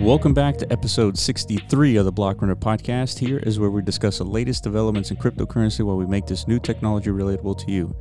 [0.00, 3.18] Welcome back to episode 63 of the Blockrunner podcast.
[3.18, 6.58] Here is where we discuss the latest developments in cryptocurrency while we make this new
[6.58, 7.94] technology relatable to you.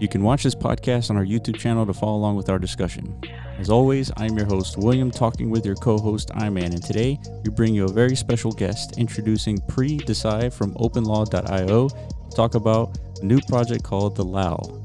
[0.00, 3.20] You can watch this podcast on our YouTube channel to follow along with our discussion.
[3.58, 7.50] As always, I'm your host, William, talking with your co host, Iman, and today we
[7.50, 13.24] bring you a very special guest introducing Pri Desai from OpenLaw.io to talk about a
[13.24, 14.82] new project called The Lao.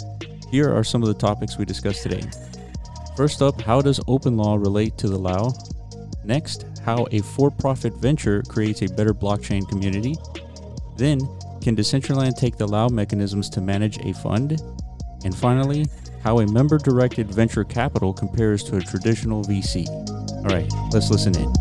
[0.52, 2.23] Here are some of the topics we discussed today.
[3.16, 5.53] First up, how does open law relate to the Lao?
[6.29, 10.15] Next, how a for profit venture creates a better blockchain community.
[10.95, 11.17] Then,
[11.59, 14.61] can Decentraland take the Lao mechanisms to manage a fund?
[15.25, 15.88] And finally,
[16.21, 19.88] how a member directed venture capital compares to a traditional VC.
[19.88, 21.52] All right, let's listen in.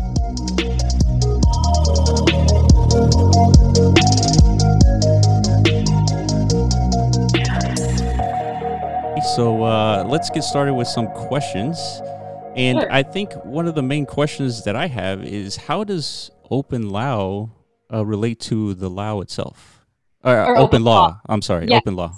[9.35, 11.79] So uh, let's get started with some questions.
[12.59, 12.91] And Sure.
[12.91, 17.51] I think one of the main questions that I have is how does Open Lao
[17.91, 19.85] uh, relate to the Lao itself?
[20.25, 20.91] Uh, Or open, open law.
[21.07, 21.21] law.
[21.29, 21.77] I'm sorry, Yeah.
[21.77, 22.11] Open Law.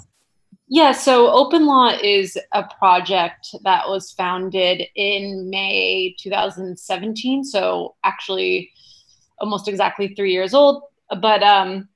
[0.66, 7.44] Yeah, so Open Law is a project that was founded in May 2017.
[7.44, 8.72] So actually,
[9.38, 10.82] almost exactly three years old.
[11.20, 11.88] But um,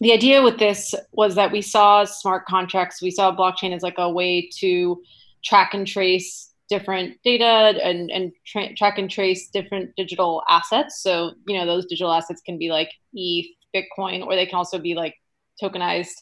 [0.00, 3.98] the idea with this was that we saw smart contracts, we saw blockchain as like
[3.98, 5.02] a way to
[5.42, 7.44] track and trace different data
[7.84, 11.02] and, and tra- track and trace different digital assets.
[11.02, 14.78] So, you know, those digital assets can be like ETH, Bitcoin, or they can also
[14.78, 15.14] be like
[15.62, 16.16] tokenized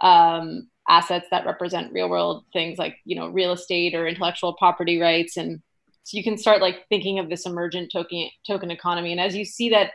[0.00, 5.00] um, assets that represent real world things like you know real estate or intellectual property
[5.00, 5.62] rights and
[6.02, 9.46] so you can start like thinking of this emergent token token economy and as you
[9.46, 9.92] see that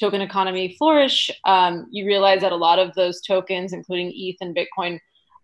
[0.00, 4.56] token economy flourish um, you realize that a lot of those tokens including eth and
[4.56, 4.98] bitcoin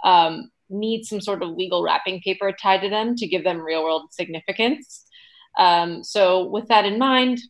[0.04, 3.82] um, need some sort of legal wrapping paper tied to them to give them real
[3.82, 5.04] world significance
[5.58, 7.40] um, so with that in mind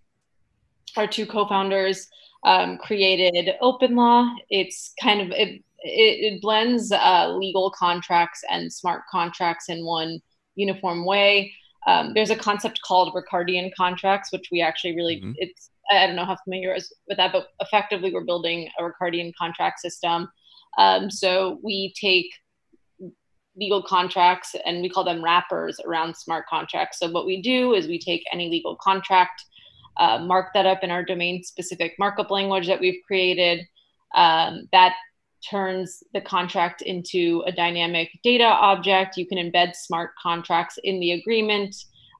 [0.97, 2.09] our two co-founders
[2.45, 8.73] um, created open law it's kind of it, it, it blends uh, legal contracts and
[8.73, 10.21] smart contracts in one
[10.57, 11.53] uniform way.
[11.87, 15.35] Um, there's a concept called Ricardian contracts, which we actually really Mhm.
[15.39, 19.33] it's I don't know how familiar is with that, but effectively we're building a Ricardian
[19.35, 20.31] contract system.
[20.77, 22.27] Um, so we take
[23.59, 26.99] legal contracts and we call them wrappers around smart contracts.
[26.99, 29.45] So what we do is we take any legal contract,
[29.97, 33.67] uh, mark that up in our domain specific markup language that we've created.
[34.15, 34.95] Um, that
[35.49, 39.17] turns the contract into a dynamic data object.
[39.17, 41.75] You can embed smart contracts in the agreement.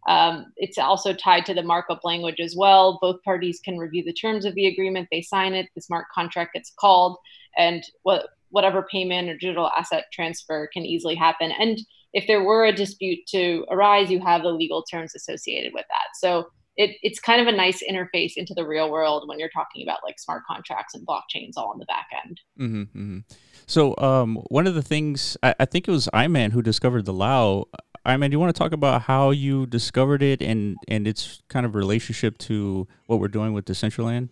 [0.07, 2.99] Um, it's also tied to the markup language as well.
[3.01, 5.09] Both parties can review the terms of the agreement.
[5.11, 5.69] They sign it.
[5.75, 7.19] The smart contract gets called,
[7.57, 11.53] and what whatever payment or digital asset transfer can easily happen.
[11.59, 11.79] And
[12.13, 16.09] if there were a dispute to arise, you have the legal terms associated with that.
[16.15, 19.83] So it, it's kind of a nice interface into the real world when you're talking
[19.83, 22.41] about like smart contracts and blockchains all on the back end.
[22.59, 23.19] Mm-hmm, mm-hmm.
[23.67, 27.13] So um, one of the things I, I think it was Iman who discovered the
[27.13, 27.65] Lao.
[28.07, 31.67] Iman, do you want to talk about how you discovered it and and its kind
[31.67, 34.29] of relationship to what we're doing with Decentraland?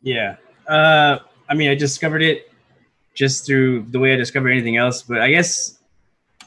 [0.00, 0.36] Yeah.
[0.66, 1.18] Uh,
[1.48, 2.47] I mean, I discovered it
[3.18, 5.02] just through the way I discovered anything else.
[5.02, 5.76] But I guess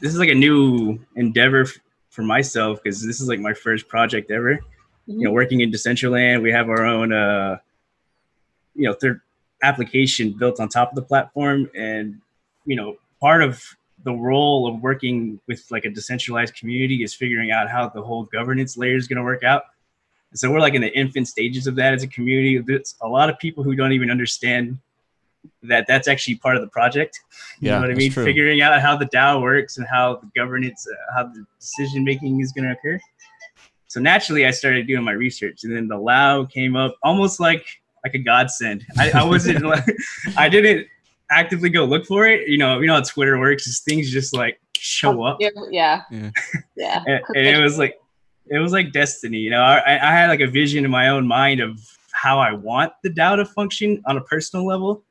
[0.00, 1.78] this is like a new endeavor f-
[2.08, 4.58] for myself because this is like my first project ever.
[5.06, 7.58] You know, working in Decentraland, we have our own, uh,
[8.74, 9.20] you know, third
[9.62, 12.18] application built on top of the platform, and
[12.64, 13.62] you know, part of
[14.04, 18.24] the role of working with like a decentralized community is figuring out how the whole
[18.24, 19.64] governance layer is going to work out.
[20.30, 22.58] And so we're like in the infant stages of that as a community.
[22.58, 24.78] There's a lot of people who don't even understand
[25.64, 27.20] that that's actually part of the project.
[27.60, 28.10] You Yeah, know what I mean?
[28.12, 28.24] true.
[28.24, 32.40] Figuring out how the DAO works and how the governance, uh, how the decision making
[32.40, 32.98] is going to occur.
[33.88, 37.64] So naturally, I started doing my research, and then the Lao came up almost like
[38.04, 38.84] like a godsend.
[38.98, 39.84] I, I wasn't, like,
[40.36, 40.88] I didn't
[41.30, 42.48] actively go look for it.
[42.48, 43.66] You know, you know how Twitter works.
[43.68, 46.30] Is things just like show up Yeah, yeah, Yeah.
[46.76, 47.04] yeah.
[47.06, 47.94] and, and it was like
[48.50, 51.24] it was like destiny you know I, I had like a vision in my own
[51.24, 51.78] mind of
[52.10, 55.04] how i want the dao to function on a personal level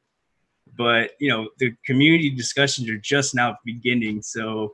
[0.77, 4.73] but you know the community discussions are just now beginning so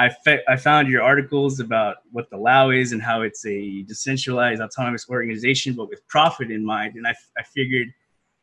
[0.00, 3.82] I, fe- I found your articles about what the lao is and how it's a
[3.82, 7.88] decentralized autonomous organization but with profit in mind and i, I figured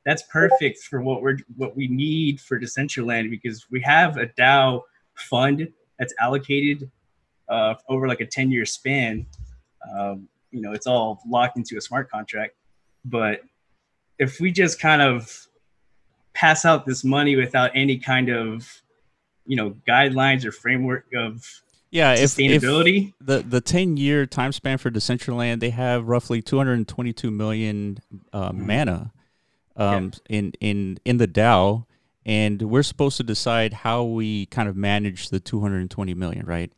[0.05, 4.81] that's perfect for what we're what we need for decentraland because we have a dao
[5.15, 5.67] fund
[5.97, 6.89] that's allocated
[7.49, 9.25] uh, over like a 10 year span.
[9.93, 12.55] Um, you know, it's all locked into a smart contract.
[13.03, 13.41] But
[14.17, 15.47] if we just kind of
[16.35, 18.81] pass out this money without any kind of,
[19.45, 21.43] you know, guidelines or framework of
[21.89, 23.09] Yeah, if, sustainability.
[23.19, 27.99] If the the ten year time span for Decentraland, they have roughly 222 million
[28.31, 28.67] uh, mm-hmm.
[28.67, 29.11] mana
[29.77, 30.37] um, yeah.
[30.37, 31.85] in in in the DAO,
[32.25, 36.71] and we're supposed to decide how we kind of manage the 220 million, right?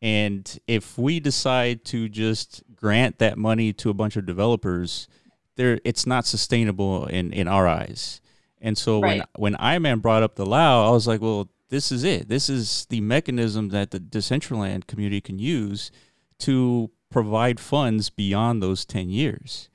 [0.00, 5.08] And if we decide to just grant that money to a bunch of developers,
[5.56, 8.20] there it's not sustainable in in our eyes.
[8.64, 9.22] And so right.
[9.36, 12.28] when when Iman brought up the Lao, I was like, well, this is it.
[12.28, 15.92] This is the mechanism that the Decentraland community can use
[16.38, 19.68] to provide funds beyond those 10 years.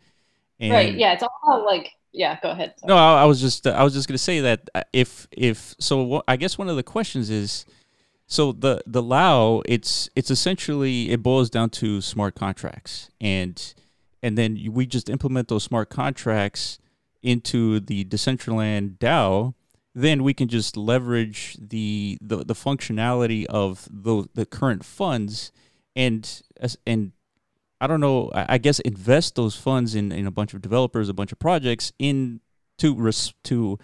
[0.60, 0.96] And right.
[0.96, 1.14] Yeah.
[1.14, 2.74] It's all like, yeah, go ahead.
[2.80, 2.88] Sorry.
[2.88, 5.76] No, I, I, was just, I was just going to say that uh, if, if,
[5.80, 7.66] so I guess one of the questions is,
[8.26, 13.74] so the, the Lao, it's, it's essentially, it boils down to smart contracts and,
[14.24, 16.80] and then we just implement those smart contracts
[17.22, 19.54] into the Decentraland DAO
[19.96, 25.52] then we can just leverage the the, the functionality of the the current funds
[25.96, 26.42] and
[26.86, 27.12] and
[27.82, 31.14] I don't know I guess invest those funds in, in a bunch of developers a
[31.14, 32.42] bunch of projects in
[32.78, 33.80] to res, to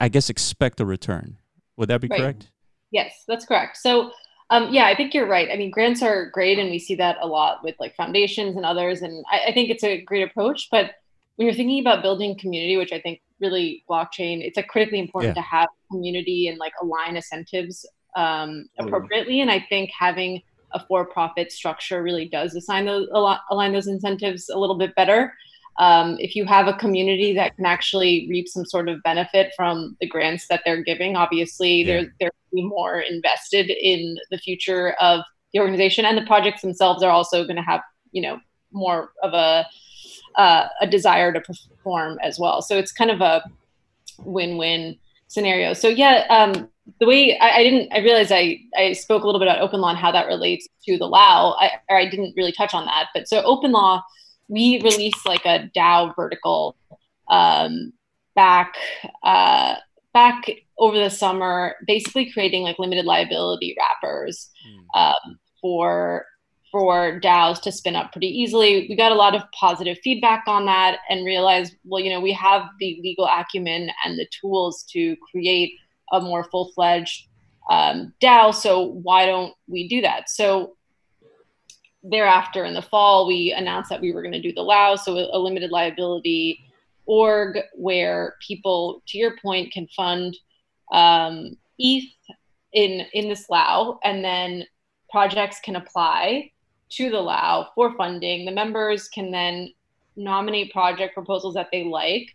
[0.00, 1.38] I guess expect a return
[1.76, 2.20] would that be right.
[2.20, 2.50] correct
[2.90, 4.12] yes that's correct so
[4.48, 5.48] um, yeah, I think you're right.
[5.50, 8.64] I mean, grants are great, and we see that a lot with like foundations and
[8.64, 9.02] others.
[9.02, 10.68] And I, I think it's a great approach.
[10.70, 10.92] But
[11.36, 15.36] when you're thinking about building community, which I think really blockchain, it's like critically important
[15.36, 15.42] yeah.
[15.42, 17.86] to have community and like align incentives
[18.16, 19.40] um, appropriately.
[19.40, 20.42] And I think having
[20.72, 23.08] a for-profit structure really does assign those
[23.50, 25.32] align those incentives a little bit better.
[25.78, 29.96] Um, if you have a community that can actually reap some sort of benefit from
[30.00, 31.86] the grants that they're giving, obviously yeah.
[31.86, 35.20] they're they're more invested in the future of
[35.52, 38.38] the organization, and the projects themselves are also going to have you know
[38.72, 39.66] more of a
[40.36, 42.62] uh, a desire to perform as well.
[42.62, 43.42] So it's kind of a
[44.18, 44.98] win-win
[45.28, 45.72] scenario.
[45.72, 46.68] So yeah, um,
[47.00, 49.80] the way I, I, didn't, I realized I, I spoke a little bit about open
[49.80, 52.84] law and how that relates to the Lao, I, or I didn't really touch on
[52.86, 53.08] that.
[53.14, 54.02] But so open law,
[54.48, 56.76] we released like a DAO vertical
[57.28, 57.92] um,
[58.36, 58.76] back
[59.24, 59.76] uh,
[60.12, 60.48] back
[60.78, 65.00] over the summer, basically creating like limited liability wrappers mm.
[65.00, 66.24] um, for
[66.76, 68.84] for DAOs to spin up pretty easily.
[68.86, 72.34] We got a lot of positive feedback on that and realized, well, you know, we
[72.34, 75.72] have the legal acumen and the tools to create
[76.12, 77.28] a more full fledged
[77.70, 78.54] um, DAO.
[78.54, 80.28] So why don't we do that?
[80.28, 80.76] So
[82.02, 85.16] thereafter in the fall, we announced that we were going to do the LAO, so
[85.16, 86.60] a, limited liability
[87.06, 90.36] org where people, to your point, can fund
[90.92, 92.04] um, ETH
[92.74, 94.66] in in this LAO, and then
[95.10, 96.50] projects can apply
[96.90, 98.44] to the LAO for funding.
[98.44, 99.72] The members can then
[100.16, 102.28] nominate project proposals that they like.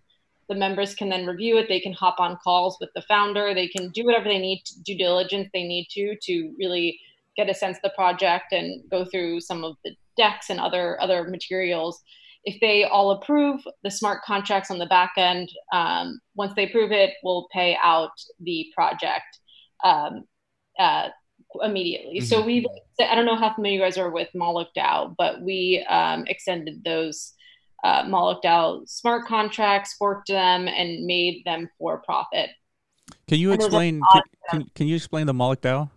[0.50, 1.68] The members can then review it.
[1.69, 3.53] They can hop on calls with the founder.
[3.53, 7.00] They can do whatever they need, to, due diligence they need to, to really
[7.38, 11.01] get a sense of the project and go through some of the decks and other
[11.01, 12.01] other materials.
[12.44, 16.92] If they all approve the smart contracts on the back end, um, once they approve
[16.92, 19.39] it, we'll pay out the project
[19.83, 20.25] um,
[20.80, 21.09] uh,
[21.62, 22.19] immediately.
[22.19, 22.25] Mm-hmm.
[22.25, 22.65] So we,
[23.00, 26.83] I don't know how familiar you guys are with Moloch DAO, but we um, extended
[26.83, 27.33] those
[27.83, 32.50] uh, Moloch DAO smart contracts, forked them, and made them for profit.
[33.27, 34.01] Can you explain?
[34.12, 35.89] Can, can, can, you explain the Moloch DAO?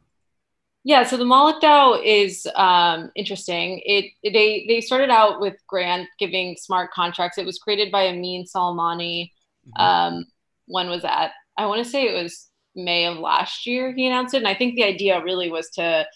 [0.85, 3.81] Yeah, so the Moloch DAO is um, interesting.
[3.85, 7.39] It, they they started out with grant giving smart contracts.
[7.39, 9.31] It was created by Ameen Soleimani.
[9.67, 9.83] Mm-hmm.
[9.83, 10.27] Um,
[10.67, 11.33] when was that?
[11.57, 14.55] I want to say it was May of last year he announced it, and I
[14.55, 16.07] think the idea really was to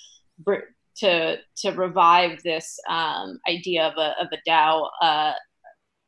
[0.98, 5.32] to to revive this um, idea of a of a DAO uh,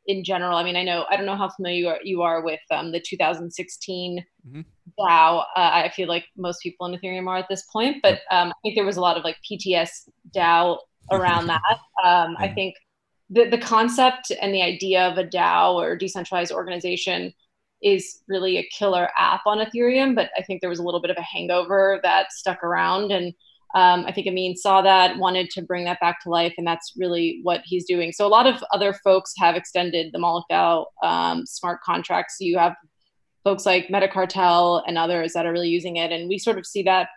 [0.07, 0.57] in general.
[0.57, 2.93] I mean, I know I don't know how familiar you are, you are with um,
[2.93, 4.61] the 2016 mm-hmm.
[4.99, 5.41] DAO.
[5.41, 8.55] Uh, I feel like most people in Ethereum are at this point, but um, I
[8.63, 10.79] think there was a lot of like PTS DAO
[11.11, 11.61] around that.
[12.05, 12.75] Um, I think
[13.31, 17.33] the the concept and the idea of a DAO or decentralized organization
[17.83, 21.11] is really a killer app on Ethereum, but I think there was a little bit
[21.11, 23.11] of a hangover that stuck around.
[23.11, 23.33] And
[23.75, 26.93] um, I think Ameen saw that, wanted to bring that back to life, and that's
[26.97, 28.13] really what he's doing.
[28.13, 32.37] So a lot of other folks have extended the Moloch DAO um, smart contracts.
[32.41, 32.75] You have
[33.45, 36.83] folks like Metacartel and others that are really using it, and we sort of see
[36.83, 37.09] that,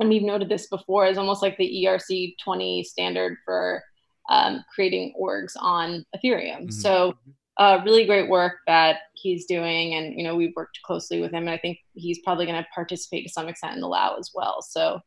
[0.00, 3.82] and we've noted this before, as almost like the ERC 20 standard for
[4.30, 6.62] um, creating orgs on Ethereum.
[6.62, 6.70] Mm-hmm.
[6.70, 7.14] So
[7.58, 11.44] uh, really great work that he's doing, and you know we've worked closely with him,
[11.44, 14.30] and I think he's probably going to participate to some extent in the Lao as
[14.34, 14.62] well.
[14.62, 15.00] So,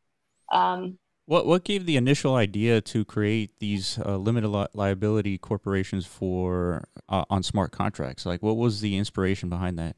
[0.52, 6.04] um, what what gave the initial idea to create these uh, limited li- liability corporations
[6.04, 8.26] for uh, on smart contracts?
[8.26, 9.96] Like, what was the inspiration behind that?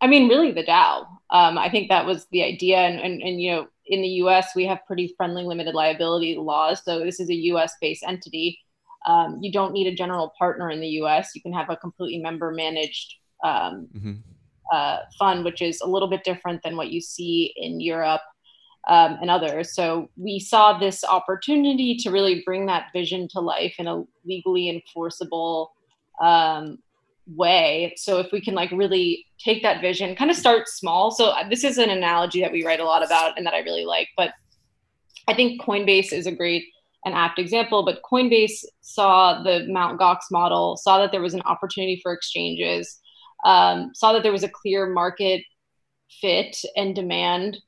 [0.00, 1.06] I mean, really the DAO.
[1.30, 2.76] Um, I think that was the idea.
[2.76, 6.82] And, and, and, you know, in the US, we have pretty friendly limited liability laws.
[6.84, 8.58] So this is a US based entity.
[9.06, 11.34] Um, you don't need a general partner in the US.
[11.34, 14.12] You can have a completely member managed um, mm-hmm.
[14.72, 18.22] uh, fund, which is a little bit different than what you see in Europe
[18.88, 19.74] um, and others.
[19.74, 24.68] So we saw this opportunity to really bring that vision to life in a legally
[24.68, 25.72] enforceable
[26.20, 26.78] um,
[27.26, 27.94] way.
[27.96, 31.10] So if we can like really take that vision, kind of start small.
[31.10, 33.60] So uh, this is an analogy that we write a lot about and that I
[33.60, 34.08] really like.
[34.16, 34.32] But
[35.26, 36.64] I think Coinbase is a great
[37.04, 37.84] and apt example.
[37.84, 43.00] But Coinbase saw the Mount Gox model, saw that there was an opportunity for exchanges,
[43.44, 45.42] um, saw that there was a clear market
[46.20, 47.58] fit and demand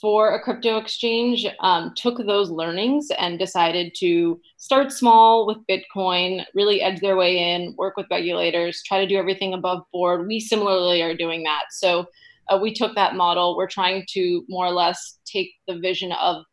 [0.00, 6.44] for a crypto exchange um, took those learnings and decided to start small with Bitcoin,
[6.54, 10.26] really edge their way in, work with regulators, try to do everything above board.
[10.26, 11.64] We similarly are doing that.
[11.70, 12.06] So
[12.48, 13.56] uh, we took that model.
[13.56, 16.44] We're trying to more or less take the vision of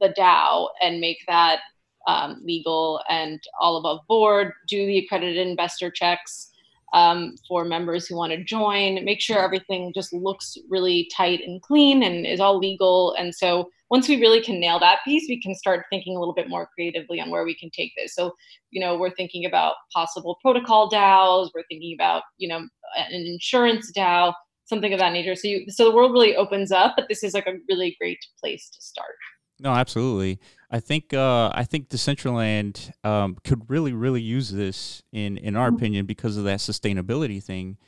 [0.00, 1.60] the DAO and make that
[2.06, 6.50] um, legal and all above board, do the accredited investor checks
[6.94, 11.60] um, for members who want to join, make sure everything just looks really tight and
[11.60, 13.14] clean and is all legal.
[13.18, 16.34] And so once we really can nail that piece, we can start thinking a little
[16.34, 18.14] bit more creatively on where we can take this.
[18.14, 18.32] So,
[18.70, 23.90] you know, we're thinking about possible protocol DAOs, we're thinking about, you know, an insurance
[23.90, 24.32] DAO,
[24.66, 25.34] something of that nature.
[25.34, 28.24] So you, so the world really opens up, but this is like a really great
[28.40, 29.16] place to start.
[29.64, 30.38] No, absolutely.
[30.70, 35.68] I think uh, I think Decentraland um, could really really use this in in our
[35.68, 35.76] mm-hmm.
[35.76, 37.78] opinion because of that sustainability thing.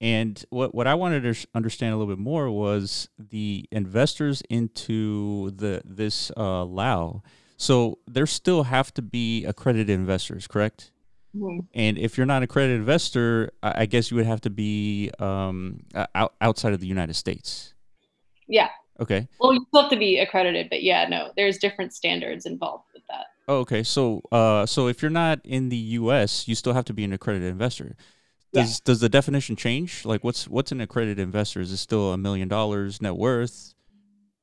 [0.00, 5.50] And what what I wanted to understand a little bit more was the investors into
[5.50, 7.22] the this uh, LAO.
[7.56, 10.92] So there still have to be accredited investors, correct?
[11.36, 11.60] Mm-hmm.
[11.74, 15.80] And if you're not an accredited investor, I guess you would have to be um,
[16.14, 17.74] out, outside of the United States.
[18.46, 18.68] Yeah,
[19.00, 19.26] Okay.
[19.40, 23.02] Well, you still have to be accredited, but yeah, no, there's different standards involved with
[23.08, 23.26] that.
[23.48, 23.82] Oh, okay.
[23.82, 27.12] So, uh, so if you're not in the U.S., you still have to be an
[27.12, 27.96] accredited investor.
[28.52, 28.80] Does yeah.
[28.84, 30.04] does the definition change?
[30.04, 31.60] Like, what's what's an accredited investor?
[31.60, 33.74] Is it still a million dollars net worth?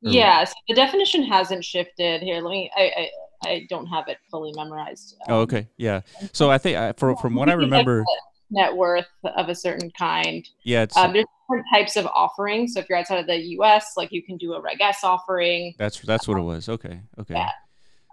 [0.05, 0.11] Or...
[0.11, 0.43] Yeah.
[0.43, 2.21] So the definition hasn't shifted.
[2.21, 2.69] Here, let me.
[2.75, 3.09] I I,
[3.49, 5.15] I don't have it fully memorized.
[5.27, 5.69] Um, oh, okay.
[5.77, 6.01] Yeah.
[6.33, 8.03] So I think I, for, from what I remember,
[8.51, 10.47] net worth of a certain kind.
[10.63, 10.85] Yeah.
[10.95, 12.73] Um, there's different types of offerings.
[12.73, 15.73] So if you're outside of the U.S., like you can do a Reg S offering.
[15.77, 16.69] That's that's what it was.
[16.69, 16.99] Okay.
[17.19, 17.33] Okay.
[17.33, 17.49] Yeah.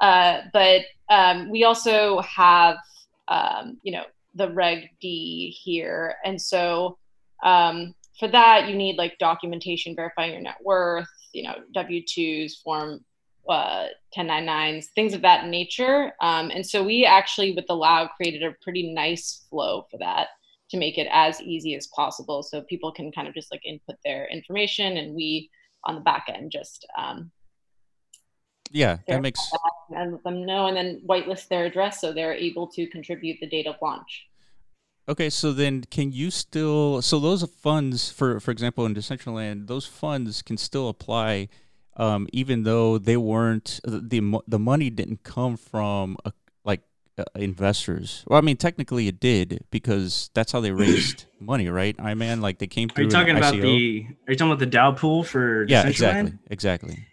[0.01, 2.77] Uh, but um, we also have,
[3.27, 4.05] um, you know,
[4.35, 6.99] the Reg D here, and so
[7.43, 12.57] um, for that you need like documentation verifying your net worth, you know, W twos,
[12.57, 13.05] form
[13.49, 13.87] uh,
[14.17, 16.13] 1099s, things of that nature.
[16.21, 20.29] Um, and so we actually, with the LAO, created a pretty nice flow for that
[20.71, 23.97] to make it as easy as possible so people can kind of just like input
[24.05, 25.51] their information and we
[25.85, 27.31] on the back end just um,
[28.71, 29.41] yeah that makes
[29.91, 33.49] and let them know and then whitelist their address so they're able to contribute the
[33.49, 34.27] date of launch
[35.09, 39.87] okay so then can you still so those funds for for example in decentraland those
[39.87, 41.49] funds can still apply
[41.99, 46.33] um, even though they weren't the the money didn't come from a
[47.19, 48.25] uh, investors.
[48.29, 51.97] Well, I mean, technically it did because that's how they raised money, right?
[51.99, 53.03] I mean, like they came through.
[53.03, 54.07] Are you talking about the?
[54.29, 55.65] Are you talking about the DAO pool for?
[55.69, 57.07] Yeah, exactly, exactly.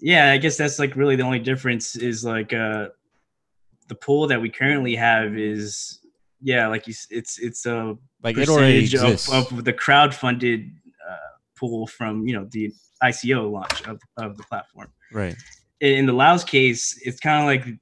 [0.00, 2.88] Yeah, I guess that's like really the only difference is like uh,
[3.86, 6.00] the pool that we currently have is
[6.40, 10.72] yeah, like you, it's it's a like percentage of, of the crowd funded
[11.62, 14.88] pool from you know the ICO launch of, of the platform.
[15.12, 15.36] Right.
[15.80, 17.78] In the LAO's case, it's kind of like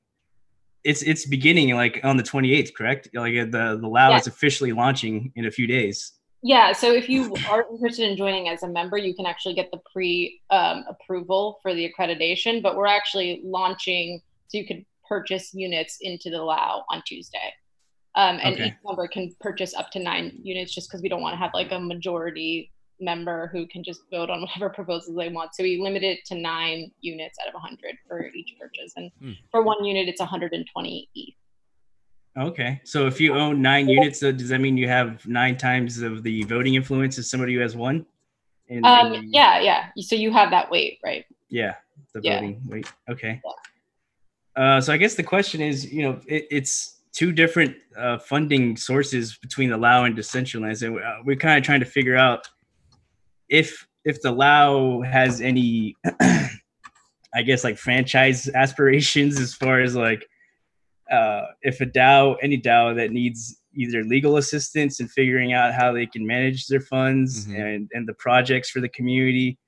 [0.85, 3.09] it's it's beginning like on the 28th, correct?
[3.15, 4.19] Like uh, the the LAO yeah.
[4.19, 6.13] is officially launching in a few days.
[6.43, 9.71] Yeah, so if you are interested in joining as a member, you can actually get
[9.71, 12.63] the pre um, approval for the accreditation.
[12.63, 17.53] But we're actually launching, so you could purchase units into the LAO on Tuesday.
[18.15, 18.67] Um, and okay.
[18.69, 21.51] each member can purchase up to nine units just because we don't want to have
[21.55, 25.55] like a majority member who can just vote on whatever proposals they want.
[25.55, 28.93] So we limit it to nine units out of 100 for each purchase.
[28.97, 29.33] And hmm.
[29.51, 31.35] for one unit, it's 120 ETH.
[32.39, 32.81] Okay.
[32.85, 36.45] So if you own nine units, does that mean you have nine times of the
[36.45, 38.07] voting influence as somebody who has one?
[38.85, 39.89] Um, yeah, yeah.
[39.99, 41.25] So you have that weight, right?
[41.49, 41.75] Yeah,
[42.15, 42.73] the voting yeah.
[42.73, 42.93] weight.
[43.11, 43.43] Okay.
[43.45, 44.63] Yeah.
[44.63, 48.77] Uh, so I guess the question is, you know, it, it's two different uh, funding
[48.77, 52.49] sources between the LAO and Decentraland, and uh, we're kind of trying to figure out
[53.51, 55.95] if if the LAO has any,
[57.35, 60.25] I guess like franchise aspirations as far as like
[61.11, 65.93] uh, if a DAO, any DAO that needs either legal assistance and figuring out how
[65.93, 67.61] they can manage their funds Mhm.
[67.75, 69.59] and and the projects for the community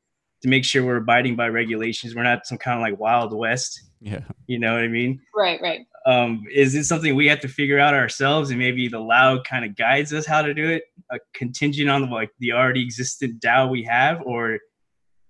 [0.43, 2.15] to make sure we're abiding by regulations.
[2.17, 3.81] We're not some kind of like wild west.
[4.01, 4.21] Yeah.
[4.49, 5.21] You know what I mean?
[5.37, 5.81] Right, right.
[6.05, 9.65] Um, is it something we have to figure out ourselves and maybe the LAO kind
[9.65, 13.71] of guides us how to do it a contingent on like the already existent DAO
[13.71, 14.59] we have or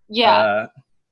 [0.09, 0.37] Yeah.
[0.37, 0.67] uh,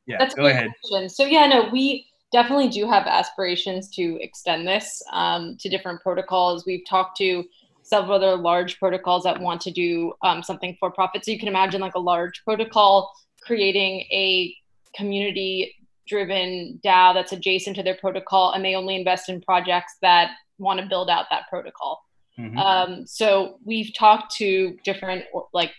[0.07, 1.09] yeah That's go ahead question.
[1.09, 6.65] So yeah, no, we definitely do have aspirations to extend this um, to different protocols.
[6.65, 7.45] We've talked to
[7.83, 11.25] several other large protocols that want to do um, something for profit.
[11.25, 13.13] So you can imagine like a large protocol
[13.43, 14.55] creating a
[14.95, 15.75] community
[16.11, 20.81] driven DAO that's adjacent to their protocol and they only invest in projects that want
[20.81, 22.03] to build out that protocol.
[22.39, 22.59] Mhm.
[22.59, 25.73] Um, so we've talked to different like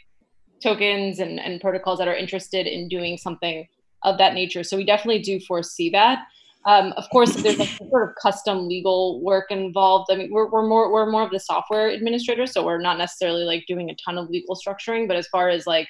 [0.64, 3.68] tokens and, and protocols that are interested in doing something
[4.04, 4.64] of that nature.
[4.64, 6.20] So we definitely do foresee that.
[6.66, 10.12] Um, of course, there's like sort of custom legal work involved.
[10.12, 13.44] I mean, we're, we're more we're more of the software administrator, so we're not necessarily
[13.44, 15.08] like doing a ton of legal structuring.
[15.08, 15.88] But as far as like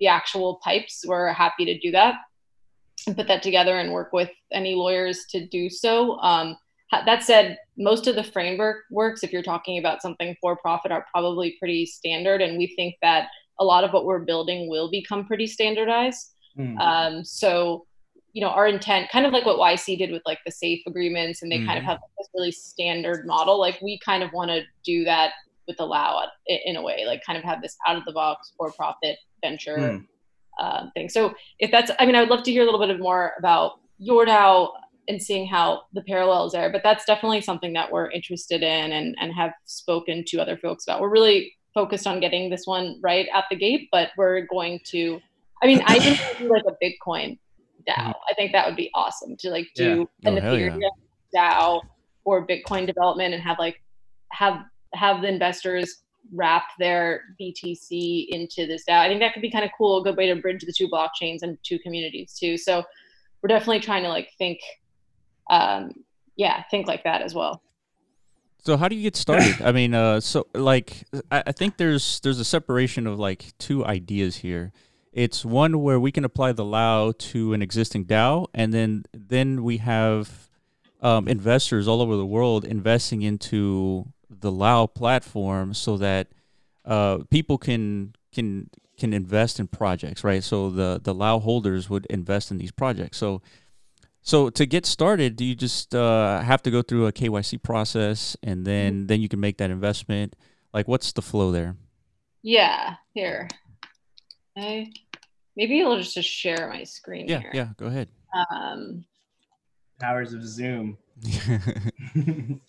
[0.00, 2.14] the actual pipes, we're happy to do that
[3.06, 6.18] and put that together and work with any lawyers to do so.
[6.18, 6.56] Um,
[7.06, 11.04] that said, most of the framework works, if you're talking about something for profit, are
[11.10, 15.26] probably pretty standard, and we think that a lot of what we're building will become
[15.26, 16.34] pretty standardized.
[16.56, 16.78] Hmm.
[16.78, 17.86] Um, so,
[18.32, 21.42] you know, our intent, kind of like what YC did with like the safe agreements,
[21.42, 21.88] and they kind of Mhm.
[21.88, 23.58] have this really standard model.
[23.58, 25.32] Like we kind of want to do that
[25.66, 28.52] with LAO in in a way, like kind of have this out of the box
[28.56, 30.04] for profit venture Hmm.
[30.60, 31.08] Um, thing.
[31.08, 33.80] So if that's, I mean, I would love to hear a little bit more about
[33.98, 34.70] your DAO
[35.08, 36.70] and seeing how the parallels there.
[36.72, 40.84] But that's definitely something that we're interested in and and have spoken to other folks
[40.84, 41.00] about.
[41.00, 45.20] We're really focused on getting this one right at the gate, but we're going to.
[45.62, 47.38] I mean, I think do like a Bitcoin
[47.88, 48.12] DAO.
[48.30, 50.30] I think that would be awesome to like do Yeah.
[50.30, 50.68] an Oh, hell yeah.
[50.70, 50.80] Ethereum
[51.34, 51.80] DAO
[52.22, 53.80] for Bitcoin development and have like
[54.32, 54.60] have
[54.94, 59.00] have the investors wrap their BTC into this DAO.
[59.00, 60.88] I think that could be kind of cool, a good way to bridge the two
[60.88, 62.56] blockchains and two communities too.
[62.56, 62.82] So
[63.42, 64.58] we're definitely trying to like think,
[65.50, 65.92] um,
[66.36, 67.62] yeah, think like that as well.
[68.64, 69.60] So how do you get started?
[69.64, 73.84] I mean, uh, so like I, I think there's there's a separation of like two
[73.84, 74.72] ideas here.
[75.12, 79.62] It's one where we can apply the Lao to an existing DAO, and then then
[79.62, 80.50] we have
[81.02, 86.28] um, investors all over the world investing into the Lao platform so that
[86.84, 90.42] uh, people can can can invest in projects, right?
[90.44, 93.18] So the the Lao holders would invest in these projects.
[93.18, 93.42] So
[94.22, 98.36] so to get started, do you just uh, have to go through a KYC process
[98.42, 100.34] and then then you can make that investment?
[100.72, 101.76] Like, what's the flow there?
[102.42, 103.48] Yeah, here.
[104.56, 104.90] Okay.
[105.56, 107.50] Maybe I'll just, just share my screen Yeah, here.
[107.54, 107.68] yeah.
[107.76, 108.08] Go ahead.
[108.50, 109.04] Um,
[110.00, 110.98] powers of zoom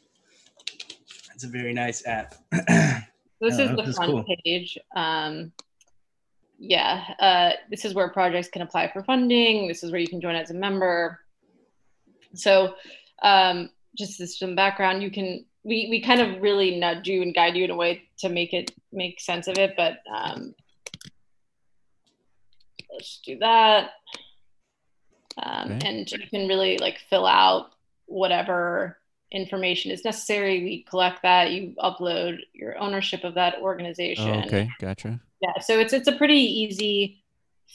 [1.35, 2.35] it's a very nice app
[3.41, 4.25] this is the this front cool.
[4.43, 4.77] page.
[4.95, 5.51] Um,
[6.57, 9.67] yeah, uh, this is where projects can apply for funding.
[9.67, 11.19] This is where you can join as a member.
[12.33, 12.75] So,
[13.21, 17.33] um, just as some background, you can we we kind of really nudge you and
[17.33, 19.73] guide you in a way to make it make sense of it.
[19.75, 20.55] But um,
[22.91, 23.91] let's do that,
[25.43, 25.87] um, Okay.
[25.87, 27.71] and you can really like fill out
[28.05, 28.97] whatever
[29.31, 30.63] information is necessary.
[30.63, 31.51] We collect that.
[31.51, 34.29] You upload your ownership of that organization.
[34.29, 35.19] Oh, okay, gotcha.
[35.41, 37.23] Yeah, so it's it's a pretty easy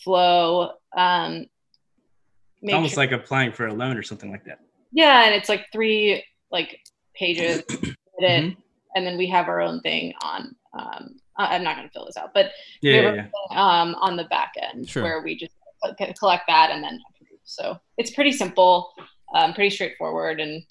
[0.04, 0.72] flow.
[0.96, 1.46] Um,
[2.62, 4.58] make almost sure- like applying for a loan or something like that
[4.92, 6.80] yeah, and it's like three like
[7.14, 8.56] pages, edit, Mhm.
[8.96, 10.56] and then we have our own thing on.
[10.76, 12.50] Um, I- I'm not going to fill this out, but
[12.82, 13.56] yeah, we yeah, have yeah.
[13.56, 15.04] our um, on the back end Sure.
[15.04, 15.52] where we just
[16.18, 17.38] collect that and then approve.
[17.44, 18.92] So it's pretty simple,
[19.32, 20.64] um, pretty straightforward, and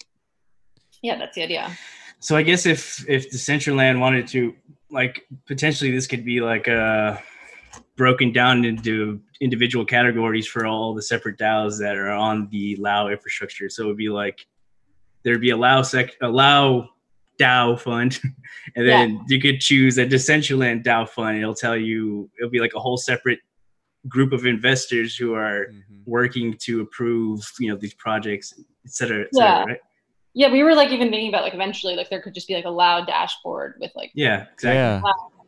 [1.02, 1.70] yeah, that's the idea.
[2.18, 4.54] So I guess if if Decentraland wanted to
[4.90, 7.16] like potentially this could be like uh
[7.96, 13.08] broken down into individual categories for all the separate DAOs that are on the Lao
[13.08, 13.68] infrastructure.
[13.68, 14.46] So it would be like
[15.22, 16.88] there'd be a Lao sec a Lao
[17.38, 18.20] DAO fund,
[18.76, 21.38] and then you could choose a Decentraland DAO fund.
[21.38, 23.38] It'll tell you it'll be like a whole separate
[24.08, 26.02] group of investors who are Mhm.
[26.06, 28.52] working to approve you know these projects,
[28.84, 29.64] et cetera, et cetera, Yeah.
[29.64, 29.80] right?
[30.34, 32.64] Yeah, we were like even thinking about like eventually like there could just be like
[32.64, 34.76] a LAO dashboard with like Yeah, exactly.
[34.78, 35.00] Yeah.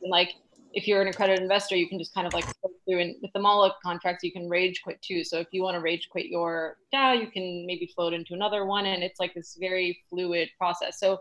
[0.02, 0.34] and like
[0.74, 3.30] if you're an accredited investor, you can just kind of like go through and with
[3.34, 5.22] the Moloch contracts, you can rage quit too.
[5.22, 8.64] So if you want to rage quit your DAO, you can maybe float into another
[8.64, 10.98] one, and it's like this very fluid process.
[10.98, 11.20] So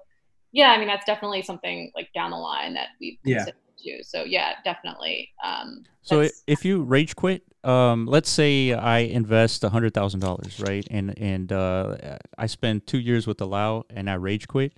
[0.53, 3.37] yeah, I mean that's definitely something like down the line that we Yeah.
[3.37, 3.99] consider too.
[4.03, 5.29] So yeah, definitely.
[5.43, 10.59] Um, So if you rage quit, um, let's say I invest a hundred thousand dollars,
[10.59, 14.73] right, and and uh, I spend two years with the Lao and I rage quit.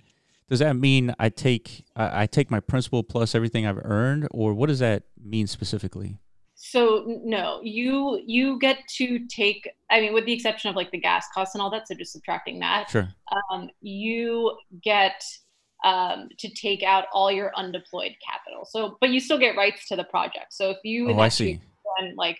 [0.48, 4.52] does that mean I take I, I take my principal plus everything I've earned, or
[4.54, 6.18] what does that mean specifically?
[6.56, 9.68] So no, you you get to take.
[9.90, 12.12] I mean, with the exception of like the gas costs and all that, so just
[12.12, 12.90] subtracting that.
[12.90, 13.08] Sure.
[13.50, 15.24] Um, you get
[15.84, 18.64] um, to take out all your undeployed capital.
[18.64, 20.52] So, but you still get rights to the project.
[20.52, 21.60] So if you oh, I see.
[21.98, 22.38] And like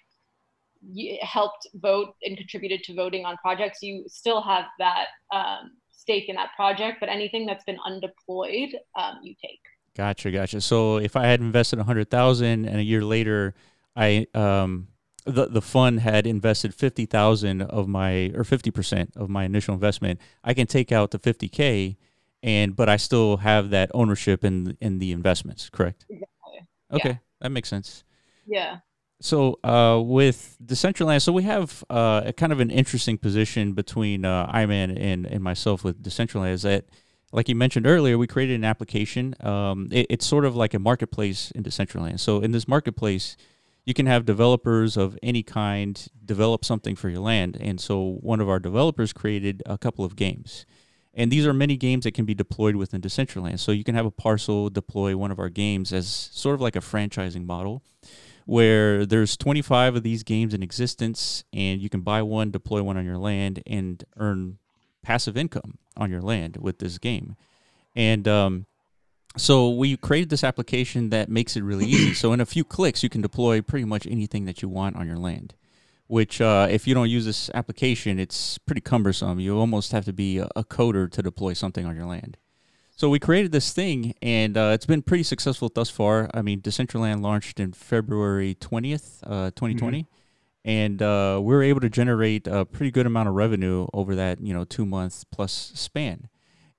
[1.21, 6.37] helped vote and contributed to voting on projects, you still have that um, stake in
[6.37, 6.99] that project.
[7.01, 9.61] But anything that's been undeployed, um, you take.
[9.97, 10.61] Gotcha, gotcha.
[10.61, 13.55] So if I had invested a hundred thousand and a year later,
[13.95, 14.89] I um
[15.25, 19.75] the the fund had invested fifty thousand of my or fifty percent of my initial
[19.75, 21.97] investment, I can take out the fifty k,
[22.45, 25.71] and but I still have that ownership in in the investments.
[25.71, 26.05] Correct.
[26.09, 26.69] Exactly.
[26.93, 27.17] Okay, yeah.
[27.41, 28.05] that makes sense.
[28.47, 28.79] Yeah.
[29.21, 34.27] So uh, with Decentraland, so we have uh, a kind of an interesting position between
[34.27, 36.85] uh, Iman and, and myself with Decentraland is that,
[37.33, 39.35] like you mentioned earlier, we created an application.
[39.41, 42.21] Um, it, it's sort of like a marketplace in Decentraland.
[42.21, 43.39] So in this marketplace,
[43.87, 47.57] you can have developers of any kind develop something for your land.
[47.59, 50.67] And so one of our developers created a couple of games.
[51.17, 53.61] And these are many games that can be deployed within Decentraland.
[53.61, 56.77] So you can have a parcel deploy one of our games as sort of like
[56.77, 57.83] a franchising model
[58.47, 62.97] where there's 25 of these games in existence and you can buy one, deploy one
[62.97, 64.59] on your land, and earn
[65.03, 67.37] passive income on your land with this game.
[67.95, 68.67] And um,
[69.37, 72.15] so we created this application that makes it really easy.
[72.15, 75.07] So in a few clicks, you can deploy pretty much anything that you want on
[75.07, 75.55] your land.
[76.07, 79.41] Which, uh, if you don't use this application, it's pretty cumbersome.
[79.41, 82.37] You almost have to be a, a coder to deploy something on your land.
[82.97, 86.31] So we created this thing, and uh, it's been pretty successful thus far.
[86.33, 90.71] I mean, Decentraland launched in February twentieth, uh, twenty twenty, mm mm-hmm.
[90.71, 94.41] and uh, we were able to generate a pretty good amount of revenue over that
[94.41, 96.29] you know two month plus span.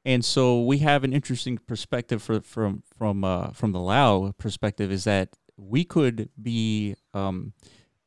[0.05, 4.91] And so we have an interesting perspective for, from from uh, from the Lao perspective
[4.91, 7.53] is that we could be um,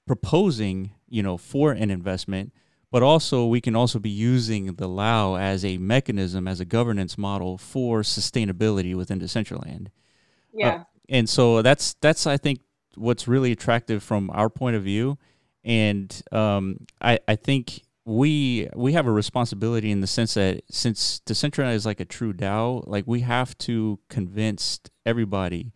[0.06, 2.52] proposing you know for an investment
[2.90, 7.18] but also we can also be using the Lao as a mechanism, as a governance
[7.18, 9.88] model for sustainability within Decentraland.
[10.52, 10.68] Yeah.
[10.68, 12.60] Uh, and so that's that's I think
[12.96, 15.18] what's really attractive from our point of view,
[15.64, 21.20] and um, I I think we we have a responsibility in the sense that since
[21.26, 25.72] Decentraland is like a true DAO, like we have to convince everybody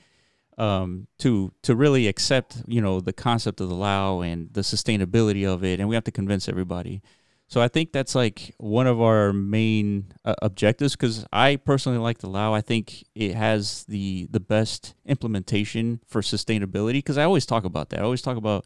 [0.59, 5.47] um, to to really accept you know the concept of the Lao and the sustainability
[5.47, 7.03] of it, and we have to convince everybody.
[7.49, 12.19] So I think that's like one of our main uh, objectives because I personally like
[12.19, 12.55] the Lao.
[12.55, 17.91] I think it has the the best implementation for sustainability because I always talk about
[17.91, 18.01] that.
[18.01, 18.65] I always talk about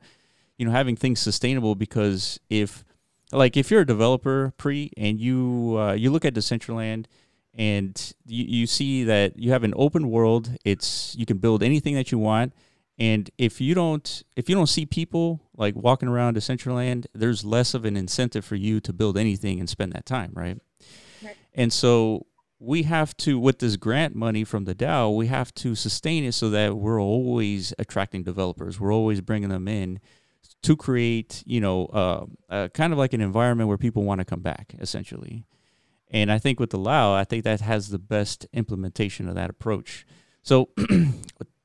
[0.57, 2.85] you know having things sustainable because if
[3.33, 7.07] like if you're a developer pre and you uh, you look at Decentraland
[7.57, 10.51] and you, you see that you have an open world.
[10.65, 12.53] It's you can build anything that you want.
[12.99, 17.75] And if you don't if you don't see people like walking around Decentraland there's less
[17.75, 20.59] of an incentive for you to build anything and spend that time right,
[21.23, 21.37] right.
[21.55, 22.25] and so
[22.59, 26.33] we have to with this grant money from the DAO we have to sustain it
[26.33, 28.81] so that we're always attracting developers.
[28.81, 30.01] We're always bringing them in
[30.63, 34.25] to create you know uh, uh, kind of like an environment where people want to
[34.25, 35.45] come back essentially
[36.11, 39.51] and I think with the Lao, I think that has the best implementation of that
[39.51, 40.07] approach.
[40.43, 41.13] So, do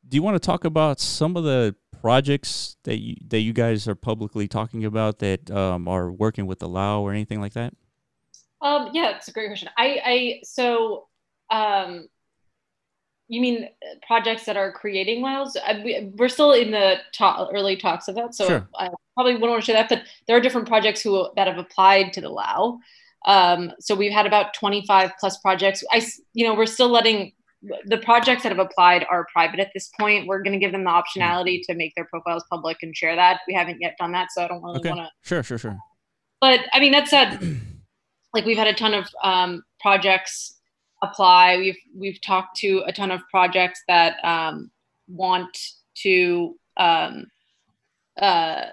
[0.09, 3.95] you want to talk about some of the projects that you that you guys are
[3.95, 7.73] publicly talking about that um, are working with the Lao or anything like that?
[8.61, 9.69] Um, yeah, it's a great question.
[9.77, 11.07] I, I so
[11.49, 12.07] um,
[13.27, 13.69] you mean
[14.05, 15.55] projects that are creating Laos?
[15.83, 18.67] we, are still in the early talks of that, so sure.
[18.75, 19.89] I probably wouldn't want to share that.
[19.89, 22.79] But there are different projects who that have applied to the Lao.
[23.25, 25.83] Um, so we've had about 25 plus projects.
[25.91, 27.33] I, you know, we're still letting
[27.85, 30.27] the projects that have applied are private at this point.
[30.27, 33.41] We're going to give them the optionality to make their profiles public and share that.
[33.47, 34.89] We haven't yet done that, so I don't really okay.
[34.89, 35.09] want to.
[35.21, 35.77] Sure, sure, sure.
[36.39, 37.39] But I mean, that said,
[38.33, 40.55] like we've had a ton of um, projects
[41.03, 41.57] apply.
[41.57, 44.71] We've we've talked to a ton of projects that um,
[45.07, 45.55] want
[45.97, 47.27] to um,
[48.19, 48.65] uh,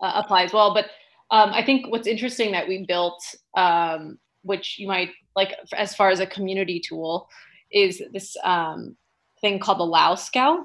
[0.00, 0.86] uh, apply as well, but
[1.30, 3.20] um, I think what's interesting that we built,
[3.56, 7.28] um, which you might like as far as a community tool,
[7.72, 8.96] is this um,
[9.40, 10.60] thing called the Lao Scout.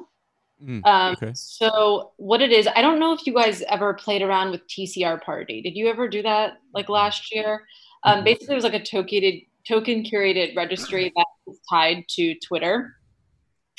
[0.63, 1.31] Mm, um, okay.
[1.33, 5.21] So what it is, I don't know if you guys ever played around with TCR
[5.23, 5.61] Party.
[5.61, 7.65] Did you ever do that like last year?
[8.03, 12.95] Um, basically, it was like a tokened, token curated registry that was tied to Twitter,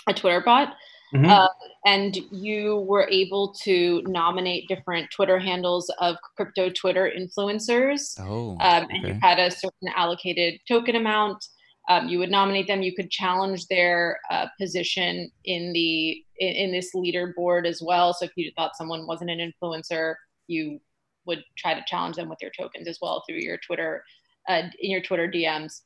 [0.08, 0.74] a Twitter bot.
[1.14, 1.26] Mm-hmm.
[1.26, 1.48] Uh,
[1.84, 8.18] and you were able to nominate different Twitter handles of crypto Twitter influencers.
[8.18, 11.44] Oh, um, and you had a certain allocated token amount.
[11.88, 12.82] Um, you would nominate them.
[12.82, 18.14] You could challenge their uh, position in the in, in, this leaderboard as well.
[18.14, 20.14] So if you thought someone wasn't an influencer,
[20.46, 20.80] you
[21.26, 24.04] would try to challenge them with your tokens as well through your Twitter
[24.48, 25.80] uh, in your Twitter DMs.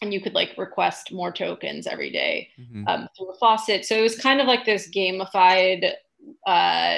[0.00, 2.86] And you could like request more tokens every day mm-hmm.
[2.88, 3.84] um, through a faucet.
[3.84, 5.92] So it was kind of like this gamified
[6.46, 6.96] uh,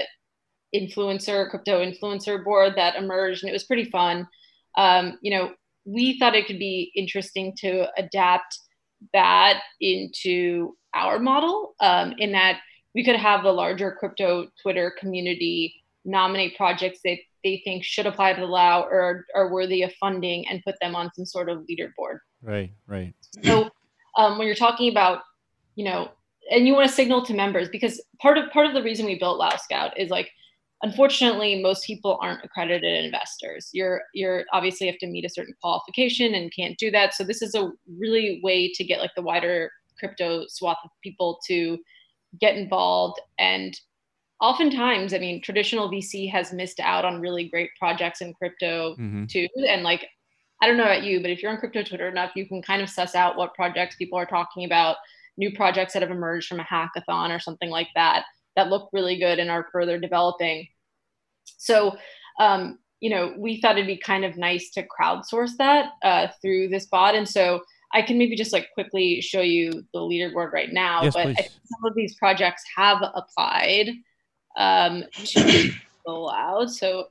[0.74, 4.26] influencer, crypto influencer board that emerged, and it was pretty fun.
[4.76, 5.52] Um, you know,
[5.84, 8.58] we thought it could be interesting to adapt
[9.12, 12.60] that into our model um, in that
[12.94, 18.32] we could have the larger crypto Twitter community nominate projects that they think should apply
[18.32, 21.66] to the LAO or are worthy of funding and put them on some sort of
[21.70, 22.18] leaderboard.
[22.44, 23.14] Right, right.
[23.42, 23.70] So
[24.16, 25.22] um, when you're talking about,
[25.74, 26.10] you know,
[26.50, 29.18] and you want to signal to members because part of part of the reason we
[29.18, 30.30] built LAO Scout is like
[30.82, 36.34] unfortunately most people aren't accredited investors you're you're obviously have to meet a certain qualification
[36.34, 39.70] and can't do that so this is a really way to get like the wider
[39.98, 41.78] crypto swath of people to
[42.38, 43.80] get involved and
[44.40, 49.24] oftentimes i mean traditional vc has missed out on really great projects in crypto mm-hmm.
[49.24, 50.06] too and like
[50.64, 52.82] i don't know about you but if you're on crypto twitter enough you can kind
[52.82, 54.96] of suss out what projects people are talking about
[55.36, 58.24] new projects that have emerged from a hackathon or something like that
[58.56, 60.66] that look really good and are further developing
[61.56, 61.96] so,
[62.38, 66.68] um, you know, we thought it'd be kind of nice to crowdsource that uh, through
[66.68, 67.14] this bot.
[67.14, 71.04] And so I can maybe just like quickly show you the leaderboard right now.
[71.04, 73.90] Yes, but some of these projects have applied
[74.56, 75.72] um, to
[76.06, 76.70] allowed.
[76.70, 77.08] So,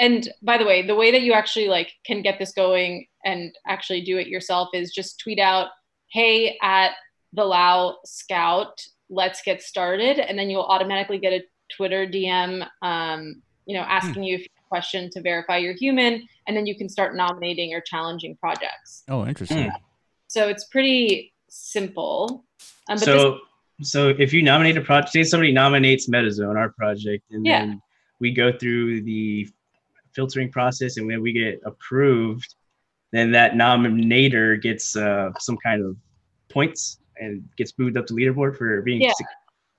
[0.00, 3.56] and by the way, the way that you actually like can get this going and
[3.66, 5.68] actually do it yourself is just tweet out,
[6.10, 6.92] "Hey, at
[7.32, 11.44] the LAO Scout, let's get started," and then you'll automatically get a
[11.76, 13.90] Twitter DM um, you know, hmm.
[13.90, 17.80] asking you a question to verify you're human, and then you can start nominating or
[17.80, 19.04] challenging projects.
[19.08, 19.70] Oh, interesting.
[20.26, 22.44] So it's pretty simple.
[22.88, 23.38] Um, so,
[23.78, 27.60] this- so if you nominate a project, say somebody nominates MetaZone, our project, and yeah.
[27.60, 27.82] then
[28.18, 29.48] we go through the
[30.14, 32.54] filtering process, and when we get approved,
[33.12, 35.96] then that nominator gets uh, some kind of
[36.48, 39.12] points and gets moved up to leaderboard for being yeah.
[39.16, 39.24] su-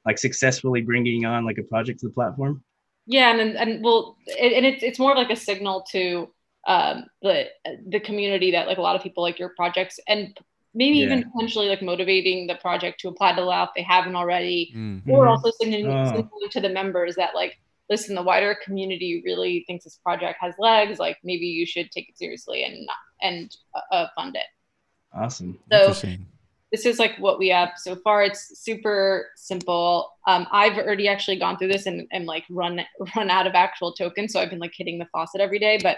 [0.06, 2.64] like successfully bringing on like a project to the platform.
[3.06, 6.30] Yeah, and and well, it, and it's it's more of like a signal to
[6.68, 7.46] um, the
[7.88, 10.38] the community that like a lot of people like your projects and
[10.74, 11.06] maybe yeah.
[11.06, 15.10] even potentially like motivating the project to apply to LAO if they haven't already, mm-hmm.
[15.10, 16.06] or also signaling, oh.
[16.06, 20.56] signaling to the members that like listen, the wider community really thinks this project has
[20.60, 21.00] legs.
[21.00, 22.88] Like maybe you should take it seriously and
[23.22, 23.56] and
[23.92, 24.46] uh, fund it.
[25.14, 25.60] Awesome.
[25.72, 25.94] So
[26.72, 28.24] this is like what we have so far.
[28.24, 30.10] It's super simple.
[30.26, 32.82] Um, I've already actually gone through this and, and like run
[33.16, 34.34] run out of actual tokens.
[34.34, 35.80] So I've been like hitting the faucet every day.
[35.82, 35.98] But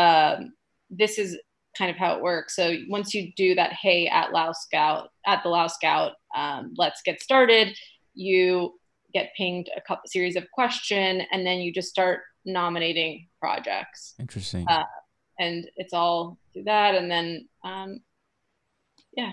[0.00, 0.54] um,
[0.90, 1.38] this is
[1.76, 2.56] kind of how it works.
[2.56, 7.02] So once you do that, hey, at LAO Scout, at the LAO Scout, um, let's
[7.02, 7.76] get started.
[8.14, 8.78] You
[9.18, 14.14] get pinged a couple series of question, and then you just start nominating projects.
[14.18, 14.66] Interesting.
[14.68, 14.84] Uh,
[15.38, 18.00] and it's all through that, and then um,
[19.12, 19.32] yeah,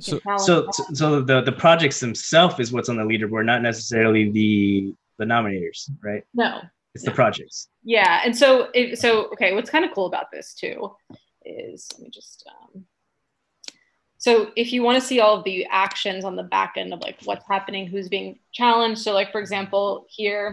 [0.00, 4.94] so, so, so the the projects themselves is what's on the leaderboard, not necessarily the
[5.18, 6.24] the nominators, right?
[6.34, 6.60] No,
[6.94, 7.10] it's no.
[7.10, 7.68] the projects.
[7.84, 10.92] Yeah, and so it, so okay, what's kind of cool about this too
[11.44, 12.84] is let me just um,
[14.20, 17.00] so if you want to see all of the actions on the back end of
[17.00, 19.00] like what's happening, who's being challenged.
[19.00, 20.50] So like for example, here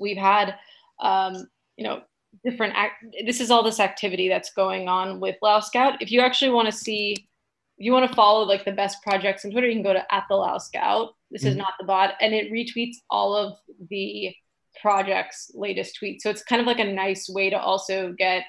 [0.00, 0.56] we've had
[1.00, 2.02] um, you know
[2.44, 3.04] different act.
[3.24, 6.02] This is all this activity that's going on with LAO Scout.
[6.02, 9.44] If you actually want to see if you want to follow like the best projects
[9.44, 11.14] on Twitter, you can go to at the LAO Scout.
[11.30, 11.50] This mm-hmm.
[11.50, 13.58] is not the bot, and it retweets all of
[13.90, 14.34] the
[14.82, 16.22] projects' latest tweets.
[16.22, 18.42] So it's kind of like a nice way to also get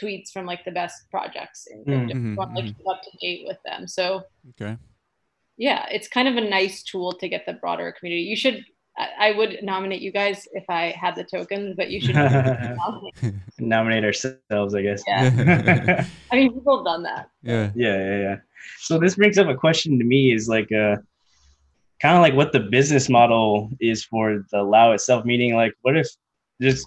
[0.00, 2.34] tweets from like the best projects and mm-hmm.
[2.34, 3.86] want like keep up to date with them.
[3.86, 4.76] So okay,
[5.56, 8.22] yeah, it's kind of a nice tool to get the broader community.
[8.22, 8.64] You should.
[9.18, 12.76] I would nominate you guys if I had the tokens, but you should nominate.
[13.58, 15.02] nominate ourselves, I guess.
[15.06, 16.06] Yeah.
[16.32, 17.30] I mean, people have done that.
[17.42, 17.70] Yeah.
[17.74, 17.96] Yeah.
[17.96, 18.18] Yeah.
[18.18, 18.36] Yeah.
[18.78, 20.96] So this brings up a question to me: is like uh,
[22.00, 25.24] kind of like what the business model is for the LAO itself.
[25.24, 26.08] Meaning, like, what if
[26.60, 26.86] just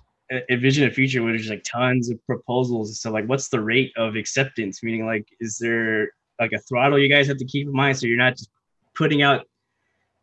[0.50, 3.00] envision a future where there's like tons of proposals.
[3.00, 4.84] So, like, what's the rate of acceptance?
[4.84, 8.08] Meaning, like, is there like a throttle you guys have to keep in mind so
[8.08, 8.50] you're not just
[8.96, 9.46] putting out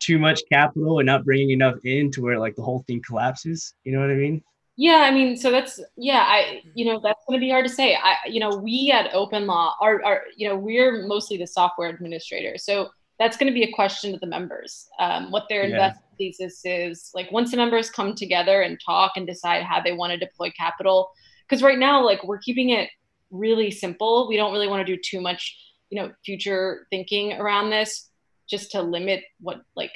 [0.00, 3.74] too much capital and not bringing enough in to where like the whole thing collapses?
[3.84, 4.42] You know what I mean?
[4.76, 7.72] Yeah, I mean, so that's yeah, I you know that's going to be hard to
[7.72, 7.94] say.
[7.94, 12.56] I you know we at OpenLaw are are you know we're mostly the software administrator,
[12.56, 12.88] so
[13.20, 14.88] that's going to be a question to the members.
[14.98, 15.74] Um, what their yeah.
[15.74, 19.92] investment thesis is like once the members come together and talk and decide how they
[19.92, 21.10] want to deploy capital.
[21.48, 22.90] Because right now, like we're keeping it
[23.30, 24.26] really simple.
[24.28, 25.56] We don't really want to do too much
[25.90, 28.08] you know future thinking around this
[28.48, 29.92] just to limit what like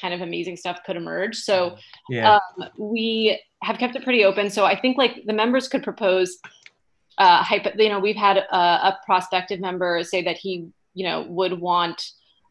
[0.00, 1.76] kind of amazing stuff could emerge so
[2.08, 2.36] Yeah.
[2.36, 6.38] um, we have kept it pretty open so i think like the members could propose
[7.18, 11.22] uh hypo, you know we've had a, a prospective member say that he you know
[11.22, 12.00] would want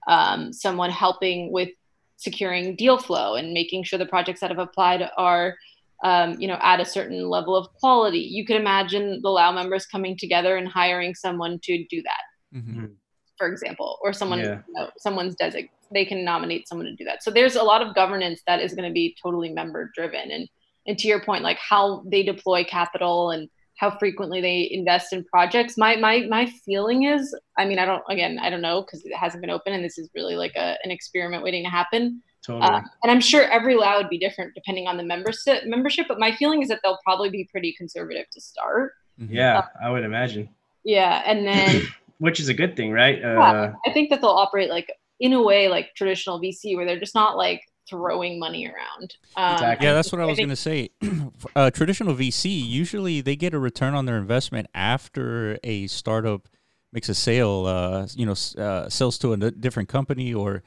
[0.07, 1.69] um, someone helping with
[2.15, 5.55] securing deal flow and making sure the projects that have applied are
[6.03, 9.85] um, you know at a certain level of quality you could imagine the lao members
[9.85, 12.95] coming together and hiring someone to do that Mhm.
[13.37, 14.61] for example or someone Yeah.
[14.67, 17.81] you know, someone's designated they can nominate someone to do that so there's a lot
[17.81, 20.49] of governance that is going to be totally member driven and
[20.85, 25.23] and to your point like how they deploy capital and how frequently they invest in
[25.25, 29.05] projects my my my feeling is i mean i don't again i don't know because
[29.05, 32.21] it hasn't been open and this is really like a, an experiment waiting to happen
[32.45, 32.63] Totally.
[32.69, 36.19] uh, and i'm sure every lao would be different depending on the membership membership but
[36.19, 39.29] my feeling is that they'll probably be pretty conservative to start Mhm.
[39.31, 40.47] yeah, I would imagine.
[40.83, 41.81] yeah and then
[42.19, 43.19] Which is a good thing, right?
[43.19, 43.39] Yeah.
[43.39, 46.99] Uh, I think that they'll operate like in a way like traditional VC, where they're
[46.99, 49.15] just not like throwing money around.
[49.35, 49.85] Um, Exactly.
[49.85, 50.89] Yeah, that's what I was going to say.
[51.55, 56.49] uh, traditional VC usually they get a return on their investment after a startup
[56.91, 57.65] makes a sale.
[57.65, 60.63] Uh, you know, uh, sells to a different company or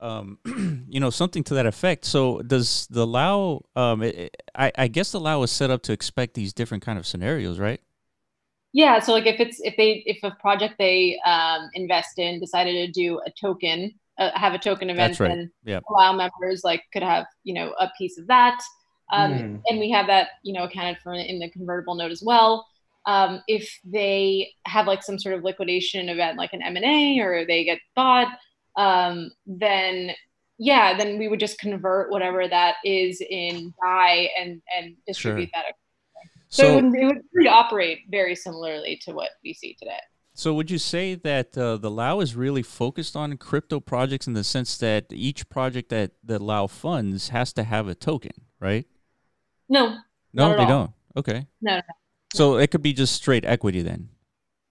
[0.00, 0.38] um,
[0.88, 2.04] you know something to that effect.
[2.06, 3.64] So does the Lao?
[3.76, 6.84] Um, it, it- I, I guess the Lao is set up to expect these different
[6.84, 7.80] kind of scenarios, right?
[8.72, 12.72] Yeah, so like if it's if they if a project they um, invest in decided
[12.86, 15.28] to do a token, uh, have a token event, That's right.
[15.28, 15.84] then Yep.
[15.90, 18.60] allow members like could have you know a piece of that,
[19.12, 19.56] um, Hmm.
[19.66, 22.66] and we have that you know accounted for in the convertible note as well.
[23.06, 27.20] Um, if they have like some sort of liquidation event, like an M and A,
[27.20, 28.28] or they get bought,
[28.76, 30.14] um, then
[30.58, 35.66] yeah, then we would just convert whatever that is in DAI and and distribute that
[36.50, 40.00] so, it, would, it would operate very similarly to what we see today.
[40.38, 44.34] So would you say that uh, the Lao is really focused on crypto projects in
[44.34, 48.86] the sense that each project that the Lao funds has to have a token, right?
[49.68, 49.96] No,
[50.32, 50.68] No, they all.
[50.68, 50.90] don't.
[51.16, 51.48] Okay.
[51.60, 51.82] No, no,
[52.32, 54.10] So it could be just straight equity then.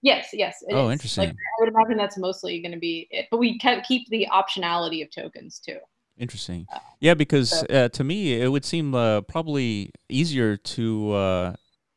[0.00, 0.56] yes, yes.
[0.70, 0.92] Oh, is.
[0.94, 1.26] interesting.
[1.26, 4.26] Like, I would imagine that's mostly going to be it, but we can keep the
[4.32, 5.76] optionality of tokens too.
[6.16, 6.66] Interesting.
[7.00, 11.52] Yeah, because so- uh, to me it would seem uh, probably easier to uh,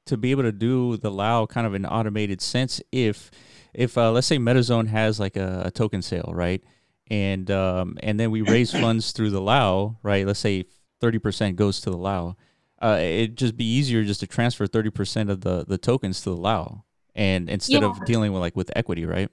[0.07, 3.31] to be able to do the Lao kind of an automated sense if
[3.73, 6.63] if uh, let's say MetaZone has like a, a token sale, right?
[7.09, 10.25] And um, and then we raise funds through the Lao, right?
[10.25, 10.65] Let's say
[10.99, 12.37] thirty percent goes to the Lao.
[12.81, 16.31] Uh, it'd just be easier just to transfer thirty percent of the, the tokens to
[16.31, 19.29] the Lao, and instead of dealing with like with equity, right?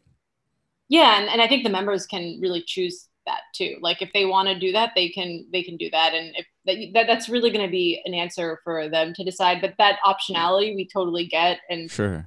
[0.88, 3.76] Yeah, and, and I think the members can really choose that too.
[3.80, 6.46] Like if they want to do that, they can they can do that, and if
[6.66, 9.60] that, that that's really going to be an answer for them to decide.
[9.60, 12.26] But that optionality we totally get, and Sure.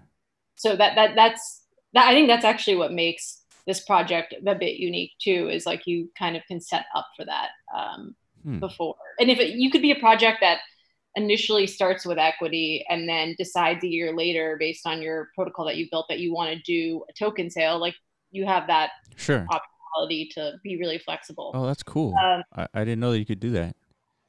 [0.56, 1.61] so that that that's
[1.94, 5.50] that I think that's actually what makes this project a bit unique too.
[5.50, 8.60] Is like you kind of can set up for that um, Hmm.
[8.60, 10.60] before, and if it, you could be a project that
[11.16, 15.76] initially starts with equity and then decides a year later based on your protocol that
[15.78, 17.94] you built that you want to do a token sale like
[18.32, 19.46] you have that Sure.
[19.94, 22.16] quality to be really flexible Oh, that's cool.
[22.18, 23.76] Um, I, I didn't know that you could do that.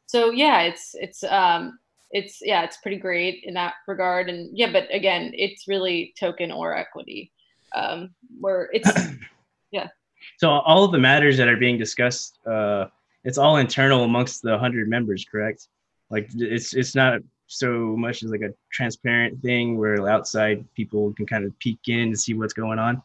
[0.06, 1.78] so yeah it's it's um
[2.10, 6.50] it's yeah it's pretty great in that regard and yeah but again it's really token
[6.50, 7.32] or equity
[7.74, 8.90] um where it's
[9.70, 9.88] yeah.
[10.38, 12.86] so all of the matters that are being discussed, uh,
[13.24, 15.68] it's all internal amongst the hundred members, correct?
[16.10, 21.26] Like it's it's not so much as like a transparent thing where outside people can
[21.26, 23.02] kind of peek in and see what's going on.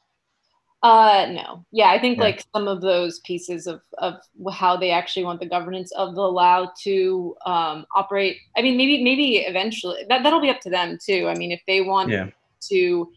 [0.83, 1.65] Uh, no.
[1.71, 2.25] Yeah, I think Yeah.
[2.25, 4.15] like some of those pieces of of
[4.53, 8.37] how they actually want the governance of the Lao to um, operate.
[8.55, 11.27] I mean, maybe maybe eventually that that'll be up to them too.
[11.27, 12.29] I mean, if they want Yeah.
[12.69, 13.11] to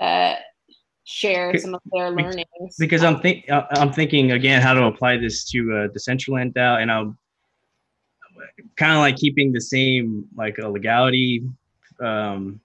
[0.00, 0.36] uh,
[1.04, 5.16] share some of their learnings, because I'm think uh, I'm thinking again how to apply
[5.16, 7.18] this to uh, Decentraland DAO, and I'm
[8.76, 11.42] kind of like keeping the same like a legality
[12.00, 12.60] um,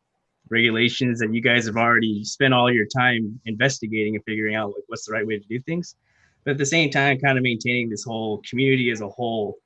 [0.50, 4.84] regulations that you guys have already spent all your time investigating and figuring out like
[4.88, 5.96] what's the right way to do things,
[6.44, 9.58] but at the same time, kind of maintaining this whole community as a whole,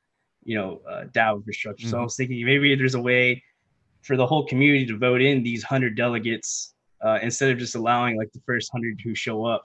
[0.43, 1.87] you know, uh, DAO infrastructure.
[1.87, 3.43] So I was thinking maybe there's a way
[4.01, 6.73] for the whole community to vote in these hundred delegates
[7.03, 9.63] uh, instead of just allowing like the first hundred who show up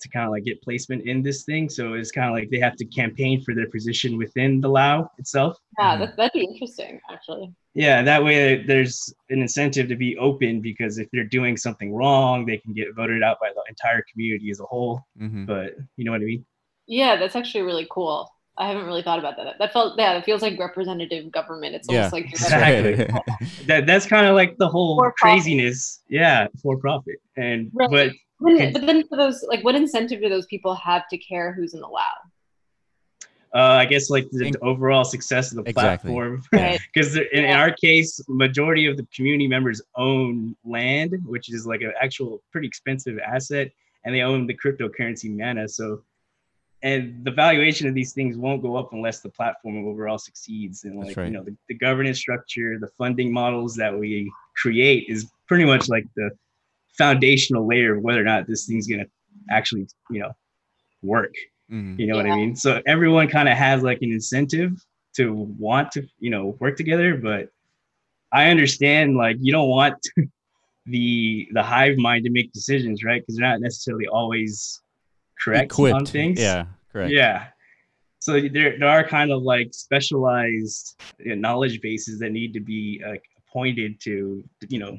[0.00, 1.68] to kind of like get placement in this thing.
[1.68, 5.10] So it's kind of like they have to campaign for their position within the Lao
[5.18, 5.56] itself.
[5.78, 6.00] yeah, Mhm.
[6.00, 7.52] that, that'd be interesting actually.
[7.74, 12.46] Yeah, that way there's an incentive to be open because if they're doing something wrong,
[12.46, 15.02] they can get voted out by the entire community as a whole.
[15.18, 16.46] hmm But you know what I mean?
[16.86, 18.30] Yeah, that's actually really cool.
[18.58, 19.56] I haven't really thought about that.
[19.58, 21.74] That felt yeah, it feels like representative government.
[21.74, 21.96] It's Yeah.
[22.10, 23.06] almost like Exactly.
[23.66, 25.42] That that's kind of like the whole For profit.
[25.44, 26.02] craziness.
[26.08, 27.16] Yeah, for profit.
[27.36, 27.90] And Right.
[27.90, 31.52] but When, but then for those, like, what incentive do those people have to care
[31.54, 32.02] who's in the LAO?
[33.54, 36.10] Uh, I guess like the, the overall success of the Exactly.
[36.12, 36.42] platform.
[36.52, 36.78] Right.
[36.92, 37.58] Because in, in Yeah.
[37.60, 42.66] our case, majority of the community members own land, which is like an actual pretty
[42.66, 43.70] expensive asset,
[44.04, 45.66] and they own the cryptocurrency Mana.
[45.68, 46.02] So,
[46.86, 50.84] and the valuation of these things won't go up unless the platform overall succeeds.
[50.84, 51.26] And like right.
[51.26, 55.88] you know, the, the governance structure, the funding models that we create is pretty much
[55.88, 56.30] like the
[56.96, 59.06] foundational layer of whether or not this thing's gonna
[59.50, 60.30] actually you know
[61.02, 61.34] work.
[61.72, 61.98] Mhm.
[61.98, 62.54] You know what I mean?
[62.54, 64.80] So everyone kind of has like an incentive
[65.16, 67.16] to want to, you know, work together.
[67.16, 67.48] But
[68.32, 69.96] I understand like you don't want
[70.86, 73.22] the the hive mind to make decisions, right?
[73.22, 74.80] Because they're not necessarily always
[75.36, 76.40] correct on things.
[76.40, 76.66] Yeah,
[76.96, 77.12] correct.
[77.12, 77.46] Yeah.
[78.18, 82.60] So there, there are kind of like specialized you know, knowledge bases that need to
[82.60, 83.14] be uh,
[83.48, 84.98] appointed to, you know,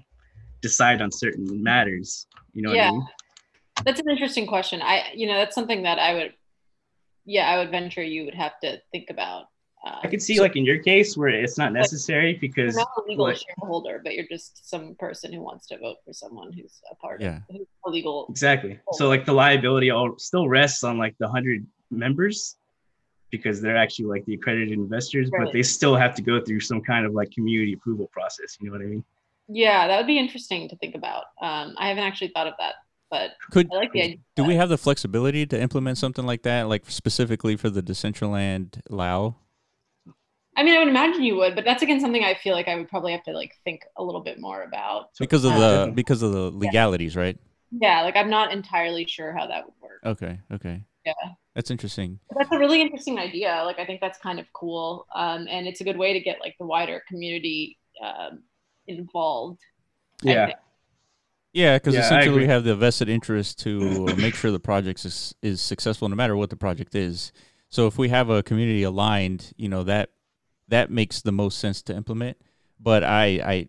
[0.61, 2.27] decide on certain matters.
[2.53, 2.89] You know what Yeah.
[2.89, 3.07] I mean?
[3.85, 4.81] That's an interesting question.
[4.81, 6.33] I, you know, that's something that I would,
[7.25, 9.45] yeah, I would venture you would have to think about.
[9.85, 12.87] Um, I could see like in your case where it's not necessary you're because not
[12.97, 16.51] a legal like- shareholder, but you're just some person who wants to vote for someone
[16.51, 17.37] who's a part Yeah.
[17.37, 18.25] of who's a legal.
[18.29, 18.79] Exactly.
[18.93, 22.57] So like the liability all still rests on like the hundred members
[23.31, 26.81] because they're actually like the accredited investors, but they still have to go through some
[26.81, 28.57] kind of like community approval process.
[28.59, 29.03] You know what I mean?
[29.49, 31.25] Yeah, that would be interesting to think about.
[31.41, 32.75] Um, I haven't actually thought of that,
[33.09, 34.17] but Could I like the idea.
[34.35, 38.81] do we have the flexibility to implement something like that, like specifically for the Decentraland
[38.89, 39.35] Lao?
[40.55, 42.75] I mean, I would imagine you would, but that's again something I feel like I
[42.75, 45.09] would probably have to like think a little bit more about.
[45.19, 47.37] Because of Uh, the because of the legalities, right?
[47.71, 49.99] Yeah, like I'm not entirely sure how that would work.
[50.03, 50.81] Okay, okay.
[51.05, 51.13] Yeah.
[51.57, 52.19] That's interesting.
[52.37, 53.63] That's a really interesting idea.
[53.65, 56.39] Like I think that's kind of cool, um, and it's a good way to get
[56.39, 58.43] like the wider community um,
[58.85, 59.59] involved.
[60.21, 60.51] Yeah.
[61.53, 65.33] Yeah, because Yeah, essentially we have the vested interest to make sure the project is,
[65.41, 67.31] is successful, no matter what the project is.
[67.69, 70.11] So if we have a community aligned, you know that
[70.67, 72.37] that makes the most sense to implement.
[72.79, 73.67] But I, I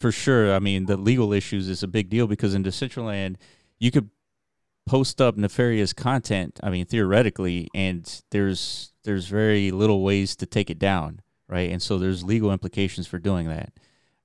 [0.00, 3.36] for sure, I mean, the legal issues is a big deal because in Decentraland,
[3.78, 4.10] you could
[4.88, 6.58] post up nefarious content.
[6.62, 11.70] I mean, theoretically, and there's there's very little ways to take it down, right?
[11.70, 13.72] And so there's legal implications for doing that.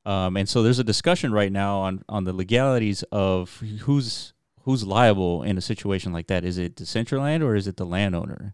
[0.05, 4.85] Um, and so there's a discussion right now on on the legalities of who's who's
[4.85, 6.45] liable in a situation like that.
[6.45, 8.53] Is it Decentraland or is it the landowner?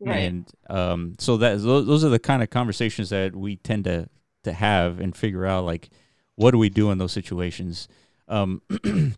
[0.00, 0.16] Right.
[0.18, 4.08] And um, so that those, those are the kind of conversations that we tend to
[4.44, 5.90] to have and figure out like
[6.36, 7.88] what do we do in those situations.
[8.28, 8.62] Um,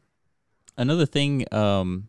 [0.76, 2.08] another thing um,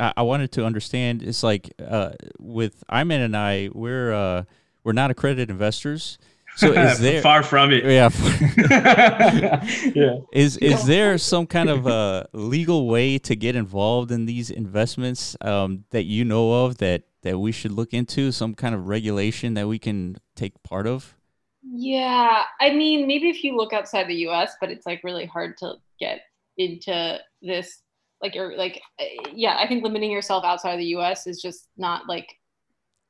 [0.00, 4.44] I, I wanted to understand It's like uh, with Ameen and I, we're uh,
[4.84, 6.18] we're not accredited investors.
[6.56, 7.84] So is there far from it?
[7.84, 8.10] yeah
[9.94, 10.18] yeah.
[10.32, 15.36] is is there some kind of uh, legal way to get involved in these investments
[15.40, 18.32] um, that you know of that that we should look into?
[18.32, 21.14] Some kind of regulation that we can take part of?
[21.62, 25.56] Yeah, I mean, maybe if you look outside the U.S., but it's like really hard
[25.58, 26.22] to get
[26.58, 27.81] into this.
[28.22, 29.04] Like, you're like, uh,
[29.34, 31.26] yeah, I think limiting yourself outside of the U.S.
[31.26, 32.28] is just not like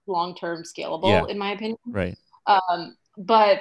[0.07, 1.27] long term scalable, Yeah.
[1.29, 1.77] in my opinion.
[1.87, 2.17] Right.
[2.47, 3.61] Um, but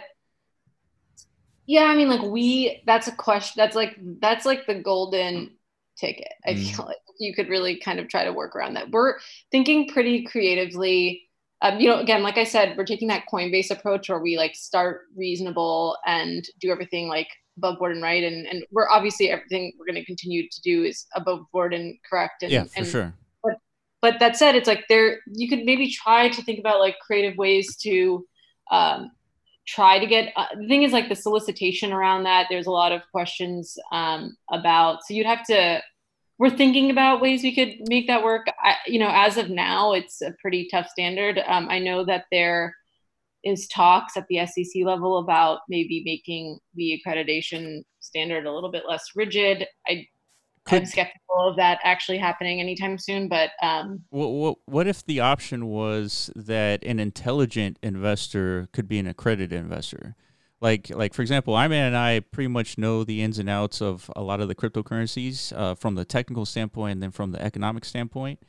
[1.67, 3.53] yeah, I mean, like we, that's a question.
[3.57, 5.51] That's like that's like the golden
[5.97, 6.31] ticket.
[6.45, 6.75] I Mm.
[6.75, 8.89] feel like you could really kind of try to work around that.
[8.89, 9.19] We're
[9.51, 11.27] thinking pretty creatively.
[11.61, 14.55] Um, you know, again, like I said, we're taking that Coinbase approach where we like
[14.55, 17.27] start reasonable and do everything like
[17.57, 18.23] above board and right.
[18.23, 21.97] And and we're obviously everything we're going to continue to do is above board and
[22.09, 22.43] correct.
[22.43, 23.13] And, yeah, for and sure.
[23.43, 23.53] but
[24.01, 27.37] but that said it's like there you could maybe try to think about like creative
[27.37, 28.25] ways to
[28.71, 29.11] um,
[29.67, 32.91] try to get uh, the thing is like the solicitation around that there's a lot
[32.91, 35.81] of questions um, about so you'd have to
[36.39, 39.93] we're thinking about ways we could make that work I, you know as of now
[39.93, 42.75] it's a pretty tough standard um, i know that there
[43.43, 48.83] is talks at the sec level about maybe making the accreditation standard a little bit
[48.87, 50.05] less rigid i
[50.67, 55.19] I'm skeptical of that actually happening anytime soon, but um, What, what what if the
[55.19, 60.15] option was that an intelligent investor could be an accredited investor?
[60.59, 64.11] Like like for example, Ameen and I pretty much know the ins and outs of
[64.15, 67.83] a lot of the cryptocurrencies uh, from the technical standpoint and then from the economic
[67.83, 68.39] standpoint.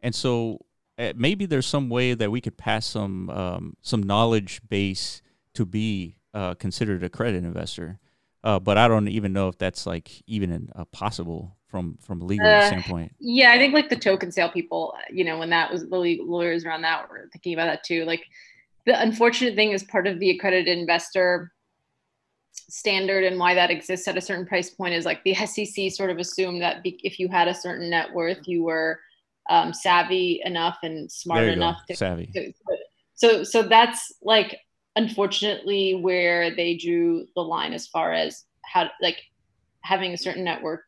[0.00, 0.60] And so
[1.16, 5.22] maybe there's some way that we could pass some um, some knowledge base
[5.54, 7.98] to be uh, considered a credit investor.
[8.44, 12.24] Uh, but I don't even know if that's like even uh, possible from from a
[12.24, 13.12] legal Uh, standpoint.
[13.18, 16.64] yeah, I think like the token sale people, you know, when that was the lawyers
[16.64, 18.04] around that were thinking about that too.
[18.04, 18.24] Like
[18.86, 21.52] the unfortunate thing is part of the accredited investor
[22.68, 26.10] standard and why that exists at a certain price point is like the SEC sort
[26.10, 29.00] of assumed that be- if you had a certain net worth, you were
[29.48, 31.94] um, savvy enough and smart enough go.
[31.94, 32.26] to savvy.
[32.34, 32.52] To,
[33.14, 34.58] so so that's like
[34.96, 39.20] unfortunately where they drew the line as far as how like
[39.82, 40.82] having a certain network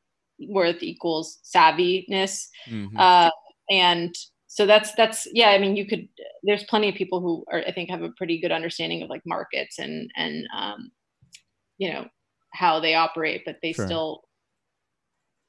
[0.49, 2.97] worth equals savviness mm-hmm.
[2.99, 3.31] uh,
[3.71, 4.15] and
[4.47, 6.09] so that's that's yeah i mean you could
[6.43, 9.23] there's plenty of people who are i think have a pretty good understanding of like
[9.27, 10.91] markets and and um,
[11.77, 12.07] you know
[12.53, 13.87] how they operate but they sure.
[13.87, 14.23] still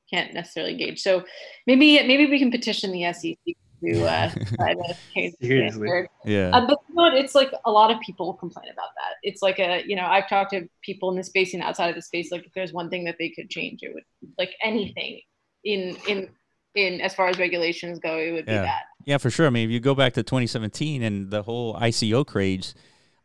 [0.10, 1.24] can't necessarily gauge so
[1.68, 3.38] maybe maybe we can petition the sec
[3.84, 6.08] to uh, try to change the standard.
[6.26, 6.50] Yeah.
[6.54, 7.16] Uh, but you know?
[7.16, 9.16] It's like a lot of people complain about that.
[9.24, 11.96] It's like a, you know, I've talked to people in the space and outside of
[11.96, 12.32] the space.
[12.32, 14.04] Like, if there's one thing that they could change, it would
[14.38, 15.22] like anything
[15.64, 16.30] in in
[16.76, 18.62] in as far as regulations go, it would yeah.
[18.62, 18.82] be that.
[19.06, 19.48] Yeah, for sure.
[19.48, 22.76] I mean, if you go back to 2017 and the whole ICO craze,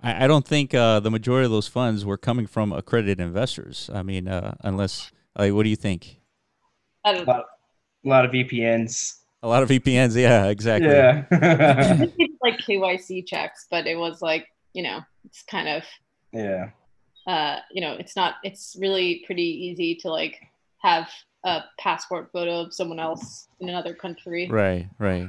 [0.02, 3.90] I, I don't think uh, the majority of those funds were coming from accredited investors.
[3.92, 6.20] I mean, uh, unless, like, what do you think?
[7.04, 7.44] A lot,
[8.04, 10.88] a lot of VPNs a lot of VPNs, yeah, exactly.
[10.88, 11.26] Yeah.
[12.42, 15.82] like KYC checks, but it was like, you know, it's kind of
[16.32, 16.70] yeah.
[17.26, 20.40] Uh, you know, it's not it's really pretty easy to like
[20.78, 21.10] have
[21.44, 24.48] a passport photo of someone else in another country.
[24.50, 25.28] Right, right.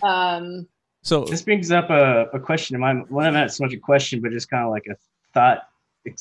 [0.00, 0.68] Um
[1.02, 3.06] so this brings up a, a question in my mind.
[3.10, 4.94] Well, not so much a question, but just kind of like a
[5.34, 5.69] thought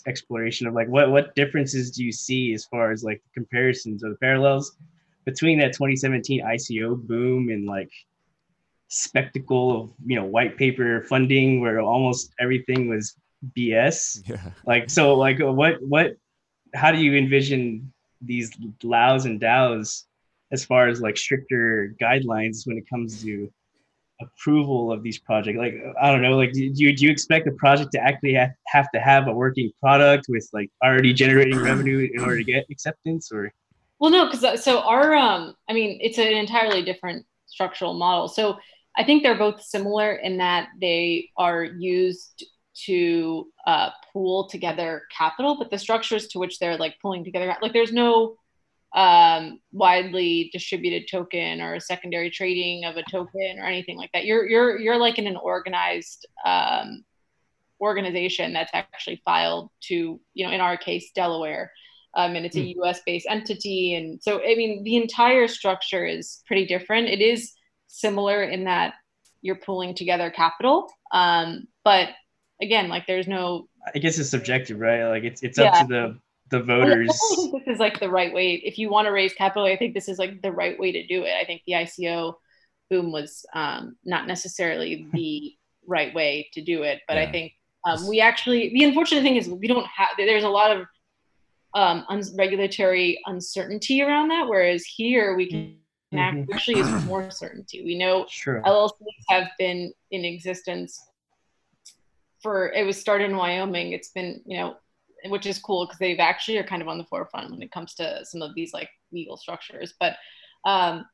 [0.08, 4.04] exploration of like what what differences do you see as far as like the comparisons
[4.04, 4.78] or the parallels
[5.26, 7.92] between that 2017 ICO boom and like
[8.90, 13.16] spectacle of you know white paper funding where almost everything was
[13.56, 14.28] BS.
[14.28, 14.42] Yeah.
[14.66, 16.16] Like so like what what
[16.74, 18.52] how do you envision these
[18.84, 20.06] LAOs and DAOs
[20.52, 23.52] as far as like stricter guidelines when it comes to
[24.22, 27.52] approval of these projects like i don't know like do you, do you expect a
[27.52, 32.10] project to actually have, have to have a working product with like already generating revenue
[32.14, 33.54] in order to get acceptance or
[34.00, 38.30] well, no, because uh, so our, um, I mean, it's an entirely different structural model.
[38.30, 38.58] So
[38.98, 42.46] I think they're both similar in that they are used
[42.86, 47.74] to uh, pool together capital, but the structures to which they're like pulling together, like
[47.74, 48.38] there's no
[48.96, 54.26] um, widely distributed token or a secondary trading of a token or anything like that.
[54.26, 57.04] You're you're you're like in an organized um,
[57.82, 61.72] organization that's actually filed to, you know, in our case, Delaware
[62.16, 62.82] um, and it's a hmm.
[62.82, 63.96] US based entity.
[63.96, 67.08] And so, I mean, the entire structure is pretty different.
[67.08, 67.54] It is
[67.88, 68.96] similar in that
[69.42, 70.92] you're pulling together capital.
[71.14, 72.10] Um, but
[72.62, 73.68] again, like there's no.
[73.94, 75.08] I guess it's subjective, right?
[75.08, 75.70] Like it's, it's yeah.
[75.70, 76.20] up to the,
[76.50, 77.10] the voters.
[77.10, 78.56] I think this is like the right way.
[78.56, 81.06] If you want to raise capital, I think this is like the right way to
[81.08, 81.34] do it.
[81.40, 82.36] I think the ICO
[82.90, 85.54] boom was um, not necessarily the
[85.88, 87.24] right way to do it, but yeah.
[87.24, 87.54] I think
[87.86, 90.10] um, we actually the unfortunate thing is we don't have.
[90.18, 90.86] There's a lot of
[91.74, 94.48] um, un- regulatory uncertainty around that.
[94.48, 95.78] Whereas here we can
[96.14, 96.52] mm-hmm.
[96.54, 97.84] actually is more certainty.
[97.84, 98.62] We know sure.
[98.66, 98.92] LLCs
[99.30, 101.00] have been in existence
[102.42, 103.94] for it was started in Wyoming.
[103.94, 104.78] It's been you know,
[105.28, 107.94] which is cool because they've actually are kind of on the forefront when it comes
[107.96, 109.94] to some of these like legal structures.
[110.00, 110.16] But
[110.66, 111.06] um,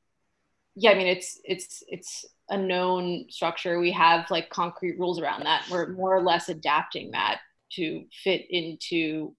[0.76, 3.80] yeah, I mean it's it's it's a known structure.
[3.80, 5.66] We have like concrete rules around that.
[5.70, 7.39] We're more or less adapting that
[7.72, 9.36] to fit into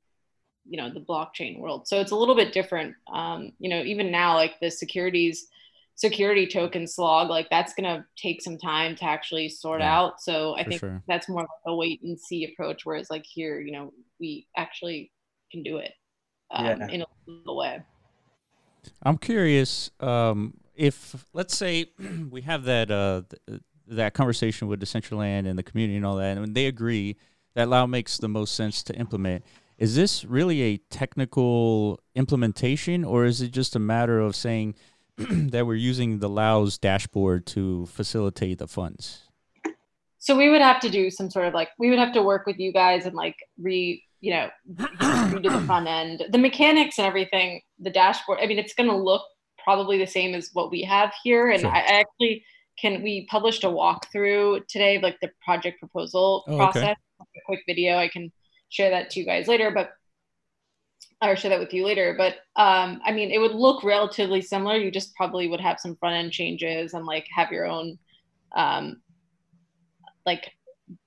[0.69, 4.11] you know the blockchain world so it's a little bit different um, you know even
[4.11, 5.49] now like the securities
[5.95, 10.21] security token slog like that's going to take some time to actually sort yeah, out
[10.21, 11.03] so i think sure.
[11.09, 15.11] that's more like a wait and see approach whereas like here you know we actually
[15.51, 15.93] can do it
[16.51, 16.89] um, yeah.
[16.89, 17.81] in a little way
[19.03, 21.87] i'm curious um, if let's say
[22.31, 26.37] we have that uh, th- that conversation with decentraland and the community and all that
[26.37, 27.17] and they agree
[27.55, 29.45] that lao makes the most sense to implement
[29.79, 34.75] is this really a technical implementation, or is it just a matter of saying
[35.19, 39.23] that we're using the LAO's dashboard to facilitate the funds?
[40.19, 42.47] So we would have to do some sort of like we would have to work
[42.47, 44.51] with you guys and like re you know
[45.31, 48.41] redo the front end, the mechanics and everything, the dashboard.
[48.43, 49.23] I mean, it's going to look
[49.63, 51.71] probably the same as what we have here, and sure.
[51.71, 52.45] I actually
[52.77, 56.83] can we published a walkthrough today of like the project proposal oh, process.
[56.83, 56.95] Okay.
[57.21, 58.33] A quick video I can
[58.69, 59.91] share that to you guys later, but
[61.23, 62.17] or share that with you later.
[62.19, 64.77] But um, I mean, it would look relatively similar.
[64.77, 67.97] You just probably would have some front end changes and like have your own
[68.57, 69.01] um,
[70.27, 70.51] like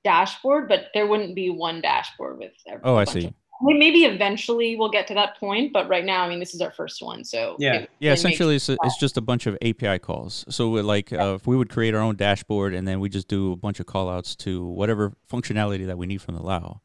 [0.04, 2.52] dashboard, but there wouldn't be one dashboard with.
[2.68, 2.90] Everything.
[2.90, 3.28] Oh, I see.
[3.28, 6.62] Of, maybe eventually we'll get to that point, but right now, I mean, this is
[6.62, 8.14] our first one, so yeah, yeah.
[8.14, 10.46] Essentially, it's, it's just a bunch of API calls.
[10.50, 11.26] So, like, yeah.
[11.26, 13.80] uh, if we would create our own dashboard and then we just do a bunch
[13.80, 16.82] of callouts to whatever functionality that we need from the LAO.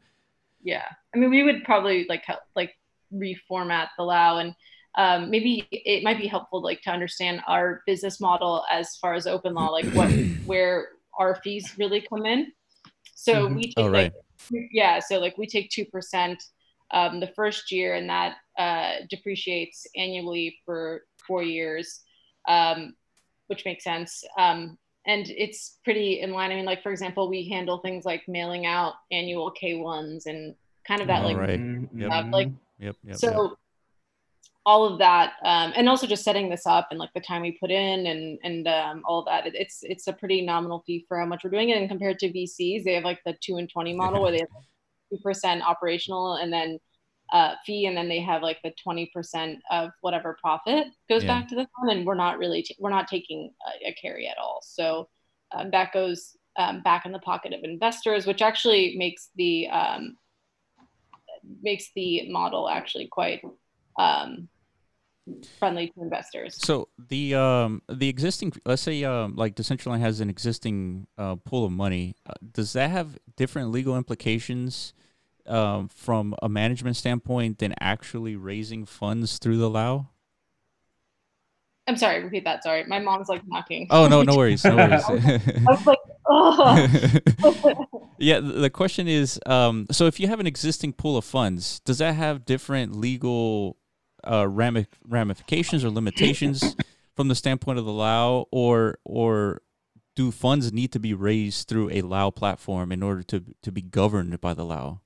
[0.63, 0.87] yeah.
[1.15, 2.75] I mean, we would probably like help, like
[3.13, 4.55] reformat the Lao and
[4.97, 9.27] um, maybe it might be helpful like to understand our business model as far as
[9.27, 10.11] OpenLaw, like what
[10.47, 10.89] where
[11.19, 12.53] our fees really come in.
[13.15, 13.57] So Mhm.
[13.57, 14.13] we take Oh, right.
[14.51, 16.43] like yeah, so like we take two percent
[16.91, 22.01] um, the first year, and that uh, depreciates annually for four years,
[22.47, 22.95] um,
[23.47, 24.23] which makes sense.
[24.39, 26.51] Um, and it's pretty in line.
[26.53, 30.55] I mean, like for example, we handle things like mailing out annual K ones and
[30.87, 31.59] kind of that Oh, like right.
[31.59, 32.27] Mhm, Yep.
[32.33, 32.49] like
[32.79, 32.97] Yep.
[33.05, 33.19] Yep.
[33.19, 33.59] so yep.
[34.67, 37.59] All of that um, and also just setting this up and like the time we
[37.61, 41.19] put in and and um, all that it, it's it's a pretty nominal fee for
[41.19, 43.71] how much we're doing it and compared to vcs they have like the 2 and
[43.71, 44.49] 20 model where they have
[45.13, 46.79] 2% operational and then
[47.33, 51.41] uh, fee and then they have like the 20% of whatever profit goes Yeah.
[51.41, 53.51] back to the fund and we're not really t- we're not taking
[53.85, 55.09] a, a carry at all so
[55.55, 60.17] um, that goes um, back in the pocket of investors which actually makes the um,
[61.63, 63.43] makes the model actually quite
[63.99, 64.49] um,
[65.59, 66.57] friendly to investors.
[66.59, 71.65] So the um the existing let's say um like Decentraland has an existing uh, pool
[71.65, 72.17] of money.
[72.27, 74.93] Uh, does that have different legal implications
[75.47, 80.09] um, from a management standpoint than actually raising funds through the Lao?
[81.87, 82.63] I'm sorry, repeat that.
[82.63, 83.87] Sorry, my mom's like knocking.
[83.91, 85.05] Oh no, no worries, no worries.
[85.09, 87.99] I was like, oh.
[88.19, 91.99] yeah, the question is, um, so if you have an existing pool of funds, does
[91.99, 93.77] that have different legal
[94.27, 96.77] uh, rami- ramifications or limitations
[97.15, 99.63] from the standpoint of the Lao, or or
[100.17, 103.83] do funds need to be raised through a Lao platform in order to to be
[103.83, 105.01] governed by the Lao?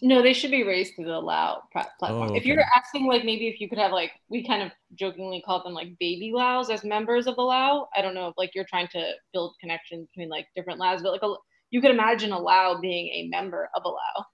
[0.00, 2.30] no, they should be raised through the Lao platform.
[2.30, 5.42] Oh, If you're asking, like, maybe if you could have, like, we kind of jokingly
[5.44, 7.88] call them like baby Laos as members of the Lao.
[7.96, 11.12] I don't know if like you're trying to build connections between like different Laos, but
[11.12, 11.34] like a,
[11.70, 14.26] you could imagine a Lao being a member of a Lao.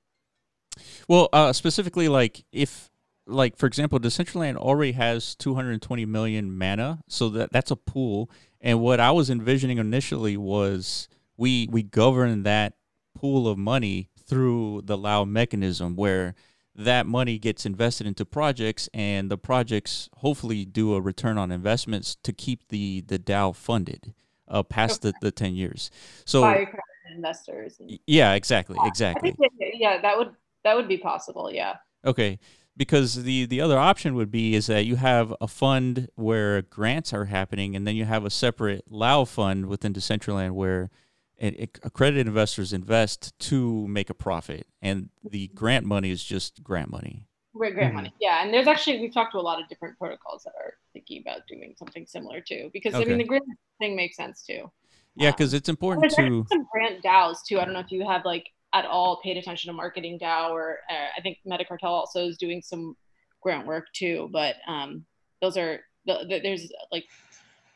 [1.06, 2.90] Well, uh, specifically, like if,
[3.28, 8.30] like for example, Decentraland already has 220 million mana, so that that's a pool.
[8.60, 12.74] And what I was envisioning initially was we we govern that
[13.14, 16.34] pool of money through the Lao mechanism, where
[16.74, 22.16] that money gets invested into projects, and the projects hopefully do a return on investments
[22.22, 24.14] to keep the the DAO funded
[24.48, 25.90] uh, past the, the 10 years.
[26.24, 26.66] So
[27.14, 27.78] investors.
[27.80, 29.34] And, yeah, exactly, exactly.
[29.38, 30.30] that, yeah, that would
[30.64, 31.50] that would be possible.
[31.52, 31.76] Yeah.
[32.04, 32.38] Okay,
[32.78, 37.12] because the the other option would be is that you have a fund where grants
[37.12, 40.90] are happening, and then you have a separate Lao fund within Decentraland where
[41.36, 46.62] it, it- accredited investors invest to make a profit, and the grant money is just
[46.62, 47.26] grant money.
[47.54, 47.96] Great grant Mhm.
[47.96, 48.12] money.
[48.20, 48.42] Yeah.
[48.44, 51.40] And there's actually, we've talked to a lot of different protocols that are thinking about
[51.48, 52.70] doing something similar too.
[52.72, 53.44] Because I mean, the grant
[53.80, 54.70] thing makes sense too.
[55.16, 56.46] Yeah, Um, because it's important to.
[56.48, 57.58] some grant DAOs too.
[57.58, 60.78] I don't know if you have like at all paid attention to marketing DAO or
[60.90, 62.96] uh, I think Metacartel also is doing some
[63.42, 64.28] grant work too.
[64.32, 65.04] But um,
[65.40, 67.04] those are, the, the, there's like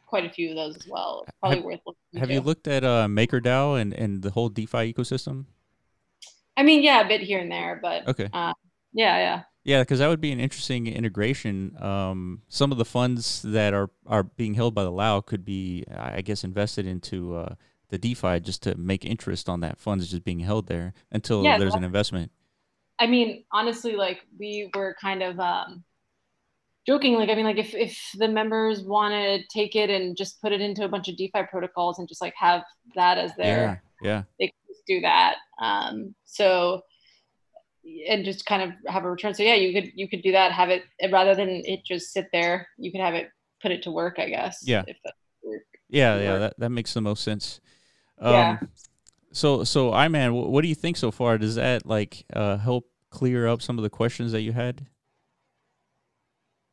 [0.07, 1.25] quite a few of those as well.
[1.41, 2.21] Probably Have- worth looking at.
[2.21, 2.35] Have into.
[2.35, 5.47] you looked at uh, MakerDAO and and the whole DeFi ecosystem?
[6.57, 8.29] I mean, yeah, a bit here and there, but Okay.
[8.33, 8.53] yeah,
[8.93, 9.43] yeah.
[9.65, 11.77] Yeah, because that would be an interesting integration.
[11.81, 15.85] Um, some of the funds that are, are being held by the Lao could be,
[15.97, 17.55] I guess, invested into uh,
[17.93, 21.59] the DeFi just to make interest on that funds just being held there until Yeah,
[21.59, 22.33] there's an investment.
[22.99, 25.85] I mean, honestly, like we were kind of um,
[26.87, 27.15] joking.
[27.15, 30.53] Like, I mean, like if if the members want to take it and just put
[30.53, 32.65] it into a bunch of DeFi protocols and just like have
[32.95, 35.37] that as their, yeah, they can just do that.
[35.61, 36.81] Um, so
[38.09, 39.35] and just kind of have a return.
[39.35, 40.51] So yeah, you could you could do that.
[40.53, 42.69] Have it rather than it just sit there.
[42.79, 43.29] You could have it
[43.61, 44.19] put it to work.
[44.19, 44.63] I guess.
[44.65, 44.83] Yeah.
[44.87, 45.13] If that
[45.93, 46.39] yeah, yeah.
[46.39, 47.61] That, that makes the most sense.
[48.19, 48.59] Um, Yeah.
[49.33, 51.39] So, so Ameen, wh- what do you think so far?
[51.39, 54.87] Does that like uh, help clear up some of the questions that you had?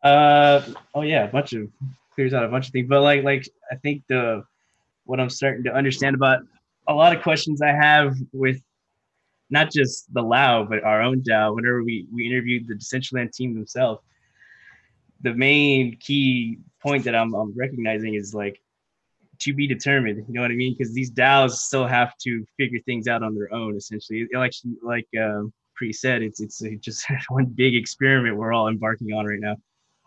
[0.03, 0.61] Uh
[0.93, 1.67] oh yeah, a bunch of
[2.13, 2.87] clears out a bunch of things.
[2.87, 4.43] But like like I think the
[5.05, 6.39] what I'm starting to understand about
[6.87, 8.61] a lot of questions I have with
[9.49, 13.55] not just the Lao, but our own DAO, whenever we, we interviewed the Decentraland team
[13.55, 14.01] themselves,
[15.21, 18.61] the main key point that I'm, I'm recognizing is like
[19.39, 20.23] to be determined.
[20.27, 20.75] You know what I mean?
[20.77, 24.27] Because these DAOs still have to figure things out on their own, essentially.
[24.33, 29.25] Like like um, Pri said, it's it's just one big experiment we're all embarking on
[29.25, 29.55] right now.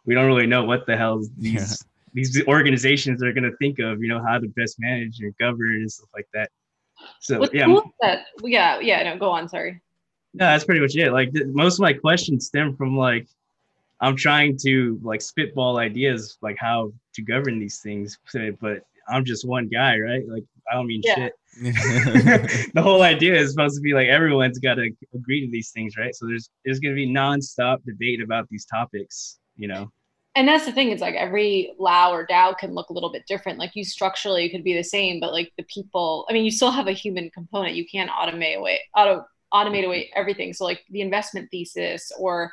[0.04, 4.02] We don't really know what the hell these these organizations are going to think of.
[4.02, 6.50] You know how to best manage and govern and stuff like that.
[7.20, 9.80] So What's yeah, cool that yeah yeah no go on sorry.
[10.34, 11.10] no, that's pretty much it.
[11.12, 13.26] Like th- most of my questions stem from like
[14.00, 19.24] I'm trying to like spitball ideas like how to govern these things, So- but I'm
[19.24, 20.22] just one guy, right?
[20.28, 21.14] Like I don't mean Yeah.
[21.14, 21.32] shit.
[22.74, 25.96] the whole idea is supposed to be like everyone's got to agree to these things,
[25.96, 26.14] right?
[26.14, 29.90] So there's there's gonna be nonstop debate about these topics, you know.
[30.34, 33.22] and that's the thing it's like every lao or dao can look a little bit
[33.28, 36.50] different like you structurally could be the same but like the people i mean you
[36.50, 39.22] still have a human component you can't automate away auto
[39.52, 42.50] automate away everything so like the investment thesis or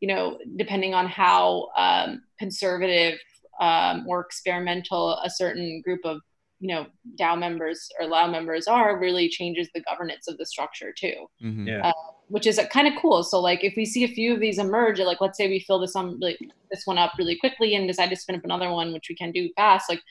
[0.00, 3.18] you know depending on how um, conservative
[3.66, 6.16] um, or experimental a certain group of
[6.64, 6.86] you know
[7.20, 11.66] dao members or lao members are really changes the governance of the structure too Mhm.
[11.72, 11.92] Yeah.
[12.34, 13.22] which is kind of cool.
[13.30, 15.80] So like if we see a few of these emerge, like let's say we fill
[15.84, 16.38] this on really
[16.70, 19.32] this one up really quickly and decide to spin up another one, which we can
[19.32, 20.02] do fast, like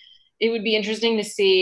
[0.43, 1.55] it would be interesting to see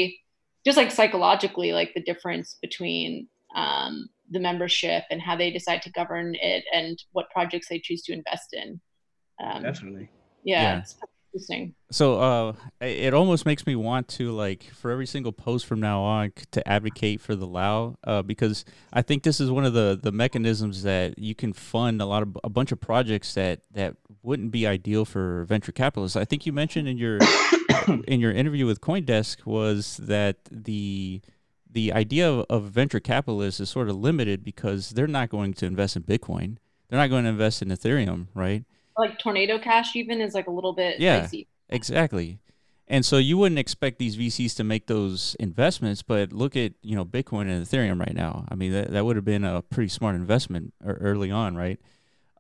[0.65, 3.93] just like psychologically like the difference between um,
[4.35, 8.11] the membership and how they decide to govern it and what projects they choose to
[8.19, 8.81] invest in.
[9.43, 10.09] Um, Definitely.
[10.43, 10.79] yeah, Yeah.
[10.79, 11.73] it's pretty interesting.
[11.91, 16.01] So uh, it almost makes me want to like for every single post from now
[16.01, 19.99] on to advocate for the Lao uh, because I think this is one of the
[20.01, 23.95] the mechanisms that you can fund a lot of a bunch of projects that that
[24.23, 26.15] wouldn't be ideal for venture capitalists.
[26.15, 27.19] I think you mentioned in your
[28.07, 31.21] in your interview with CoinDesk was that the
[31.71, 35.65] the idea of, of venture capitalists is sort of limited because they're not going to
[35.65, 36.57] invest in Bitcoin.
[36.89, 38.63] They're not going to invest in Ethereum, right?
[38.99, 41.27] Like tornado cash even is like a little bit Yeah.
[41.69, 42.39] Exactly.
[42.87, 46.95] And so you wouldn't expect these VCs to make those investments, but look at, you
[46.95, 48.45] know, Bitcoin and Ethereum right now.
[48.49, 51.79] I mean, that, that would have been a pretty smart investment early on, right?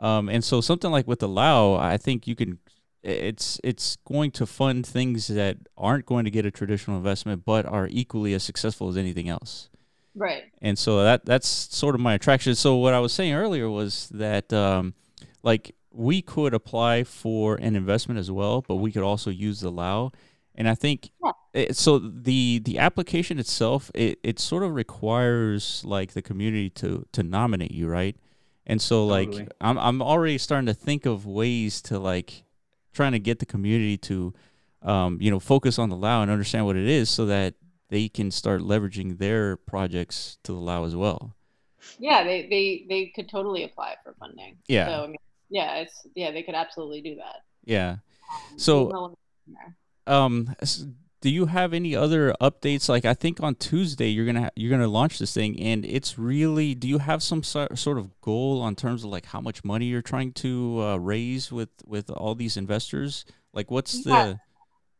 [0.01, 2.57] Um, and so something like with the Lao, I think you can
[3.01, 7.65] it's it's going to fund things that aren't going to get a traditional investment but
[7.65, 9.69] are equally as successful as anything else
[10.15, 10.43] Right.
[10.61, 12.55] and so that that's sort of my attraction.
[12.55, 14.95] So what I was saying earlier was that um,
[15.43, 19.71] like we could apply for an investment as well, but we could also use the
[19.71, 20.11] Lao.
[20.55, 21.31] And I think Yeah.
[21.53, 21.99] it, so.
[21.99, 27.71] The the application itself it, it sort of requires like the community to to nominate
[27.71, 28.15] you, right?
[28.65, 29.47] And so like Totally.
[29.61, 32.43] I'm I'm already starting to think of ways to like
[32.93, 34.33] trying to get the community to
[34.81, 37.55] um, you know focus on the Lao and understand what it is, so that
[37.89, 41.35] they can start leveraging their projects to the Lao as well.
[41.97, 44.57] Yeah, they they they could totally apply for funding.
[44.67, 44.87] Yeah.
[44.87, 45.15] So I mean,
[45.49, 47.37] yeah, it's yeah, they could absolutely do that.
[47.65, 47.97] Yeah.
[48.51, 49.75] Um, So- there's no limit there.
[50.07, 50.55] Um,
[51.21, 52.87] do you have any other updates?
[52.87, 56.17] Like, I think on Tuesday you're gonna ha- you're gonna launch this thing, and it's
[56.17, 56.73] really.
[56.75, 59.85] Do you have some so- sort of goal on terms of like how much money
[59.87, 63.25] you're trying to uh, raise with with all these investors?
[63.53, 64.33] Like, what's the Yeah.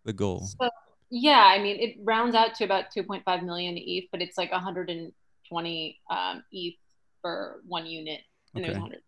[0.04, 0.42] the goal?
[0.60, 0.70] So
[1.10, 6.00] yeah, I mean, it rounds out to about 2.5 million ETH, but it's like 120
[6.12, 6.76] um, ETH
[7.22, 8.22] for one unit,
[8.54, 9.00] and there's 100.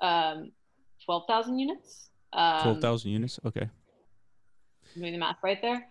[0.00, 0.52] Um,
[1.04, 2.08] 12,000 units.
[2.32, 3.38] Um, Twelve thousand units.
[3.44, 3.68] Okay.
[4.94, 5.86] I'm doing the math right there.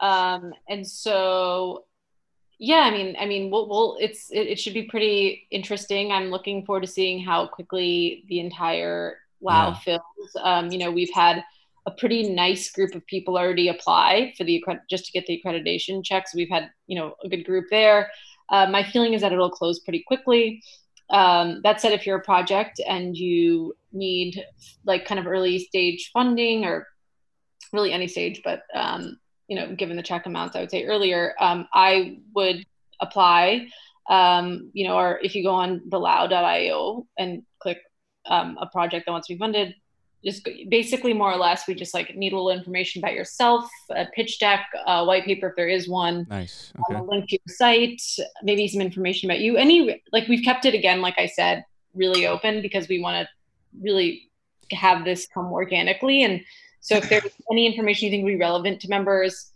[0.00, 1.84] Um, and so,
[2.58, 6.10] yeah, I mean, I mean, we'll, we'll it's it, it should be pretty interesting.
[6.10, 9.74] I'm looking forward to seeing how quickly the entire Lao Yeah.
[9.74, 10.36] fills.
[10.42, 11.44] Um, you know, we've had
[11.86, 16.02] a pretty nice group of people already apply for the just to get the accreditation
[16.04, 16.34] checks.
[16.34, 18.10] We've had you know a good group there.
[18.50, 20.62] Uh, my feeling is that it'll close pretty quickly.
[21.10, 24.42] Um, that said, if you're a project and you need
[24.84, 26.86] like kind of early stage funding or
[27.72, 31.34] really any stage, but um, you know, given the check amounts, I would say earlier,
[31.40, 32.64] um, I would
[33.00, 33.68] apply.
[34.08, 37.78] Um, you know, or if you go on the lao.io and click
[38.26, 39.74] um, a project that wants to be funded,
[40.24, 44.06] just basically more or less, we just like need a little information about yourself, a
[44.06, 46.72] pitch deck, a white paper if there is one, Nice.
[46.76, 47.00] um, Okay.
[47.00, 48.02] a link to your site,
[48.42, 49.56] maybe some information about you.
[49.56, 51.64] Any like we've kept it again, like I said,
[51.94, 53.28] really open because we want to
[53.82, 54.30] really
[54.72, 56.22] have this come organically.
[56.22, 56.40] And
[56.80, 57.22] so if there's
[57.52, 59.50] any information you think would be relevant to members,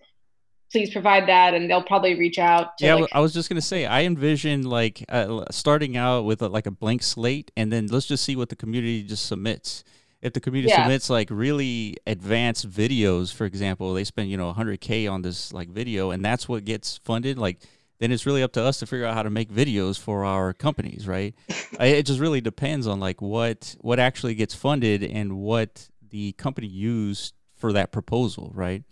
[0.71, 2.77] please provide that, and they'll probably reach out.
[2.77, 3.87] To, Yeah, like, I was just gonna say.
[3.87, 8.05] I envision like uh, starting out with a, like a blank slate, and then let's
[8.07, 9.83] just see what the community just submits.
[10.21, 10.83] If the community Yeah.
[10.83, 15.69] submits like really advanced videos, for example, they spend you know 100k on this like
[15.69, 17.39] video, and that's what gets funded.
[17.39, 17.61] Like,
[18.01, 20.53] then it's really up to us to figure out how to make videos for our
[20.53, 21.35] companies, right?
[21.79, 26.33] I, it just really depends on like what what actually gets funded and what the
[26.33, 28.83] company used for that proposal, right?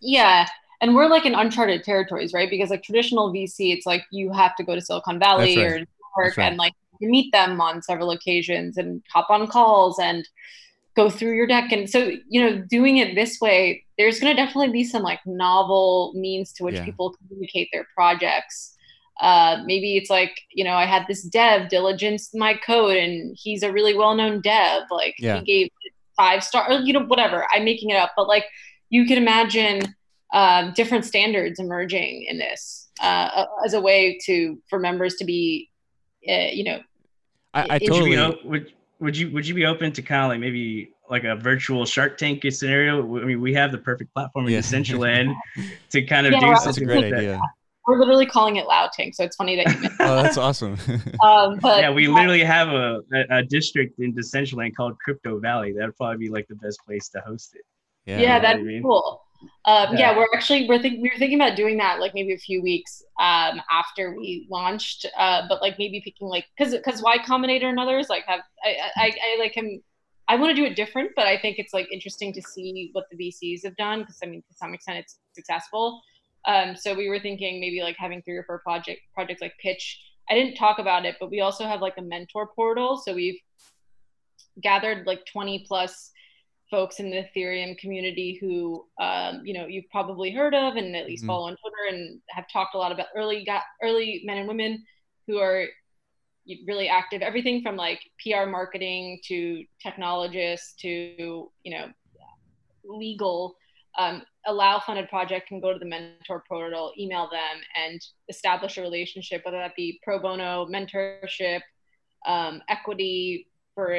[0.00, 0.46] yeah.
[0.80, 2.50] And we're like in uncharted territories, right?
[2.50, 5.58] Because like traditional VC, it's like you have to go to Silicon Valley right.
[5.58, 5.86] or New
[6.18, 6.48] York right.
[6.48, 10.26] and like you meet them on several occasions and hop on calls and
[10.96, 11.72] go through your deck.
[11.72, 15.20] And so, you know, doing it this way, there's going to definitely be some like
[15.26, 16.84] novel means to which Yeah.
[16.84, 18.74] people communicate their projects.
[19.20, 23.62] Uh, maybe it's like, you know, I had this dev diligence my code and he's
[23.62, 24.82] a really well known dev.
[24.90, 25.38] Like Yeah.
[25.38, 25.68] he gave
[26.16, 27.46] five star, or, you know, whatever.
[27.52, 28.44] I'm making it up, but like
[28.88, 29.94] you can imagine
[30.32, 35.70] um, different standards emerging in this uh, as a way to for members to be,
[36.28, 36.80] uh, you know.
[37.54, 38.10] I, I totally.
[38.16, 41.24] Would you, would, would you would you be open to kind of like maybe like
[41.24, 43.00] a virtual Shark Tank scenario?
[43.20, 44.58] I mean, we have the perfect platform in yeah.
[44.60, 45.34] Decentraland
[45.90, 47.32] to kind of yeah, do that's something a great like idea.
[47.32, 47.40] that.
[47.86, 50.00] We're literally calling it Lao Tank, so it's funny that you mentioned.
[50.00, 50.72] oh, that's awesome.
[51.22, 55.72] um, but yeah, we literally have a, a, a district in Decentraland called Crypto Valley.
[55.72, 57.62] That would probably be like the best place to host it.
[58.04, 58.38] yeah, Yeah.
[58.40, 58.82] that'd I be mean?
[58.82, 59.22] cool.
[59.64, 59.98] Um, yeah.
[59.98, 60.16] Yeah.
[60.16, 63.02] we're actually we're think we were thinking about doing that like maybe a few weeks
[63.18, 67.78] um, after we launched, uh, but like maybe picking like because because Y Combinator and
[67.78, 69.82] others like have I I, I, I like him.
[70.28, 73.04] I want to do it different, but I think it's like interesting to see what
[73.10, 76.00] the VCs have done because I mean to some extent it's successful.
[76.46, 80.00] Um, so we were thinking maybe like having three or four project projects like pitch.
[80.30, 82.96] I didn't talk about it, but we also have like a mentor portal.
[82.96, 83.38] So we've
[84.62, 86.10] gathered like 20 plus
[86.70, 91.06] folks in the Ethereum community who, um, you know, you've probably heard of and at
[91.06, 91.28] least Mhm.
[91.28, 94.84] follow on Twitter and have talked a lot about early got early men and women
[95.26, 95.66] who are
[96.66, 97.22] really active.
[97.22, 101.92] Everything from like PR marketing to technologists to you know
[102.84, 103.56] legal.
[103.98, 108.82] Um, allow funded project can go to the mentor portal, email them, and establish a
[108.82, 111.62] relationship, whether that be pro bono mentorship,
[112.26, 113.92] um, equity for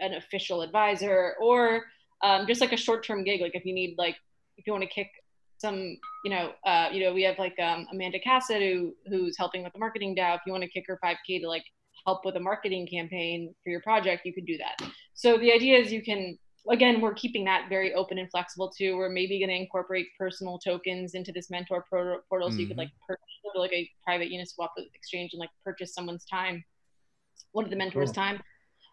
[0.00, 1.84] an official advisor, or
[2.22, 3.40] um, just like a short-term gig.
[3.40, 4.16] Like if you need like
[4.58, 5.08] if you want to kick
[5.58, 9.62] some, you know, uh, you know, we have like um, Amanda Cassatt who who's helping
[9.62, 10.34] with the marketing DAO.
[10.36, 11.64] If you want to kick her 5K to like
[12.06, 14.88] help with a marketing campaign for your project, you could do that.
[15.14, 16.38] So the idea is you can
[16.70, 20.60] again we're keeping that very open and flexible too we're maybe going to incorporate personal
[20.60, 22.84] tokens into this mentor portal so you could Mhm.
[22.84, 23.24] like purchase
[23.56, 26.64] like a private uniswap exchange and like purchase someone's time
[27.50, 28.14] one of the mentors Cool.
[28.14, 28.42] time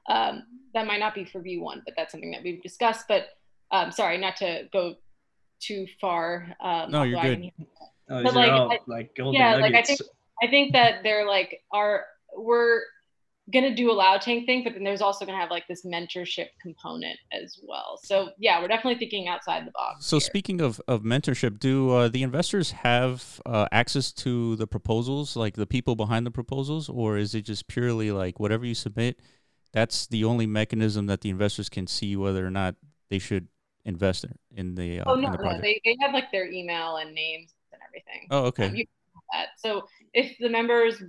[0.10, 0.44] um,
[0.74, 3.28] that might not be for v1 but that's something that we've discussed but
[3.72, 4.96] um, sorry not to go
[5.62, 7.52] too far um, No, you're good.
[8.12, 10.00] Oh, But, like, all I- like golden yeah, like, I think-
[10.42, 12.06] I think that they're like are
[12.36, 12.82] we're
[13.52, 16.48] gonna do a Lao Tank thing, but then there's also gonna have like this mentorship
[16.62, 18.00] component as well.
[18.02, 20.06] So yeah, we're definitely thinking outside the box.
[20.06, 20.22] So here.
[20.22, 25.56] speaking of, of mentorship, do uh, the investors have uh, access to the proposals, like
[25.56, 29.20] the people behind the proposals, or is it just purely like whatever you submit?
[29.72, 32.76] That's the only mechanism that the investors can see whether or not
[33.10, 33.48] they should
[33.86, 36.98] invest in, in the uh, oh no, the no, they, they have like their email
[36.98, 38.28] and names and everything.
[38.32, 38.66] oh, okay.
[38.66, 39.46] Um.
[39.58, 41.02] So if the members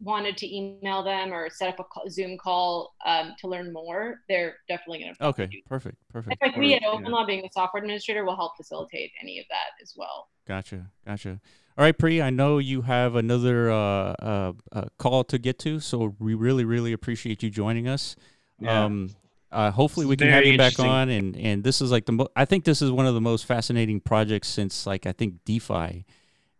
[0.00, 4.20] wanted to email them or set up a call, Zoom call um, to learn more,
[4.28, 5.30] they're definitely gonna.
[5.30, 5.46] okay.
[5.46, 5.96] do Perfect.
[6.08, 6.40] In Perfect.
[6.40, 6.88] fact, we at Yeah.
[6.88, 10.28] OpenLaw, being the software administrator, will help facilitate any of that as well.
[10.46, 10.90] Gotcha.
[11.06, 11.40] Gotcha.
[11.78, 12.20] All right, Pri.
[12.20, 13.76] I know you have another uh,
[14.20, 18.16] uh, uh, call to get to, so we really, really appreciate you joining us.
[18.58, 18.84] Yeah.
[18.84, 19.10] Um,
[19.52, 22.12] uh, hopefully, This we can have you back on, and and this is like the
[22.12, 25.44] mo- I think this is one of the most fascinating projects since like I think
[25.44, 26.04] DeFi,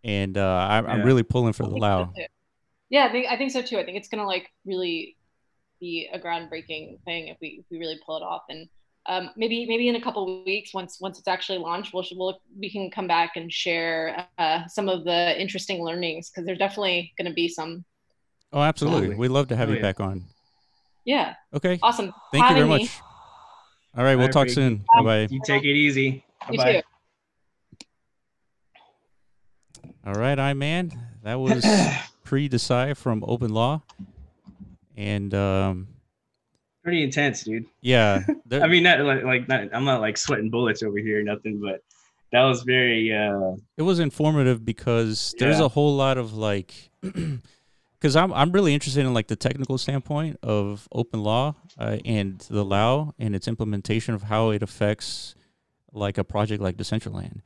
[0.04, 1.04] and uh, I, I'm Yeah.
[1.04, 2.12] really pulling for the think so Lao.
[2.88, 3.78] Yeah, I think I think so too.
[3.78, 5.16] I think it's gonna like really
[5.80, 8.42] be a groundbreaking thing if we if we really pull it off.
[8.48, 8.68] And
[9.08, 12.40] um, maybe maybe in a couple of weeks, once once it's actually launched, we'll, we'll
[12.58, 17.12] we can come back and share uh, some of the interesting learnings because there's definitely
[17.18, 17.84] gonna be some.
[18.52, 19.00] Oh, absolutely.
[19.08, 19.18] Totally.
[19.18, 19.82] We'd love to have Oh, you yeah.
[19.82, 20.24] back on.
[21.04, 21.78] Yeah, Okay.
[21.82, 22.12] awesome.
[22.32, 22.78] Thank you very me.
[22.78, 23.00] much.
[23.96, 24.54] All right, we'll All right, talk Pri.
[24.54, 24.84] soon.
[24.94, 25.26] Bye bye.
[25.30, 26.24] You take it easy.
[26.50, 26.72] You Bye-bye.
[26.72, 27.86] too.
[30.06, 30.92] All right, Ameen.
[31.22, 31.64] That was
[32.24, 33.82] Pri Desai from OpenLaw,
[34.96, 35.88] and um,
[36.82, 37.66] Pretty intense, dude.
[37.82, 38.22] yeah,
[38.52, 41.60] I mean, not like, like not, I'm not like sweating bullets over here, or nothing,
[41.60, 41.82] but
[42.32, 43.12] that was very.
[43.14, 45.66] uh it was informative because there's Yeah.
[45.66, 50.38] a whole lot of like because I'm, I'm really interested in like the technical standpoint
[50.42, 55.34] of OpenLaw uh, and the law and its implementation of how it affects
[55.92, 57.40] like a project like decentraland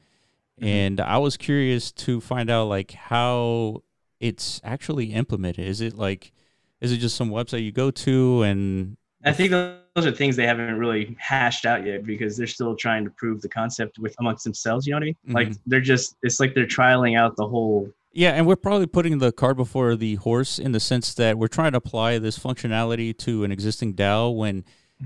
[0.60, 0.66] Mhm.
[0.66, 3.82] and i was curious to find out like how
[4.20, 6.32] it's actually implemented is it like
[6.82, 10.46] is it just some website you go to and I think those are things they
[10.46, 14.44] haven't really hashed out yet because they're still trying to prove the concept with amongst
[14.44, 14.86] themselves.
[14.86, 15.16] You know what I mean?
[15.28, 15.58] Like Mhm.
[15.66, 16.16] they're just.
[16.22, 17.90] It's like they're trialing out the whole.
[18.12, 21.48] Yeah, and we're probably putting the cart before the horse in the sense that we're
[21.48, 24.64] trying to apply this functionality to an existing DAO when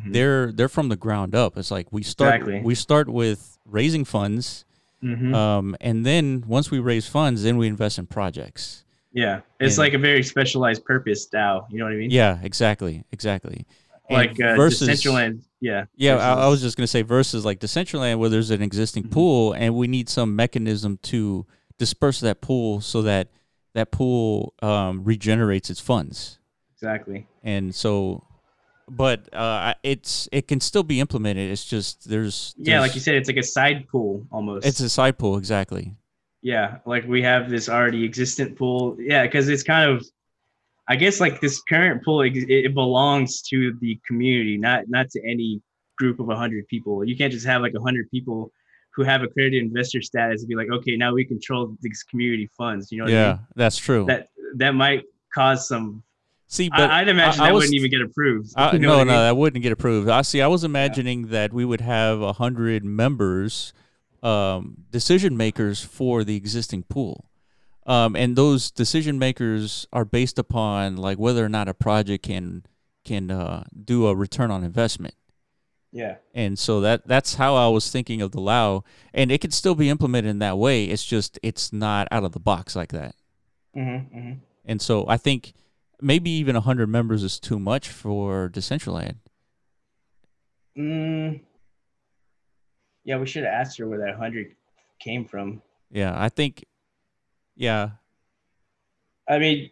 [0.09, 1.57] they're they're from the ground up.
[1.57, 2.61] It's like we start Exactly.
[2.62, 4.64] we start with raising funds,
[5.03, 5.35] Mhm.
[5.35, 8.85] um, and then once we raise funds, then we invest in projects.
[9.12, 11.67] Yeah, it's And- like a very specialized purpose DAO.
[11.71, 12.11] You know what I mean?
[12.11, 13.64] Yeah, exactly, exactly.
[14.11, 15.42] Like uh, versus Decentraland.
[15.61, 15.86] Yeah.
[15.96, 19.11] Yeah, I, I was just gonna say versus like Decentraland where there's an existing Mhm.
[19.11, 21.46] pool and we need some mechanism to
[21.78, 23.28] disperse that pool so that
[23.74, 26.38] that pool um, regenerates its funds.
[26.74, 27.26] exactly.
[27.42, 28.22] And so
[28.88, 31.50] but uh, it's it can still be implemented.
[31.50, 34.64] It's just there's, yeah, like you said, it's like a side pool almost.
[34.64, 35.96] it's a side pool exactly.
[36.42, 38.96] yeah, like we have this already existent pool.
[39.00, 40.07] Yeah, because it's kind of,
[40.89, 45.20] I guess, like this current pool, it, it belongs to the community, not not to
[45.28, 45.61] any
[45.99, 47.05] group of hundred people.
[47.05, 48.53] You can't just have like hundred people
[48.95, 52.91] who have accredited investor status and be like, okay, now we control these community funds.
[52.91, 53.47] You know what I yeah, mean?
[53.57, 54.07] that's true.
[54.07, 56.03] That that might cause some.
[56.49, 58.53] See, but I, I'd imagine I- I that was- wouldn't even get approved.
[58.57, 60.09] Uh, You know no, I no, that wouldn't get approved.
[60.09, 60.41] I see.
[60.41, 63.72] I was imagining that we would have a hundred members,
[64.22, 67.24] um, decision makers for the existing pool,
[67.87, 72.64] um, and those decision makers are based upon like whether or not a project can
[73.05, 75.14] can uh, do a return on investment.
[75.93, 76.16] Yeah.
[76.34, 78.84] And so that that's how I was thinking of the Lao,
[79.14, 80.84] and it could still be implemented in that way.
[80.84, 83.14] It's just it's not out of the box like that.
[83.74, 84.32] Mm-hmm, mm-hmm.
[84.64, 85.55] And so I think
[86.03, 89.16] maybe even hundred members is too much for Decentraland.
[90.76, 91.41] Mm,
[93.05, 94.55] yeah, we should have asked her where that hundred
[94.99, 95.62] came from.
[95.91, 96.64] Yeah, I think.
[97.57, 97.90] Yeah,
[99.28, 99.70] I mean,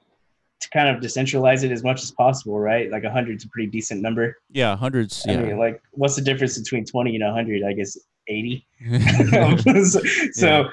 [0.61, 2.91] to kind of decentralize it as much as possible, right?
[2.91, 4.37] Like a hundred's a pretty decent number.
[4.51, 5.25] yeah, hundreds.
[5.29, 7.63] I Yeah, mean, like, what's the difference between twenty and hundred?
[7.63, 7.97] I guess
[8.29, 8.67] eighty.
[8.81, 10.01] yeah, so
[10.33, 10.69] so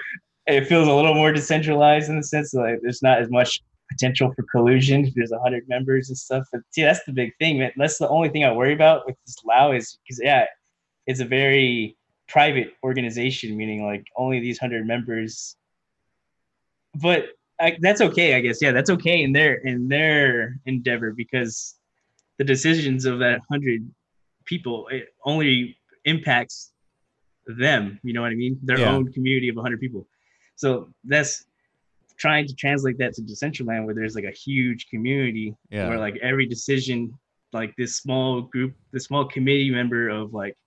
[0.47, 3.62] it feels a little more decentralized in the sense that like, there's not as much
[3.89, 7.59] potential for collusion if there's 100 members and stuff but see that's the big thing
[7.59, 10.45] man that's the only thing i worry about with this lao is because yeah
[11.07, 11.97] it's a very
[12.30, 15.57] private organization meaning like only these 100 members
[16.96, 17.26] but
[17.60, 21.76] I, that's okay i guess yeah that's okay in their in their endeavor because
[22.38, 23.88] the decisions of that 100
[24.46, 26.72] people it only impacts
[27.46, 28.92] them you know what i mean their Yeah.
[28.94, 30.08] own community of 100 people
[30.56, 31.46] so that's
[32.18, 35.88] trying to translate that to decentraland where there's like a huge community Yeah.
[35.88, 37.14] where like every decision
[37.54, 40.58] like this small group this small committee member of like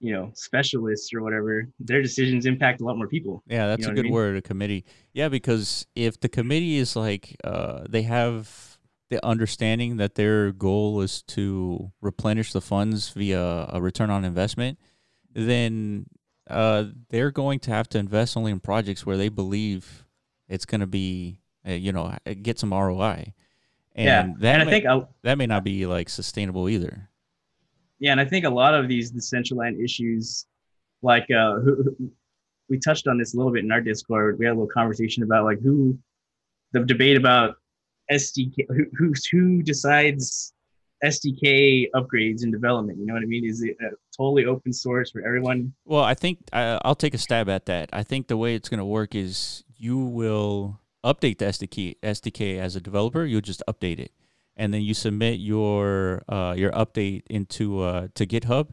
[0.00, 3.66] you know specialists or whatever their decisions impact a lot more people yeah.
[3.66, 4.12] That's know a what I good mean?
[4.12, 4.36] word.
[4.36, 4.84] A committee.
[5.12, 8.78] Yeah, because if the committee is like, uh, they have
[9.10, 14.78] the understanding that their goal is to replenish the funds via a return on investment,
[15.32, 16.06] then
[16.48, 20.04] uh, they're going to have to invest only in projects where they believe
[20.48, 23.32] it's going to be, uh, you know, get some ROI.
[23.94, 27.07] And yeah that and i may, think a, that may not be like sustainable either.
[28.00, 30.46] Yeah and i think a lot of these decentraland issues
[31.02, 32.10] like uh who, who-
[32.70, 35.22] we touched on this a little bit in our discord we had a little conversation
[35.22, 35.98] about like who
[36.72, 37.56] the debate about
[38.12, 40.52] sdk who who, who decides
[41.04, 43.76] sdk upgrades and development you know what i mean is it
[44.16, 47.88] totally open source for everyone Well, I think uh, I'll take a stab at that.
[47.92, 52.58] I think the way it's going to work is you will update the SDK SDK
[52.58, 53.24] as a developer.
[53.24, 54.10] You'll just update it,
[54.58, 58.70] and then you submit your uh, your update into uh, to GitHub,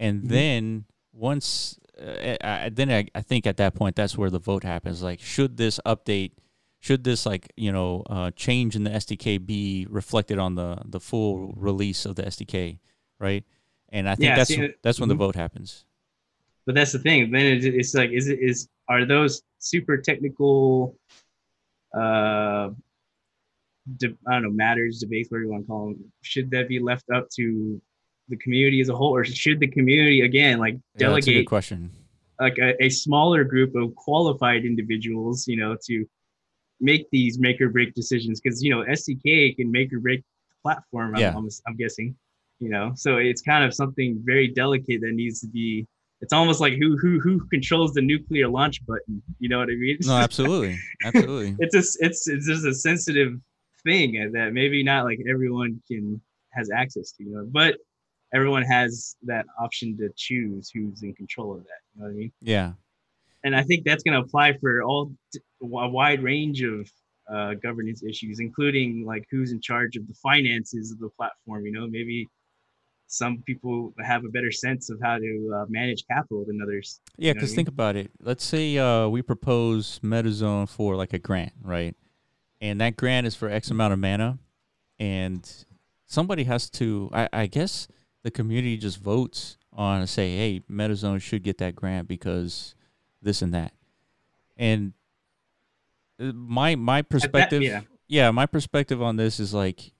[0.00, 0.28] and Mhm.
[0.28, 4.64] then once uh, I, then I, I think at that point that's where the vote
[4.64, 5.02] happens.
[5.02, 6.32] Like, should this update?
[6.80, 11.00] Should this like you know uh, change in the SDK be reflected on the the
[11.00, 12.78] full release of the SDK,
[13.18, 13.44] right?
[13.90, 15.18] And I think Yeah, that's see, that's when the mhm.
[15.26, 15.84] vote happens.
[16.66, 20.94] but that's the thing then it's, it's like is it is are those super technical
[21.96, 22.68] uh
[24.02, 27.04] i don't know matters debates whatever you want to call them should that be left
[27.14, 27.80] up to
[28.28, 31.90] the community as a whole or should the community again like Yeah, a delegate question.
[32.40, 36.04] like a, a smaller group of qualified individuals you know to
[36.80, 40.56] make these make or break decisions because you know sdk can make or break the
[40.62, 41.34] platform I'm, Yeah.
[41.36, 42.14] I'm, I'm guessing
[42.60, 45.86] you know so it's kind of something very delicate that needs to be
[46.20, 49.76] it's almost like who who who controls the nuclear launch button you know what i
[49.76, 51.56] mean No, absolutely, absolutely.
[51.60, 53.34] it's a it's it's just a sensitive
[53.84, 56.20] thing that maybe not like everyone can
[56.52, 57.76] has access to you know but
[58.34, 62.16] everyone has that option to choose who's in control of that you know what i
[62.16, 62.72] mean Yeah,
[63.44, 65.12] and I think that's going to apply for all
[65.62, 66.90] a wide range of
[67.32, 71.64] uh, governance issues, including like who's in charge of the finances of the platform.
[71.66, 72.26] You know, maybe
[73.06, 77.00] some people have a better sense of how to uh, manage capital than others.
[77.16, 77.28] yeah.
[77.28, 77.56] know what I Because mean?
[77.56, 78.10] think about it.
[78.20, 81.94] Let's say uh, we propose MetaZone for like a grant, right?
[82.60, 84.38] And that grant is for X amount of mana,
[84.98, 85.48] and
[86.06, 87.08] somebody has to.
[87.12, 87.86] I, I guess
[88.22, 92.74] the community just votes on say, hey, MetaZone should get that grant because
[93.22, 93.72] this and that.
[94.56, 94.92] And
[96.20, 97.82] uh, my my perspective, yeah.
[98.08, 99.92] yeah, my perspective on this is like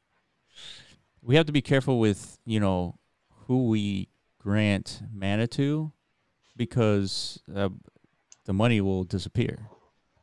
[1.23, 2.99] we have to be careful with you know
[3.47, 5.93] who we grant mana to
[6.57, 7.69] because uh,
[8.47, 9.69] the money will disappear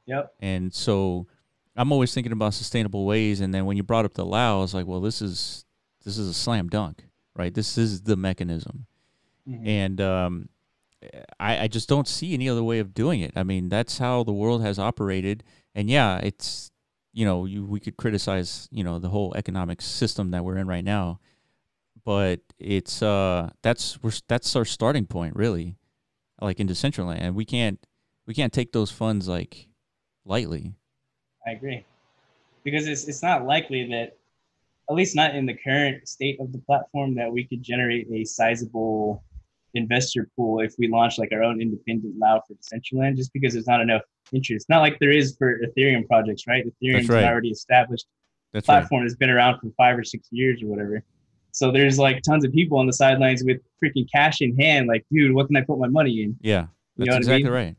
[0.05, 0.33] Yep.
[0.39, 1.27] and so
[1.75, 4.61] i'm always thinking about sustainable ways and then when you brought up the lao i
[4.61, 5.65] was like well this is
[6.03, 7.03] this is a slam dunk
[7.37, 7.53] right?
[7.53, 8.85] This is the mechanism,
[9.45, 9.67] Mhm.
[9.67, 10.49] and um,
[11.37, 13.33] I, I just don't see any other way of doing it.
[13.35, 16.71] I mean, that's how the world has operated, and yeah, it's
[17.11, 20.65] you know you, we could criticize you know the whole economic system that we're in
[20.65, 21.19] right now,
[22.05, 25.75] but it's uh that's we're that's our starting point really,
[26.39, 27.85] like in Decentraland, and we can't
[28.27, 29.67] we can't take those funds like
[30.23, 30.73] lightly.
[31.45, 31.85] I agree.
[32.63, 34.17] Because it's it's not likely that
[34.89, 38.23] at least not in the current state of the platform that we could generate a
[38.23, 39.23] sizable
[39.73, 43.67] investor pool if we launch like our own independent LAO for Decentraland just because there's
[43.67, 44.67] not enough interest.
[44.69, 46.63] Not like there is for Ethereum projects, right?
[46.65, 47.25] Ethereum's right.
[47.25, 48.05] already established
[48.53, 48.79] That's right.
[48.79, 51.03] platform that's been around for five or six years or whatever.
[51.51, 55.05] So there's like tons of people on the sidelines with freaking cash in hand, like,
[55.11, 56.37] dude, what can I put my money in?
[56.41, 56.67] Yeah,
[56.97, 57.53] You that's know what I exactly mean?
[57.53, 57.75] right.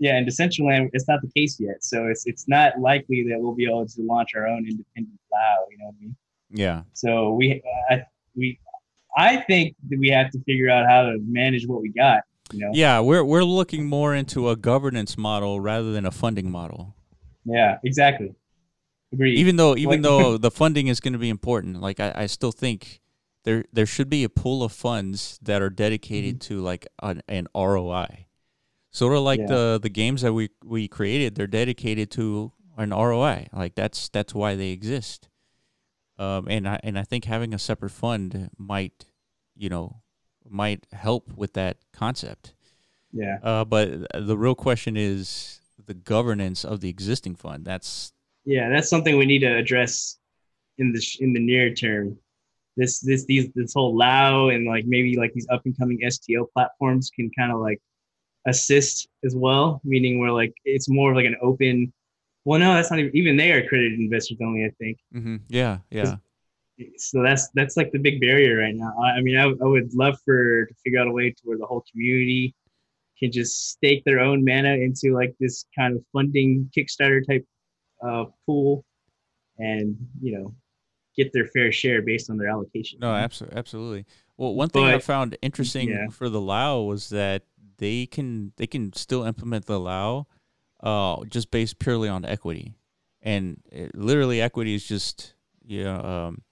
[0.00, 1.84] Yeah, in Decentraland, it's not the case yet.
[1.84, 5.66] So it's it's not likely that we'll be able to launch our own independent cloud.
[5.70, 6.16] You know what I mean?
[6.52, 8.02] Yeah, So we I,
[8.34, 8.58] we
[9.16, 12.22] I think that we have to figure out how to manage what we got.
[12.52, 12.70] You know?
[12.72, 12.98] yeah.
[13.00, 16.96] We're we're looking more into a governance model rather than a funding model.
[17.44, 18.34] Yeah, exactly.
[19.12, 19.38] Agreed.
[19.38, 22.52] even though even though the funding is going to be important like I, I still
[22.52, 23.00] think
[23.42, 26.54] there there should be a pool of funds that are dedicated mm-hmm.
[26.54, 28.26] to like an, an ROI
[28.90, 29.40] sort of like.
[29.40, 29.46] Yeah.
[29.46, 34.34] the the games that we we created they're dedicated to an ROI like that's that's
[34.34, 35.28] why they exist
[36.18, 39.06] um and I and I think having a separate fund might
[39.56, 40.02] you know
[40.48, 42.54] might help with that concept
[43.12, 43.38] yeah.
[43.42, 48.12] uh but the real question is the governance of the existing fund that's
[48.44, 50.18] Yeah, that's something we need to address
[50.78, 52.16] in the sh- in the near term.
[52.76, 56.46] This this these this whole LAO and like maybe like these up and coming STO
[56.54, 57.80] platforms can kind of like
[58.46, 59.80] assist as well.
[59.84, 61.92] Meaning we're like it's more of like an open.
[62.44, 64.64] Well, no, that's not even even they are accredited investors only.
[64.64, 65.36] I think Mm-hmm.
[65.48, 66.16] yeah yeah
[66.96, 67.22] so.
[67.22, 68.94] That's that's like the big barrier right now.
[69.02, 71.58] I, I mean, I, I would love for to figure out a way to where
[71.58, 72.54] the whole community
[73.18, 77.44] can just stake their own mana into like this kind of funding Kickstarter type
[78.02, 78.82] uh, pool,
[79.58, 80.54] and you know,
[81.18, 82.98] get their fair share based on their allocation.
[82.98, 84.06] No, absolutely, absolutely.
[84.40, 86.08] Well, one thing I found interesting yeah.
[86.08, 87.42] for the Lao was that
[87.76, 90.28] they can they can still implement the Lao,
[90.82, 92.74] uh, just based purely on equity,
[93.20, 96.42] and it, literally equity is just you know, um,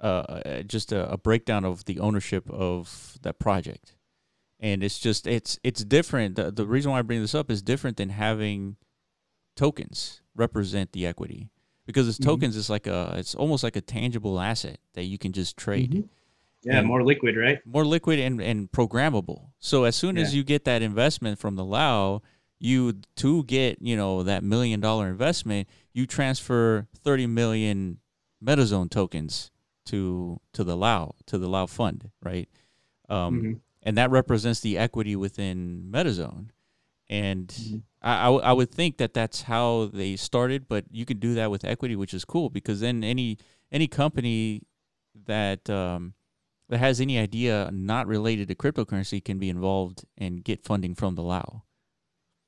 [0.00, 3.96] uh, uh, just a, a breakdown of the ownership of that project,
[4.60, 6.36] and it's just it's it's different.
[6.36, 8.76] The, the reason why I bring this up is different than having
[9.56, 11.50] tokens represent the equity
[11.86, 12.24] because it's Mhm.
[12.24, 15.90] tokens is like a it's almost like a tangible asset that you can just trade
[15.90, 16.08] Mhm.
[16.62, 17.58] Yeah, more liquid, right?
[17.64, 19.50] more liquid and, and programmable.
[19.58, 22.22] So as soon as you get that investment from the Lao,
[22.58, 27.98] you to get, you know, that million dollar investment, you transfer 30 million
[28.42, 29.50] MetaZone tokens
[29.86, 32.48] to to the Lao, to the Lao fund, right?
[33.08, 33.60] Um, Mhm.
[33.82, 36.48] and that represents the equity within MetaZone.
[37.08, 37.82] And Mhm.
[38.02, 41.34] I, I, w- I would think that that's how they started, but you can do
[41.34, 43.38] that with equity, which is cool because then any
[43.70, 44.62] any company
[45.26, 46.14] that um,
[46.68, 51.14] that has any idea not related to cryptocurrency can be involved and get funding from
[51.14, 51.62] the Lao.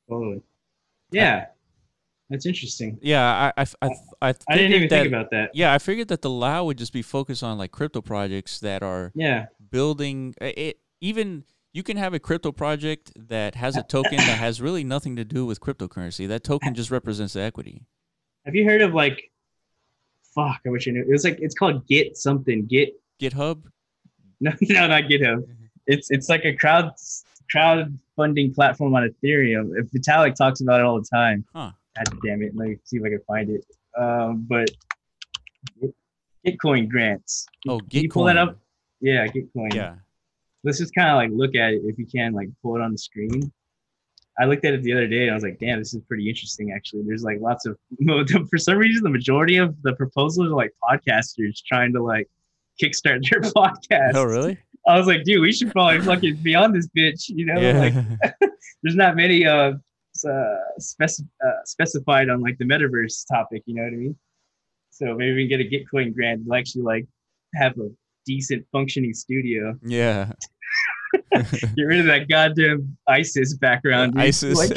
[0.08, 0.42] Totally.
[1.10, 1.46] Yeah,
[2.30, 2.98] that's interesting.
[3.00, 3.88] Yeah, I I I,
[4.20, 5.50] I, I didn't even that, think about that.
[5.54, 8.82] Yeah, I figured that the Lao would just be focused on like crypto projects that
[8.82, 10.78] are Yeah, building it.
[11.00, 15.16] Even you can have a crypto project that has a token that has really nothing
[15.16, 16.26] to do with cryptocurrency.
[16.26, 17.86] That token just represents the equity.
[18.44, 19.30] have you heard of like?
[20.34, 21.02] Fuck, I wish I knew.
[21.02, 22.66] It was like it's called Git something.
[22.66, 23.64] Git GitHub.
[24.40, 25.44] No, no, not GitHub.
[25.86, 26.92] It's it's like a crowd
[27.52, 29.72] crowdfunding platform on Ethereum.
[29.76, 31.44] If Vitalik talks about it all the time.
[31.52, 31.72] Huh.
[31.96, 32.54] God damn it!
[32.54, 33.64] Let me see if I can find it.
[33.98, 34.70] Um, but
[36.46, 37.46] Gitcoin grants.
[37.68, 38.58] Oh, Can you pull that up?
[39.00, 39.74] Yeah, Gitcoin.
[39.74, 39.96] Yeah.
[40.64, 42.92] Let's just kind of like look at it if you can, like pull it on
[42.92, 43.52] the screen.
[44.40, 46.28] I looked at it the other day and I was like, damn, this is pretty
[46.28, 47.02] interesting actually.
[47.06, 47.76] There's like lots of
[48.50, 52.28] for some reason the majority of the proposals are like podcasters trying to like
[52.82, 54.12] kickstart their podcast.
[54.14, 54.58] Oh, really?
[54.86, 57.28] I was like, dude, we should probably fucking be on this bitch.
[57.28, 57.78] You know, Yeah.
[57.78, 58.40] like
[58.82, 59.72] there's not many uh,
[60.26, 63.62] uh, speci- uh specified on like the metaverse topic.
[63.66, 64.16] You know what I mean?
[64.90, 67.06] So maybe we can get a Gitcoin grant and actually like
[67.54, 67.88] have a
[68.26, 69.76] decent functioning studio.
[69.82, 70.32] yeah.
[71.32, 74.12] Get rid of that goddamn ISIS background.
[74.12, 74.22] dude.
[74.22, 74.58] ISIS.
[74.58, 74.76] Like,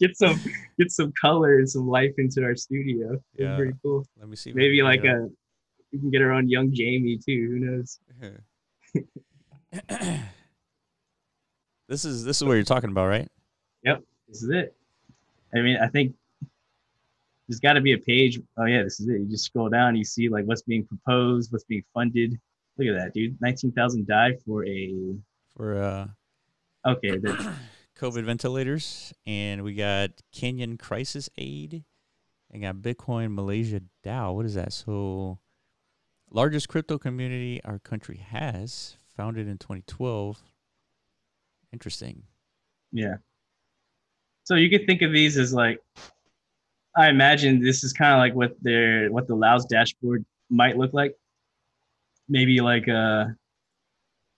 [0.00, 0.40] get some
[0.78, 3.12] get some color and some life into our studio.
[3.14, 3.56] It's Yeah.
[3.56, 4.06] pretty cool.
[4.18, 4.52] Let me see.
[4.52, 5.28] Maybe like a
[5.92, 7.48] we can get our own young Jamie too.
[7.50, 7.98] Who knows?
[11.88, 13.28] this is this is what you're talking about, right?
[13.84, 14.74] Yep, this is it.
[15.54, 16.14] I mean, I think
[17.48, 18.40] there's got to be a page.
[18.56, 19.20] Oh yeah, this is it.
[19.20, 22.40] You just scroll down, you see like what's being proposed, what's being funded.
[22.78, 23.38] Look at that, dude.
[23.40, 25.14] Nineteen thousand died for a.
[25.54, 26.06] for uh,
[26.84, 27.18] Okay,
[27.98, 31.84] COVID ventilators, and we got Kenyan Crisis Aid,
[32.50, 34.34] and got Bitcoin Malaysia DAO.
[34.34, 34.72] What is that?
[34.72, 35.38] So,
[36.32, 40.42] largest crypto community our country has, founded in 2012.
[41.72, 42.24] Interesting.
[42.92, 43.14] yeah.
[44.44, 45.78] So you could think of these as like,
[46.96, 50.92] I imagine this is kind of like what their what the Laos dashboard might look
[50.92, 51.14] like.
[52.28, 53.26] Maybe like uh,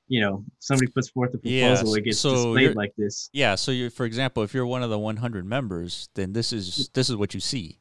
[0.09, 3.31] you know, somebody puts forth a Yeah, proposal, it gets so displayed like this.
[3.33, 3.55] Yeah.
[3.55, 7.09] So, you, for example, if you're one of the 100 members, then this is this
[7.09, 7.81] is what you see.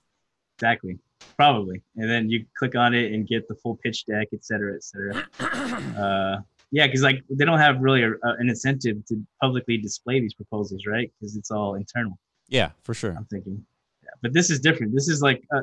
[0.57, 0.99] Exactly.
[1.37, 1.81] Probably.
[1.95, 4.83] And then you click on it and get the full pitch deck, et cetera, et
[4.83, 5.27] cetera.
[5.97, 6.41] Uh,
[6.71, 10.33] yeah, because like they don't have really a, a, an incentive to publicly display these
[10.33, 11.11] proposals, right?
[11.19, 12.17] Because it's all internal.
[12.47, 13.13] Yeah, for sure.
[13.15, 13.63] I'm thinking.
[14.03, 14.93] Yeah, but this is different.
[14.93, 15.61] This is like a,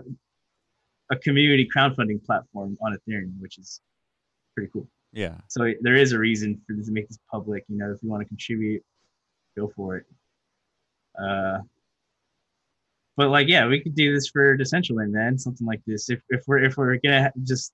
[1.11, 3.81] a community crowdfunding platform on Ethereum, which is
[4.55, 4.87] pretty cool.
[5.13, 5.35] Yeah.
[5.49, 7.65] So there is a reason for this to make this public.
[7.69, 8.83] You know, if you want to contribute,
[9.57, 10.07] go for it.
[11.21, 11.59] Uh,
[13.17, 15.39] but like, yeah, we could do this for Decentraland, man.
[15.39, 16.11] Something like this.
[16.11, 17.73] If if we're if we're gonna just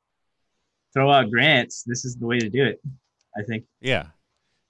[0.92, 2.80] throw out grants, this is the way to do it.
[3.38, 3.64] I think.
[3.80, 4.06] Yeah.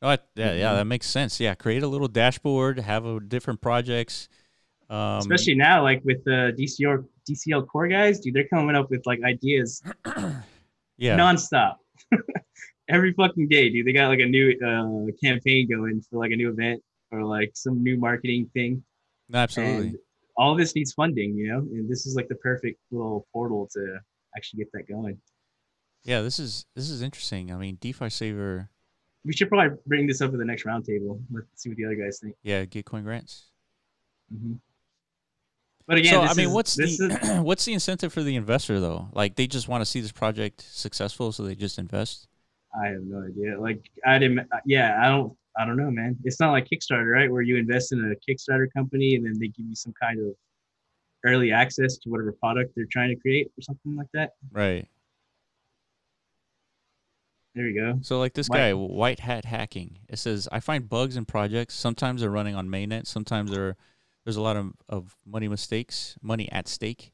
[0.02, 0.76] No, I, yeah, yeah, Mhm.
[0.76, 1.40] that makes sense.
[1.40, 4.28] Yeah, create a little dashboard, have a, different projects.
[4.90, 9.06] Um, Especially now, like with the DCL DCL core guys, dude, they're coming up with
[9.06, 9.82] like ideas
[10.98, 11.76] yeah, nonstop.
[12.88, 13.86] Every fucking day, dude.
[13.86, 17.52] They got like a new uh, campaign going for like a new event or like
[17.54, 18.84] some new marketing thing.
[19.34, 19.88] absolutely.
[19.88, 19.98] And
[20.36, 23.98] all this needs funding, you know, and this is like the perfect little portal to
[24.36, 25.18] actually get that going.
[26.04, 27.52] Yeah, this is this is interesting.
[27.52, 28.68] I mean, DeFi Saver,
[29.24, 31.20] We should probably bring this up at the next roundtable.
[31.32, 32.34] Let's see what the other guys think.
[32.42, 33.46] yeah, Gitcoin grants.
[34.30, 34.54] hmm
[35.86, 38.36] But again, so I mean, is- what's this the is- what's the incentive for the
[38.36, 39.08] investor though?
[39.12, 42.28] Like they just want to see this project successful, so they just invest.
[42.78, 43.58] I have no idea.
[43.60, 44.46] Like I didn't.
[44.66, 45.32] Yeah, I don't.
[45.58, 46.16] I don't know, man.
[46.24, 47.30] It's not like Kickstarter, right?
[47.30, 50.34] Where you invest in a Kickstarter company and then they give you some kind of
[51.24, 54.32] early access to whatever product they're trying to create or something like that.
[54.52, 54.86] Right.
[57.54, 57.98] There you go.
[58.02, 61.74] So like this White- guy, White Hat Hacking, it says I find bugs in projects.
[61.74, 63.06] Sometimes they're running on mainnet.
[63.06, 63.76] Sometimes there
[64.24, 67.12] there's a lot of, of money mistakes, money at stake.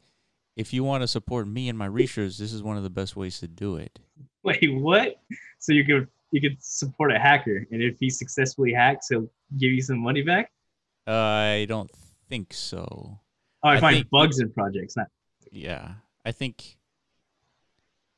[0.57, 3.17] If you want to support me and my research, this is one of the best
[3.17, 4.01] ways to do it.
[4.43, 5.23] Wait, what?
[5.59, 9.71] So you could you could support a hacker, and if he successfully hacks, he'll give
[9.71, 10.51] you some money back.
[11.07, 11.91] I don't
[12.29, 13.19] think so.
[13.63, 14.97] Oh, I, I find think- bugs in projects.
[14.97, 15.07] Not
[15.53, 15.95] Yeah,
[16.25, 16.79] I think.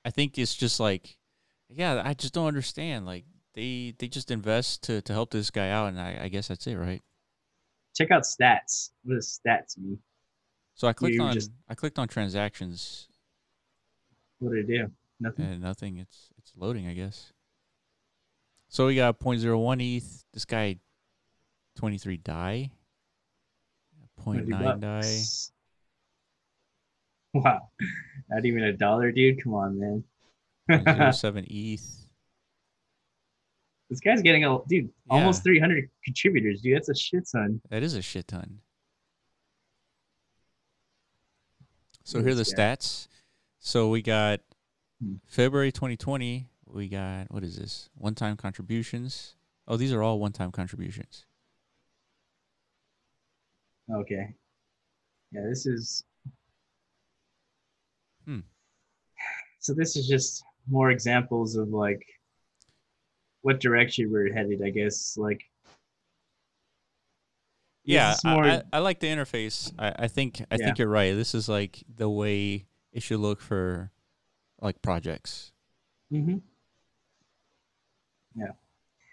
[0.06, 1.16] I think it's just like,
[1.68, 3.04] yeah, I just don't understand.
[3.06, 3.24] Like
[3.54, 6.66] they they just invest to to help this guy out, and I, I guess that's
[6.66, 7.02] it, right?
[7.96, 8.90] check out stats.
[9.04, 9.98] What does stats mean?
[10.74, 13.06] So I clicked on just- I clicked on transactions
[14.40, 14.90] What did they do?
[15.20, 15.44] Nothing.
[15.46, 15.98] and nothing.
[15.98, 17.32] It's it's loading, I guess.
[18.74, 20.24] So we got 0.01 ETH.
[20.32, 20.74] This guy,
[21.76, 22.72] 23 DAI.
[24.24, 25.00] 20 0.9 DAI.
[27.34, 27.68] Wow,
[28.30, 29.42] not even a dollar, dude.
[29.42, 30.04] Come on, man.
[30.70, 32.06] 0.07 ETH.
[33.90, 35.14] This guy's getting a dude Yeah.
[35.18, 36.76] almost 300 contributors, dude.
[36.76, 37.60] That's a shit ton.
[37.70, 38.58] That is a shit ton.
[42.02, 43.06] So here are the stats.
[43.60, 44.40] So we got
[45.00, 45.14] Hmm.
[45.26, 46.48] February 2020.
[46.74, 47.88] We got what is this?
[47.96, 49.36] One-time contributions.
[49.68, 51.24] Oh, these are all one-time contributions.
[53.92, 54.34] Okay.
[55.30, 56.04] Yeah, this is.
[58.24, 58.40] Hmm.
[59.60, 62.04] So this is just more examples of like
[63.42, 64.60] what direction we're headed.
[64.64, 65.42] I guess like.
[67.84, 69.70] Yeah, I, more- I, I like the interface.
[69.78, 70.64] I, I think I Yeah.
[70.64, 71.14] think you're right.
[71.14, 73.92] This is like the way it should look for
[74.60, 75.52] like projects.
[76.10, 76.38] hmm
[78.36, 78.52] Yeah.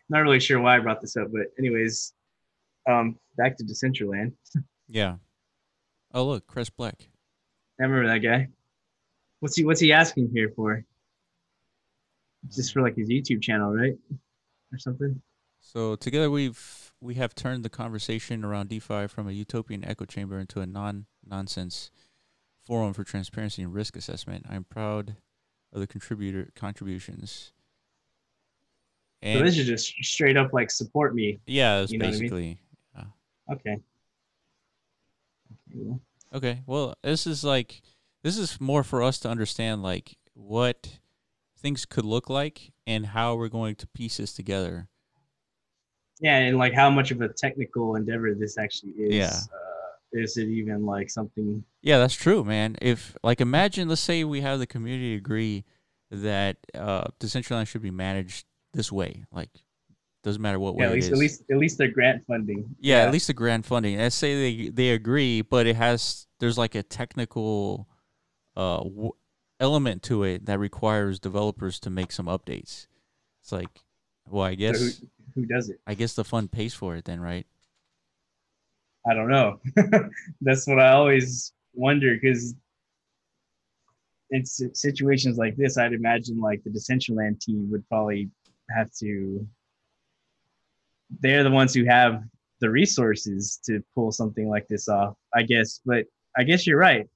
[0.10, 2.14] Not really sure why I brought this up, but anyways,
[2.88, 4.34] um, back to Decentraland.
[4.94, 5.16] Yeah.
[6.14, 7.08] Oh look, Chris Blec.
[7.80, 8.50] I remember that guy.
[9.40, 10.84] What's he What's he asking here for?
[12.54, 13.94] Just for like his YouTube channel, right?
[14.74, 15.22] Or something.
[15.62, 20.38] So together we've we have turned the conversation around DeFi from a utopian echo chamber
[20.40, 21.90] into a non nonsense
[22.62, 24.46] forum for transparency and risk assessment.
[24.50, 25.16] I'm proud
[25.72, 27.54] of the contributor contributions.
[29.24, 31.40] So And this is just straight up like support me.
[31.46, 32.30] yeah, you know what I mean?
[32.30, 32.62] basically
[33.52, 33.78] Okay.
[35.52, 36.00] Okay, well,
[36.34, 36.62] okay.
[36.66, 37.82] Well, this is like
[38.24, 41.00] this is more for us to understand like what
[41.58, 44.88] things could look like and how we're going to piece this together.
[46.20, 49.16] Yeah, and like how much of a technical endeavor this actually is.
[49.16, 49.34] Yeah.
[49.54, 49.68] Uh,
[50.14, 51.64] is it even like something?
[51.82, 52.78] Yeah, that's true, man.
[52.82, 55.66] If like imagine let's say we have the community agree
[56.10, 59.26] that uh, Decentraland should be managed this way.
[59.32, 59.50] Like,
[60.24, 61.14] doesn't matter what way at least is.
[61.14, 62.76] at least at least their grant funding.
[62.80, 63.98] yeah, at least the grant funding.
[63.98, 67.88] Let's say they they agree, but it has there's like a technical
[68.56, 69.12] uh w-
[69.60, 72.88] element to it that requires developers to make some updates.
[73.42, 73.84] It's like,
[74.30, 75.80] well, I So guess who, who does it?
[75.88, 77.48] I guess the fund pays for it then, right?
[79.10, 79.60] I don't know.
[80.42, 82.54] That's what I always wonder because
[84.30, 88.30] in situations like this, I'd imagine like the Decentraland team would probably
[88.76, 89.46] have to.
[91.20, 92.24] They're the ones who have
[92.62, 95.82] the resources to pull something like this off, I guess.
[95.86, 96.06] But
[96.38, 97.08] I guess you're right.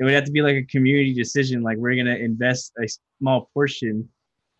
[0.00, 1.62] It would have to be like a community decision.
[1.62, 2.88] Like we're gonna invest a
[3.20, 4.08] small portion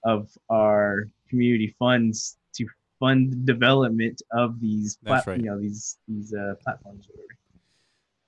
[0.05, 2.67] of our community funds to
[2.99, 5.39] fund the development of these, plat- right.
[5.39, 7.07] you know, these these uh, platforms.
[7.07, 7.39] Or whatever.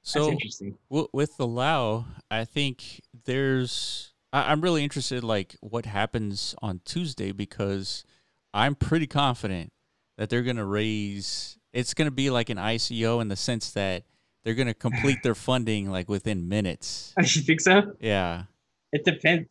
[0.02, 0.78] That's So interesting.
[0.88, 4.12] w- with the Lao, I think there's.
[4.32, 8.04] I- I'm really interested, like what happens on Tuesday, because
[8.54, 9.72] I'm pretty confident
[10.18, 11.58] that they're gonna raise.
[11.72, 14.04] It's gonna be like an ICO in the sense that
[14.44, 17.14] they're gonna complete their funding like within minutes.
[17.18, 17.94] you think so?
[18.00, 18.44] Yeah.
[18.92, 19.48] It depends.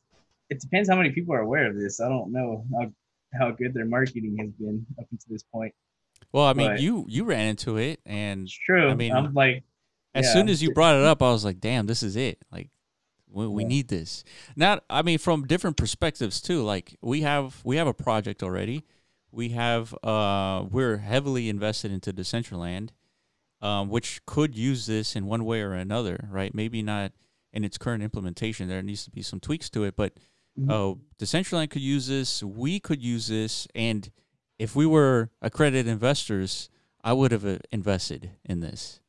[0.50, 2.00] It depends how many people are aware of this.
[2.02, 2.92] I don't know how
[3.38, 5.74] how good their marketing has been up until this point.
[6.32, 8.88] Well, I mean, But- you you ran into it, and It's true.
[8.88, 9.64] I I mean, mean, I'm like,
[10.16, 10.34] as yeah.
[10.34, 12.40] soon as you brought it up, I was like, "Damn, this is it!
[12.52, 12.70] Like,
[13.30, 13.70] we, we Yeah.
[13.70, 14.24] need this."
[14.56, 16.64] now I mean, from different perspectives too.
[16.64, 18.86] Like, we have we have a project already.
[19.32, 22.90] We have uh, we're heavily invested into Decentraland,
[23.62, 26.54] um, which could use this in one way or another, right?
[26.56, 27.12] Maybe not
[27.54, 28.68] in its current implementation.
[28.68, 30.14] There needs to be some tweaks to it, but
[30.60, 30.72] Mhm.
[30.72, 32.42] oh, Decentraland could use this.
[32.44, 34.10] We could use this, and
[34.58, 36.70] if we were accredited investors,
[37.04, 39.00] I would have uh, invested in this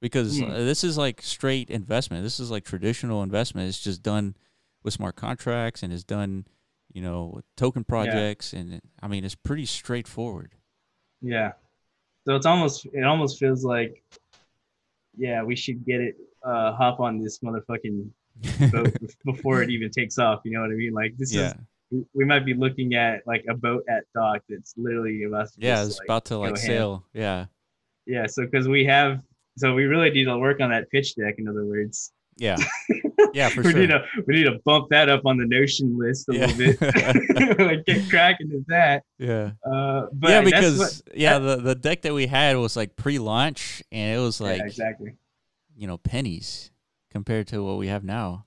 [0.00, 2.22] because uh, this is like straight investment.
[2.22, 3.68] This is like traditional investment.
[3.68, 4.36] It's just done
[4.82, 6.46] with smart contracts and is done,
[6.92, 10.52] you know, with token projects, and I mean, it's pretty straightforward.
[11.20, 11.52] yeah.
[12.26, 14.02] So it's almost it almost feels like,
[15.16, 16.16] yeah, we should get it.
[16.44, 18.08] Uh, hop on this motherfucking
[18.70, 18.94] boat
[19.24, 20.40] before it even takes off.
[20.44, 20.92] You know what I mean?
[20.92, 21.54] Like this yeah,
[21.90, 25.54] is we- might be looking at like a boat at dock that's literally about to
[25.58, 26.56] yeah, just, it's like, about to like ham.
[26.56, 27.04] sail.
[27.12, 27.46] Yeah,
[28.06, 28.26] yeah.
[28.26, 29.20] So because we have
[29.56, 31.34] so we really need to work on that pitch deck.
[31.38, 32.56] In other words, yeah,
[33.32, 33.80] yeah, for we sure.
[33.80, 36.46] need to we need to bump that up on the notion list a Yeah.
[36.46, 37.58] little bit.
[37.58, 39.02] like get cracking with that.
[39.18, 39.52] yeah.
[39.64, 43.82] Uh, but yeah, because what- yeah, the the deck that we had was like pre-launch,
[43.90, 45.14] and it was like yeah, exactly.
[45.76, 46.70] you know pennies
[47.10, 48.44] compared to what we have now.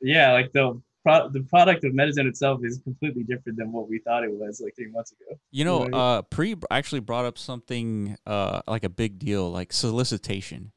[0.00, 3.98] Yeah, like the pro- the product of MetaZone itself is completely different than what we
[4.00, 5.38] thought it was like three months ago.
[5.50, 5.94] You know, Right.
[5.94, 10.72] uh, Pri actually brought up something uh, like a big deal, like solicitation.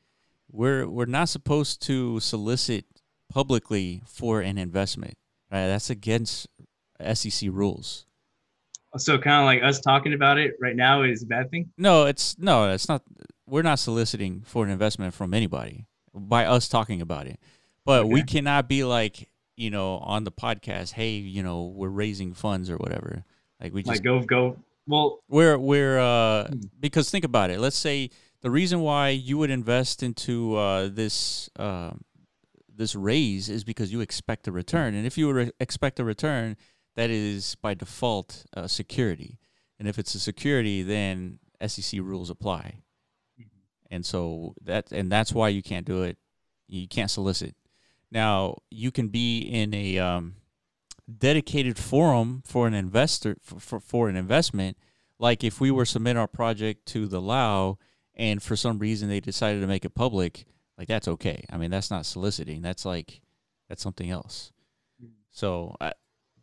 [0.52, 2.86] We're we're not supposed to solicit
[3.30, 5.16] publicly for an investment.
[5.52, 5.68] Right?
[5.68, 6.48] That's against
[7.14, 8.06] SEC rules.
[8.98, 11.70] So kind of like us talking about it right now is a bad thing.
[11.78, 13.04] No, it's no, it's not.
[13.48, 17.40] We're not soliciting for an investment from anybody by us talking about it.
[17.86, 19.30] But we cannot be like,
[19.60, 23.26] you know, on the podcast, hey, you know, we're raising funds or whatever.
[23.62, 24.58] Like we just Like go go.
[24.88, 26.60] Well, we're we're uh Hmm.
[26.80, 27.60] because think about it.
[27.60, 28.10] Let's say
[28.42, 31.92] the reason why you would invest into uh this uh,
[32.74, 36.56] this raise is because you expect a return, and if you re- expect a return,
[36.96, 39.40] that is by default uh, security,
[39.78, 42.76] and if it's a security, then SEC rules apply,
[43.92, 46.18] and so that and that's why you can't do it.
[46.70, 47.56] You can't solicit.
[48.12, 50.36] Now you can be in a um,
[51.18, 54.78] dedicated forum for an investor for, for, for an investment.
[55.20, 57.78] Like if we were submit our project to the lao
[58.16, 60.46] and for some reason they decided to make it public
[60.78, 61.44] like that's okay.
[61.52, 62.62] I mean that's not soliciting.
[62.62, 63.22] That's like
[63.68, 64.52] that's something else.
[65.32, 65.94] So I,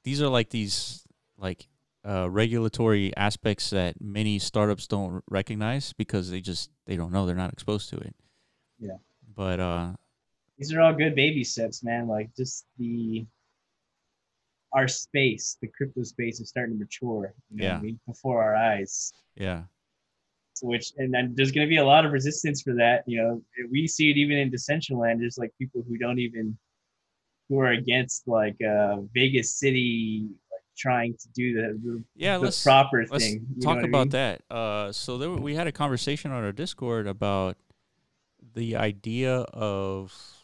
[0.04, 1.06] these are like these
[1.36, 1.66] like
[2.06, 7.26] uh, regulatory aspects that many startups don't recognize because they just they don't know.
[7.26, 8.14] They're not exposed to it.
[8.78, 8.96] Yeah.
[9.34, 9.92] but uh
[10.58, 12.08] these are all good baby steps, man.
[12.08, 13.26] Like just the
[14.72, 17.34] our space, the crypto space is starting to mature.
[17.50, 17.80] You know I Yeah.
[17.80, 18.00] mean?
[18.06, 19.12] Before our eyes.
[19.34, 19.64] yeah
[20.62, 23.04] which and then there's going to be a lot of resistance for that.
[23.06, 25.18] You know, we see it even in Decentraland.
[25.18, 26.56] There's like people who don't even
[27.50, 32.58] who are against like uh, Vegas City like trying to do the the, yeah the
[32.62, 33.46] proper thing.
[33.62, 34.08] talk what I about mean?
[34.10, 34.42] that.
[34.50, 37.58] Uh, so there, we had a conversation on our Discord about
[38.54, 40.35] the idea of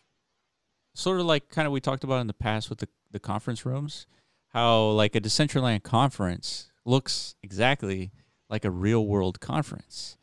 [0.94, 3.64] sort of like kind of we talked about in the past with the, the conference
[3.64, 4.06] rooms,
[4.48, 8.12] how like a Decentraland conference looks exactly
[8.48, 10.16] like a real world conference,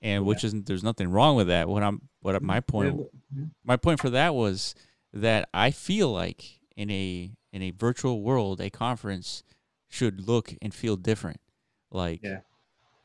[0.00, 1.68] and which isn't there's nothing wrong with that.
[1.68, 2.70] What I'm what my mm-hmm.
[2.70, 3.10] point
[3.64, 4.74] my point for that was
[5.12, 9.42] that I feel like in a in a virtual world, a conference
[9.88, 11.40] should look and feel different.
[11.90, 12.40] Like Yeah.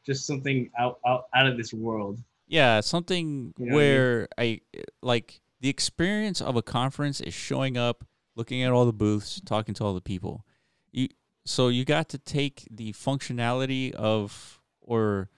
[0.05, 2.19] just something out out, out of this world.
[2.47, 3.95] Yeah, something You know what I mean?
[3.95, 4.61] where I,
[5.01, 8.05] like the experience of a conference is showing up,
[8.35, 10.45] looking at all the booths, talking to all the people.
[10.91, 11.09] You
[11.45, 15.29] so you got to take the functionality of or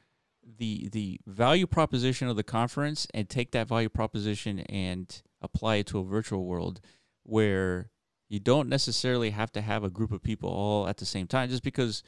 [0.57, 5.87] the the value proposition of the conference and take that value proposition and apply it
[5.87, 6.81] to a virtual world
[7.23, 7.91] where
[8.27, 11.49] you don't necessarily have to have a group of people all at the same time
[11.49, 12.03] just because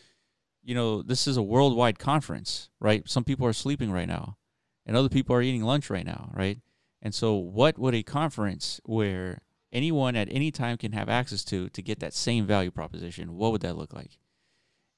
[0.63, 4.37] you know this is a worldwide conference right some people are sleeping right now
[4.85, 6.59] and other people are eating lunch right now, right?
[7.01, 9.41] And so, what would a conference where
[9.73, 13.35] anyone at any time can have access to to get that same value proposition?
[13.35, 14.17] What would that look like?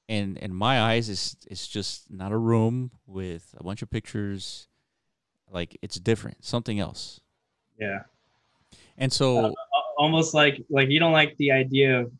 [0.08, 4.68] And in my eyes, it's it's just not a room with a bunch of pictures.
[5.50, 7.20] Like it's different, something else.
[7.78, 8.02] Yeah.
[8.98, 9.52] And so, Uh,
[9.96, 12.12] almost like like you don't like the idea of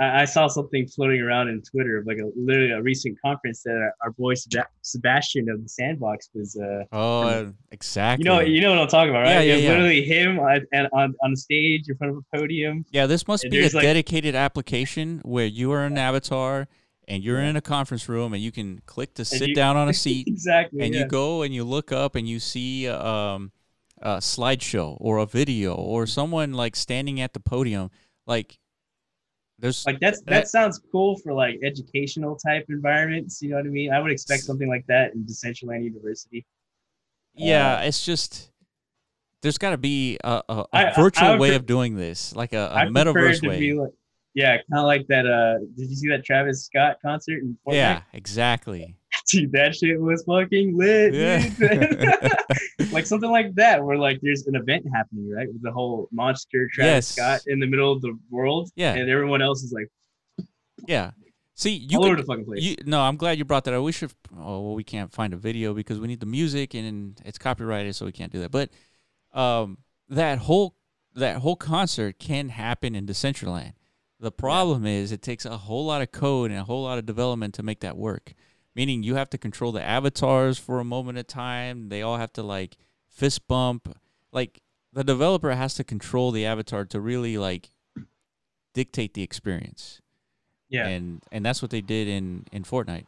[0.00, 3.62] I, I saw something floating around in Twitter of like a literally a recent conference
[3.64, 8.24] that our, our boy Seb- Sebastian of the Sandbox was uh oh, exactly.
[8.24, 9.68] you know you know what I'm talking about right Yeah, yeah, yeah.
[9.70, 13.44] literally him on, and on on stage in front of a podium Yeah, this must
[13.50, 16.68] be a like- dedicated application where you are an avatar
[17.06, 19.88] and you're in a conference room and you can click to sit you- down on
[19.88, 21.00] a seat exactly and yeah.
[21.00, 23.50] you go and you look up and you see um,
[24.00, 27.90] a slideshow or a video or someone like standing at the podium
[28.26, 28.58] like
[29.58, 33.66] there's like that's that, that- sounds cool for like educational type environments you know what
[33.66, 33.92] I mean?
[33.92, 36.46] I would expect something like that in Decentraland University.
[37.34, 38.50] Yeah it's just
[39.42, 41.66] there's got to be a, a, a I- I- I virtual would way pre- of
[41.66, 43.72] doing this like a, it metaverse way.
[43.72, 43.90] like
[44.34, 47.74] yeah kind of like that uh did you see that Travis Scott concert in Fortnite?
[47.74, 48.96] yeah exactly
[49.28, 51.12] Dude, that shit was fucking lit.
[51.12, 52.32] Yeah.
[52.92, 55.48] like something like that, where like there's an event happening, right?
[55.48, 57.06] With the whole monster Travis Yes.
[57.08, 58.70] Scott in the middle of the world.
[58.74, 58.94] Yeah.
[58.94, 59.88] And everyone else is like
[60.86, 61.10] yeah
[61.58, 62.62] see you all could, over the fucking place.
[62.62, 64.12] You, no, I'm glad you brought that I wish should.
[64.36, 67.94] Oh, well, we can't find a video because we need the music and it's copyrighted,
[67.94, 68.50] so we can't do that.
[68.50, 68.70] But
[69.38, 69.78] um,
[70.08, 70.76] that whole
[71.14, 73.72] that whole concert can happen in Decentraland.
[74.20, 77.06] The problem is it takes a whole lot of code and a whole lot of
[77.06, 78.34] development to make that work.
[78.78, 81.88] Meaning you have to control the avatars for a moment of time.
[81.88, 82.76] They all have to like
[83.08, 83.98] fist bump.
[84.32, 84.60] Like
[84.92, 87.70] the developer has to control the avatar to really like
[88.74, 90.00] dictate the experience.
[90.68, 90.86] yeah.
[90.86, 93.06] And and that's what they did in in Fortnite.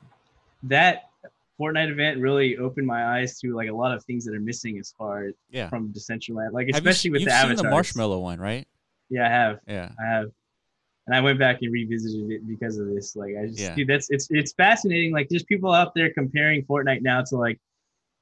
[0.65, 1.05] that
[1.61, 4.79] Fortnite event really opened my eyes to like a lot of things that are missing
[4.79, 5.69] as far as Yeah.
[5.69, 6.53] from Decentraland.
[6.53, 7.63] Like you especially s- with you've the seen avatars.
[7.63, 8.67] the marshmallow one, right?
[9.11, 9.61] Yeah, I have.
[9.69, 9.91] Yeah.
[10.03, 10.33] I have.
[11.07, 13.17] And I went back and revisited it because of this.
[13.17, 13.75] Like I just Yeah.
[13.75, 15.13] dude, that's it's it's fascinating.
[15.13, 17.59] Like there's people out there comparing Fortnite now to like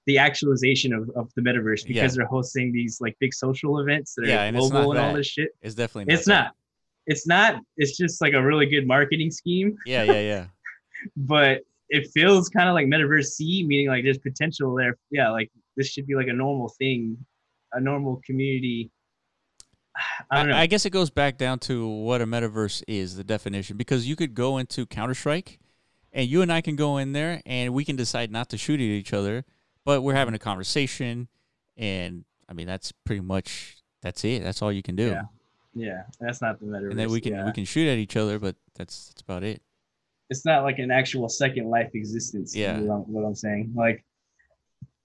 [0.06, 2.16] the actualization of, of the metaverse because Yeah.
[2.16, 5.06] they're hosting these like big social events that are Yeah, and it's global not and
[5.10, 5.50] all this shit.
[5.60, 6.32] It's definitely It's that.
[6.32, 6.54] not.
[7.06, 7.62] It's not.
[7.76, 10.46] It's just like a really good marketing scheme, Yeah, yeah, yeah.
[11.16, 14.96] but it feels kind of like metaverse C, meaning like there's potential there.
[15.10, 17.16] Yeah, like this should be like a normal thing,
[17.72, 18.90] a normal community.
[20.30, 20.56] I don't know.
[20.56, 24.06] I, I guess it goes back down to what a metaverse is, the definition, because
[24.08, 25.58] you could go into Counter Strike,
[26.12, 28.80] and you and I can go in there, and we can decide not to shoot
[28.80, 29.44] at each other,
[29.84, 31.28] but we're having a conversation,
[31.76, 34.42] and I mean that's pretty much that's it.
[34.42, 35.22] That's all you can do, Yeah.
[35.74, 36.90] yeah, that's not the metaverse.
[36.90, 37.44] and then we can yeah.
[37.46, 39.60] we can shoot at each other, but that's that's about it.
[40.30, 42.54] it's not like an actual second life existence.
[42.54, 42.78] Yeah.
[42.80, 43.72] what I'm, what I'm saying.
[43.74, 44.04] Like,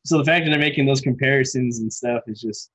[0.05, 2.71] so the fact that they're making those comparisons and stuff is just,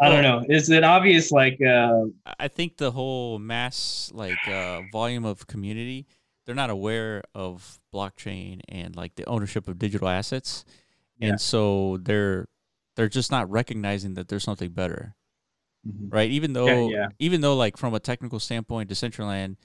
[0.00, 0.44] I don't know.
[0.48, 2.04] Is it obvious like, uh,
[2.38, 6.06] I- think the whole mass like uh, volume of community,
[6.44, 10.64] they're not aware of blockchain and like the ownership of digital assets,
[11.18, 11.28] Yeah.
[11.30, 12.46] and so they're
[12.94, 15.14] they're just not recognizing that there's something better,
[16.08, 16.30] right?
[16.30, 17.08] Even though yeah.
[17.18, 19.56] even though like from a technical standpoint, Decentraland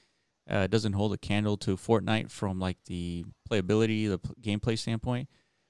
[0.49, 5.29] uh, doesn't hold a candle to Fortnite from like the playability, the p- gameplay standpoint,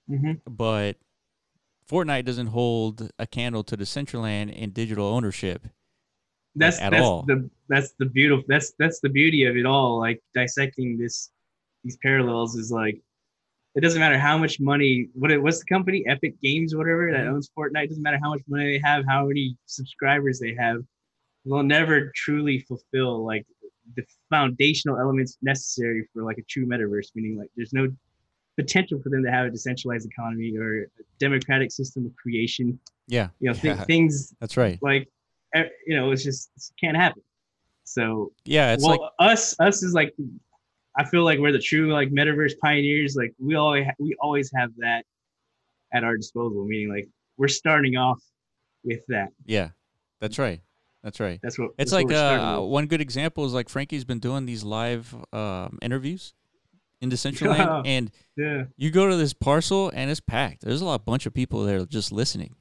[0.10, 0.40] Mhm.
[0.50, 0.98] but
[1.90, 5.68] Fortnite doesn't hold a candle to Decentraland in digital ownership.
[6.56, 7.24] that's at that's all.
[7.24, 10.00] the that's the beautiful that's that's the beauty of it all.
[10.00, 11.30] Like dissecting this
[11.84, 13.02] these parallels is like,
[13.76, 15.10] it doesn't matter how much money.
[15.14, 17.34] What it what's the company Epic Games or whatever that Mhm.
[17.34, 17.88] owns Fortnite.
[17.90, 20.82] Doesn't matter how much money they have, how many subscribers they have.
[21.46, 23.46] They'll never truly fulfill like
[23.96, 27.10] the foundational elements necessary for like a true metaverse.
[27.16, 27.88] Meaning like there's no
[28.58, 30.86] potential for them to have a decentralized economy or a
[31.20, 32.78] democratic system of creation.
[33.08, 33.84] Yeah, You know, thi- Yeah.
[33.86, 34.78] things that's right.
[34.82, 35.08] like
[35.56, 37.22] eh, you know it's just it can't happen.
[37.84, 40.14] So Yeah, it's well, like us us is like
[40.98, 43.16] I feel like we're the true like metaverse pioneers.
[43.16, 45.04] Like we always we always have that
[45.94, 46.66] at our disposal.
[46.66, 47.08] Meaning like
[47.38, 48.22] we're starting off
[48.84, 49.30] with that.
[49.46, 49.70] yeah,
[50.20, 50.62] that's right.
[51.04, 51.40] That's right.
[51.42, 54.46] That's what It's that's like we're uh, one good example is like Frankie's been doing
[54.46, 56.34] these live um, interviews
[57.02, 60.62] in Decentraland, and yeah, you go to this parcel and it's packed.
[60.64, 62.56] There's a lot bunch of people there just listening.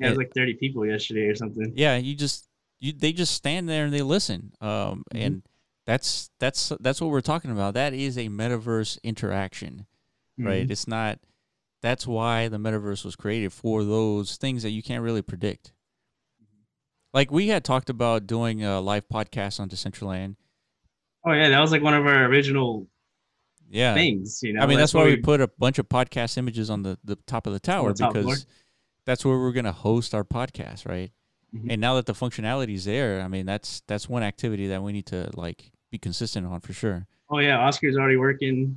[0.00, 1.72] yeah, it was like 30 people yesterday or something.
[1.76, 2.48] Yeah, you just
[2.80, 4.52] you they just stand there and they listen.
[4.60, 5.16] Um, Mm-hmm.
[5.18, 5.42] and
[5.86, 7.74] that's that's that's what we're talking about.
[7.74, 9.86] That is a metaverse interaction,
[10.38, 10.66] right?
[10.66, 10.70] Mhm.
[10.70, 11.18] It's not.
[11.82, 15.72] That's why the metaverse was created for those things that you can't really predict.
[17.12, 20.36] Like we had talked about doing a live podcast on Decentraland.
[21.26, 22.86] Oh yeah, that was like one of our original
[23.72, 24.40] Yeah, things.
[24.42, 26.98] You know, I mean that's, why we put a bunch of podcast images on the
[27.04, 28.12] the top of the tower floor.
[28.12, 28.46] because
[29.06, 31.10] that's where we're gonna host our podcast, right?
[31.56, 31.66] Mhm.
[31.70, 34.92] And now that the functionality is there, I mean that's that's one activity that we
[34.92, 37.06] need to like be consistent on for sure.
[37.30, 38.76] Oh yeah, Oscar's already working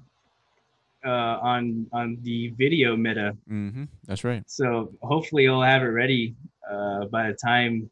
[1.05, 1.09] uh,
[1.41, 3.83] on on the video meta, Mm-hmm.
[4.05, 4.43] That's right.
[4.47, 6.35] so hopefully he'll have it ready
[6.71, 7.89] uh, by the time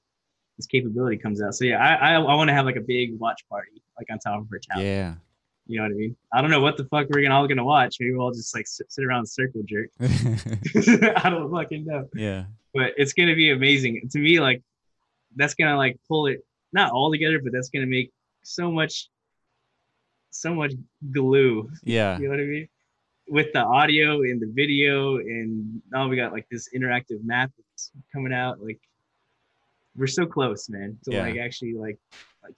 [0.57, 1.53] this capability comes out.
[1.53, 4.19] So yeah, I I, I want to have like a big watch party like on
[4.19, 4.81] top of her tower.
[4.83, 5.13] Yeah.
[5.65, 6.15] You know what I mean?
[6.33, 7.97] I don't know what the fuck we're gonna all gonna watch.
[7.99, 9.89] Maybe we'll all just like sit, sit around and circle jerk.
[9.99, 12.07] I don't fucking know.
[12.15, 12.45] yeah.
[12.73, 14.09] But it's gonna be amazing.
[14.11, 14.61] To me, like
[15.35, 18.11] that's gonna like pull it not all together, but that's gonna make
[18.43, 19.09] so much
[20.31, 20.73] so much
[21.11, 21.69] glue.
[21.83, 22.17] Yeah.
[22.17, 22.67] You know what I mean?
[23.29, 27.91] With the audio and the video, and now we got like this interactive map that's
[28.11, 28.61] coming out.
[28.61, 28.81] Like
[29.95, 31.21] we're so close, man, to Yeah.
[31.21, 31.97] like actually like,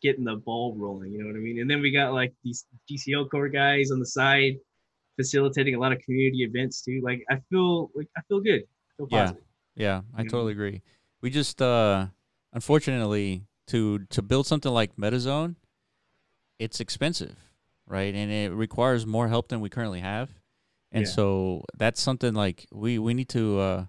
[0.02, 1.12] getting the ball rolling.
[1.12, 1.60] You know what I mean?
[1.60, 4.56] And then we got like these DCL core guys on the side
[5.16, 7.02] facilitating a lot of community events too.
[7.04, 8.64] Like I feel like I feel good.
[8.64, 9.32] I feel Yeah.
[9.76, 10.30] Yeah, I Yeah.
[10.30, 10.82] totally agree.
[11.22, 12.08] We just uh
[12.54, 15.56] unfortunately to to build something like MetaZone,
[16.60, 17.36] it's expensive,
[17.86, 18.14] right?
[18.14, 20.30] And it requires more help than we currently have.
[20.92, 21.12] And Yeah.
[21.12, 23.86] so that's something like we we need to uh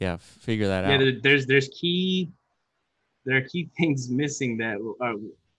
[0.00, 0.98] yeah, figure that yeah out.
[1.00, 2.30] there, there's there's key
[3.24, 5.14] there are key things missing that are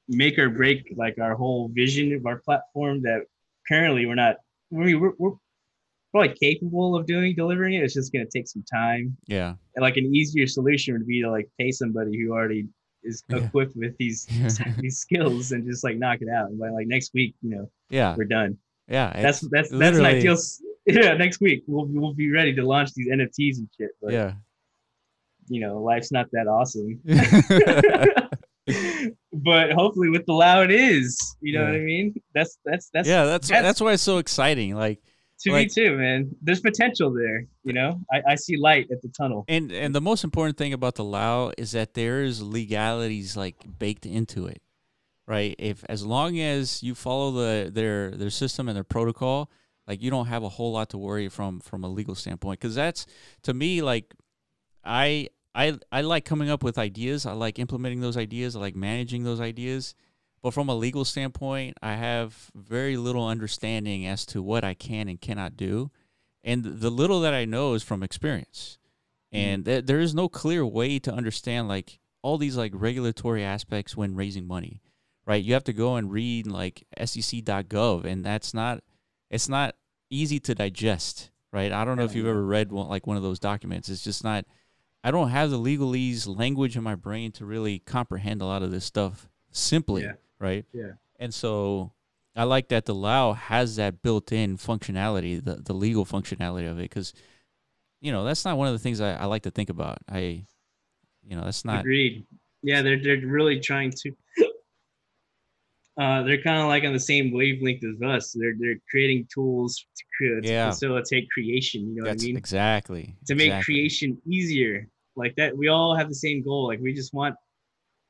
[0.08, 3.22] make or break like our whole vision of our platform that
[3.68, 4.36] currently we're not
[4.74, 5.36] I mean, we're, we're
[6.12, 9.54] probably capable of doing delivering it it's just going to take some time yeah.
[9.76, 12.68] and like an easier solution would be to like pay somebody who already
[13.04, 13.38] is Yeah.
[13.38, 14.26] equipped with these
[14.80, 17.72] these skills and just like knock it out and by like next week you know
[17.90, 18.16] Yeah.
[18.18, 18.58] we're done
[18.90, 19.14] Yeah.
[19.16, 20.38] that's that's that's an ideal
[20.86, 24.34] yeah next week we'll, we'll be ready to launch these nfts and shit but yeah.
[25.48, 27.00] You know, life's not that awesome.
[29.34, 31.18] but hopefully with the Lao it is.
[31.42, 31.72] You know Yeah.
[31.72, 32.14] what I mean?
[32.34, 34.76] That's that's that's yeah, that's that's- that's why it's so exciting.
[34.76, 35.02] Like
[35.42, 36.36] to like- me too, man.
[36.42, 37.46] There's potential there.
[37.64, 39.46] You know, I, I see light at the tunnel.
[39.48, 43.56] And and the most important thing about the Lao is that there is legalities like
[43.80, 44.62] baked into it,
[45.28, 45.56] right?
[45.58, 49.50] If as long as you follow the their their system and their protocol,
[49.88, 52.60] like you don't have a whole lot to worry from from a legal standpoint.
[52.60, 53.08] Because that's
[53.44, 54.14] to me like
[54.84, 57.26] I I I like coming up with ideas.
[57.26, 58.56] I like implementing those ideas.
[58.56, 59.96] I like managing those ideas.
[60.42, 65.08] But from a legal standpoint, I have very little understanding as to what I can
[65.08, 65.92] and cannot do.
[66.44, 68.80] And the little that I know is from experience.
[69.34, 69.46] Mm-hmm.
[69.46, 73.96] And th- there is no clear way to understand like all these like regulatory aspects
[73.96, 74.82] when raising money,
[75.26, 75.44] right?
[75.44, 78.84] You have to go and read like sec.gov and that's not
[79.30, 79.76] it's not
[80.10, 81.72] easy to digest, right?
[81.72, 83.90] I don't know if you've ever read one, like one of those documents.
[83.90, 84.46] It's just not
[85.04, 88.72] I don't have the legalese language in my brain to really comprehend a lot of
[88.72, 90.14] this stuff simply, Yeah.
[90.40, 90.66] right?
[90.74, 90.92] Yeah.
[91.20, 91.94] And so
[92.36, 96.84] I like that the Lao has that built-in functionality, the the legal functionality of it,
[96.84, 97.14] because
[98.00, 99.98] you know that's not one of the things I, I like to think about.
[100.10, 100.46] I,
[101.24, 101.82] you know, that's not.
[101.82, 102.26] Agreed.
[102.64, 104.12] Yeah, they're they're really trying to
[106.00, 108.36] uh, they're kind of like on the same wavelength as us.
[108.40, 110.66] They're they're creating tools to, create, Yeah.
[110.68, 111.82] to facilitate creation.
[111.90, 112.38] You know That's what I mean?
[112.38, 113.74] exactly to make exactly.
[113.74, 117.36] creation easier like that we all have the same goal like we just want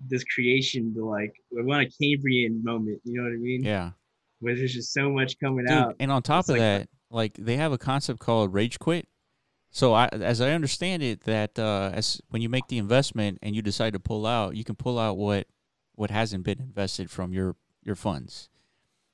[0.07, 3.91] this creation to like we want a cambrian moment you know what i mean Yeah,
[4.40, 5.78] where there's just so much coming dude.
[5.78, 8.80] out And on top It's of like that, like they have a concept called rage
[8.80, 9.07] quit.
[9.69, 13.56] So I, as I understand it, that uh, as when you make the investment and
[13.56, 15.48] you decide to pull out, you can pull out what
[15.95, 18.49] what hasn't been invested from your your funds,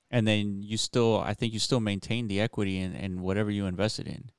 [0.09, 3.65] and then you still, I think you still maintain the equity in, in whatever you
[3.65, 4.31] invested in.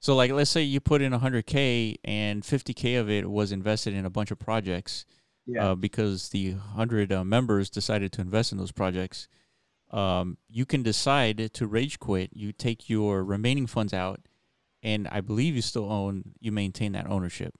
[0.00, 4.04] So like, let's say you put in 100k and 50k of it was invested in
[4.06, 5.04] a bunch of projects
[5.46, 9.28] yeah uh, because the 100 uh, members decided to invest in those projects.
[9.90, 12.30] Um, you can decide to rage quit.
[12.32, 14.20] You take your remaining funds out,
[14.82, 17.54] and I believe you still own, you maintain that ownership.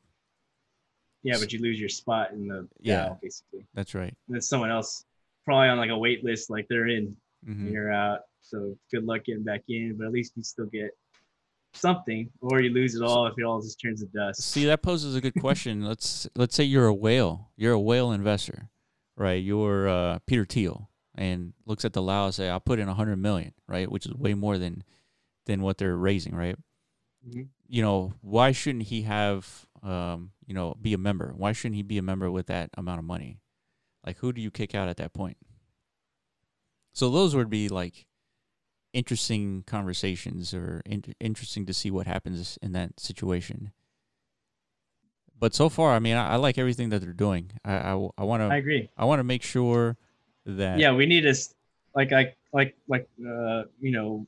[1.22, 3.08] yeah but you lose your spot in the Yeah.
[3.08, 4.14] DAO, basically That's right.
[4.28, 5.04] and then someone else
[5.44, 9.04] probably on like a wait list like they're in hmm and you're out so good
[9.04, 10.90] luck getting back in but at least you still get
[11.72, 14.42] something, or you lose it all if it all just turns to dust.
[14.42, 15.84] See, that poses a good question.
[15.86, 17.50] let's let's say you're a whale.
[17.56, 18.68] You're a whale investor,
[19.16, 19.42] right?
[19.42, 22.94] You're uh, Peter Thiel and looks at the Lao and say, "I'll put in a
[22.94, 23.90] hundred million, right?
[23.90, 24.82] Which is way more than
[25.46, 26.56] than what they're raising, right?
[27.28, 27.48] Mhm.
[27.66, 31.32] You know, why shouldn't he have, um, you know, be a member?
[31.36, 33.40] Why shouldn't he be a member with that amount of money?
[34.04, 35.36] Like, who do you kick out at that point?
[36.92, 38.06] So those would be like
[38.92, 43.72] interesting conversations or in- interesting to see what happens in that situation.
[45.38, 47.52] But so far, I mean, I, I like everything that they're doing.
[47.64, 48.48] I I, want to.
[48.52, 48.90] I agree.
[48.96, 49.96] I want to make sure
[50.44, 51.34] that Yeah, we need to
[51.94, 54.26] like I like like uh you know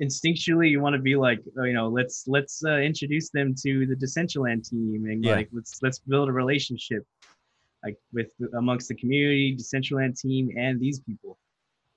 [0.00, 3.86] instinctually you want to be like uh, you know let's let's uh, introduce them to
[3.86, 5.36] the Decentraland team and Yeah.
[5.36, 7.06] like let's let's build a relationship
[7.84, 11.38] like with amongst the community, Decentraland team, and these people.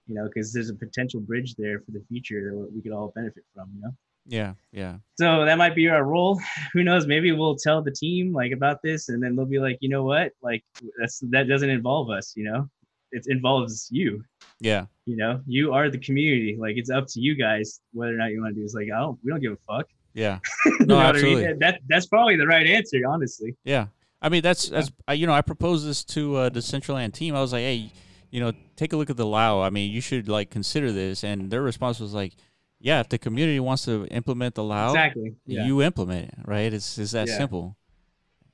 [0.07, 3.11] You know, because there's a potential bridge there for the future that we could all
[3.15, 3.69] benefit from.
[3.75, 3.91] You know.
[4.27, 6.39] yeah yeah So that might be our role.
[6.73, 7.07] Who knows?
[7.07, 10.03] Maybe we'll tell the team like about this, and then they'll be like, you know
[10.03, 10.31] what?
[10.41, 10.63] Like
[10.99, 12.33] that's that doesn't involve us.
[12.35, 12.69] You know,
[13.11, 14.23] it involves you.
[14.59, 16.55] yeah You know, you are the community.
[16.59, 18.63] Like it's up to you guys whether or not you want to do.
[18.63, 18.73] this.
[18.75, 19.17] like, I don't.
[19.23, 19.87] We don't give a fuck.
[20.13, 20.39] yeah
[20.81, 21.15] No, what I mean?
[21.15, 21.53] absolutely.
[21.59, 23.55] That that's probably the right answer, honestly.
[23.63, 23.87] Yeah,
[24.21, 27.35] I mean that's that's I, you know I proposed this to uh, Decentraland team.
[27.35, 27.91] I was like, hey,
[28.35, 29.61] you know, take a look at the Lao.
[29.61, 31.23] I mean, you should like consider this.
[31.23, 32.33] And their response was like,
[32.79, 35.35] yeah, if the community wants to implement the Lao, Exactly.
[35.45, 35.65] Yeah.
[35.65, 36.35] you implement it.
[36.45, 36.71] Right?
[36.73, 37.37] It's it's that Yeah.
[37.37, 37.77] simple.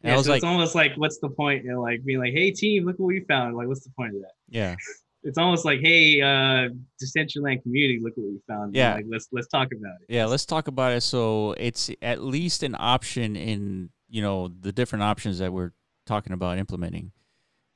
[0.03, 1.63] And yeah, I was so like, it's almost like, what's the point?
[1.63, 3.55] You know, like being like, hey team, look what we found.
[3.55, 4.33] Like, what's the point of that?
[4.49, 4.75] yeah,
[5.23, 8.75] It's almost like, hey, uh, Decentraland community, look what we found.
[8.75, 8.95] Yeah.
[8.95, 10.07] Like, let's let's talk about it.
[10.17, 10.25] yeah.
[10.25, 11.01] Let's talk about it.
[11.01, 15.71] So it's at least an option in you know the different options that we're
[16.05, 17.11] talking about implementing.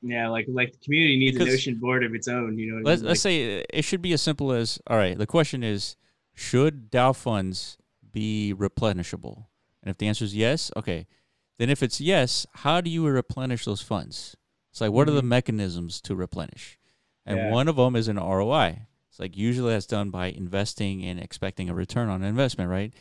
[0.08, 2.58] Yeah, like like the community needs Because- an ocean board of its own.
[2.58, 2.76] You know.
[2.78, 3.08] What Let's mean?
[3.10, 5.18] let's say it should be as simple as all right.
[5.18, 5.96] The question is,
[6.34, 7.78] should DAO funds
[8.12, 9.48] be replenishable?
[9.82, 11.08] And if the answer is yes, okay.
[11.58, 14.36] Then if it's yes, how do you replenish those funds?
[14.72, 15.28] It's like what are the Mhm.
[15.28, 16.78] mechanisms to replenish?
[17.26, 17.50] And Yeah.
[17.52, 18.88] one of them is an ROI.
[19.10, 22.94] It's like usually that's done by investing and expecting a return on investment, right?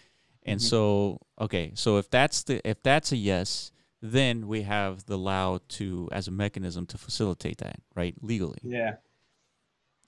[0.44, 0.64] And Mhm.
[0.64, 3.72] so okay, so if that's the if that's a yes,
[4.06, 8.14] then we have the law to as a mechanism to facilitate that, right?
[8.20, 8.58] Legally.
[8.62, 8.96] Yeah.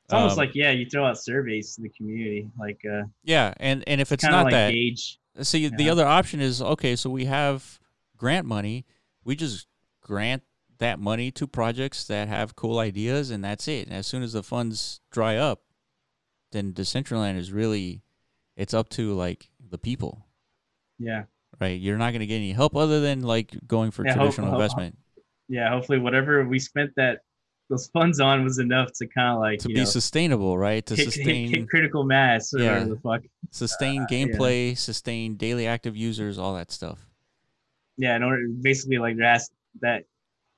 [0.04, 3.54] It's almost Um, like yeah, you throw out surveys to the community, like uh, Yeah,
[3.58, 5.18] and and if it's not like that, gauge.
[5.42, 6.94] see the other option is okay.
[6.94, 7.80] So we have
[8.16, 8.84] grant money.
[9.24, 9.66] We just
[10.02, 10.42] grant
[10.78, 13.86] that money to projects that have cool ideas, and that's it.
[13.88, 15.62] And as soon as the funds dry up,
[16.52, 18.02] then Decentraland is really
[18.56, 20.26] it's up to like the people,
[20.98, 21.24] Yeah,
[21.60, 21.80] right?
[21.80, 24.60] You're not going to get any help other than like going for Yeah, traditional hope-
[24.60, 24.98] investment
[25.48, 25.70] yeah.
[25.70, 27.20] Hopefully, whatever we spent that
[27.70, 30.84] those funds on was enough to kind of like to be know, sustainable, right?
[30.86, 32.72] To hit, hit- sustain hit critical mass or Yeah.
[32.74, 33.22] whatever the fuck.
[33.52, 34.16] sustain uh, yeah.
[34.26, 36.98] gameplay, sustain daily active users, all that stuff.
[37.96, 39.50] Yeah, in order basically like has
[39.80, 40.04] that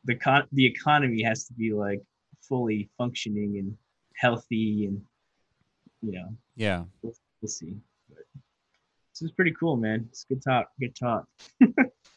[0.04, 2.02] the con the economy has to be like
[2.40, 3.76] fully functioning and
[4.16, 5.02] healthy and
[6.02, 6.84] you know Yeah.
[7.02, 7.76] we'll, we'll see.
[9.18, 10.06] But this is pretty cool, man.
[10.08, 10.68] It's good talk.
[10.78, 11.26] Good talk.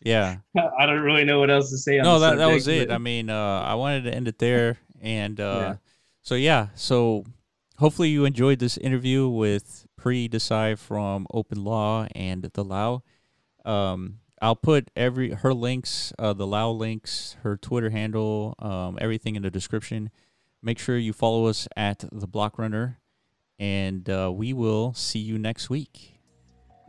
[0.04, 0.38] Yeah.
[0.80, 2.00] I don't really know what else to say.
[2.00, 4.40] On no that, that was subject, it i mean uh i wanted to end it
[4.40, 5.76] there and uh Yeah.
[6.24, 7.24] so yeah so
[7.78, 13.04] hopefully you enjoyed this interview with Pri Desai from OpenLaw and the lao
[13.64, 19.36] um i'll put every her links uh the lao links her twitter handle um everything
[19.36, 20.10] in the description
[20.64, 23.00] make sure you follow us at the block runner
[23.60, 26.21] and uh, we will see you next week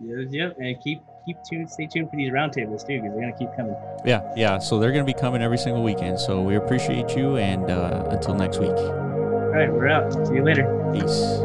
[0.05, 1.71] Yeah, yep, and keep keep tuned.
[1.71, 3.77] Stay tuned for these roundtables too, because they're gonna keep coming.
[4.05, 7.71] yeah yeah so they're gonna be coming every single weekend so we appreciate you and
[7.71, 10.13] uh until next week All right, we're out.
[10.27, 10.65] See you later.
[10.93, 11.39] Peace.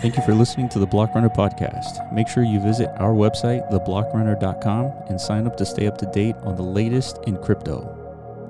[0.00, 2.10] Thank you for listening to the Block Runner podcast.
[2.12, 6.36] Make sure you visit our website, theblockrunner.com, and sign up to stay up to date
[6.44, 7.78] on the latest in crypto.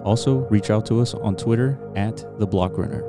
[0.05, 3.03] Also, reach out to us on Twitter at the Block Runner.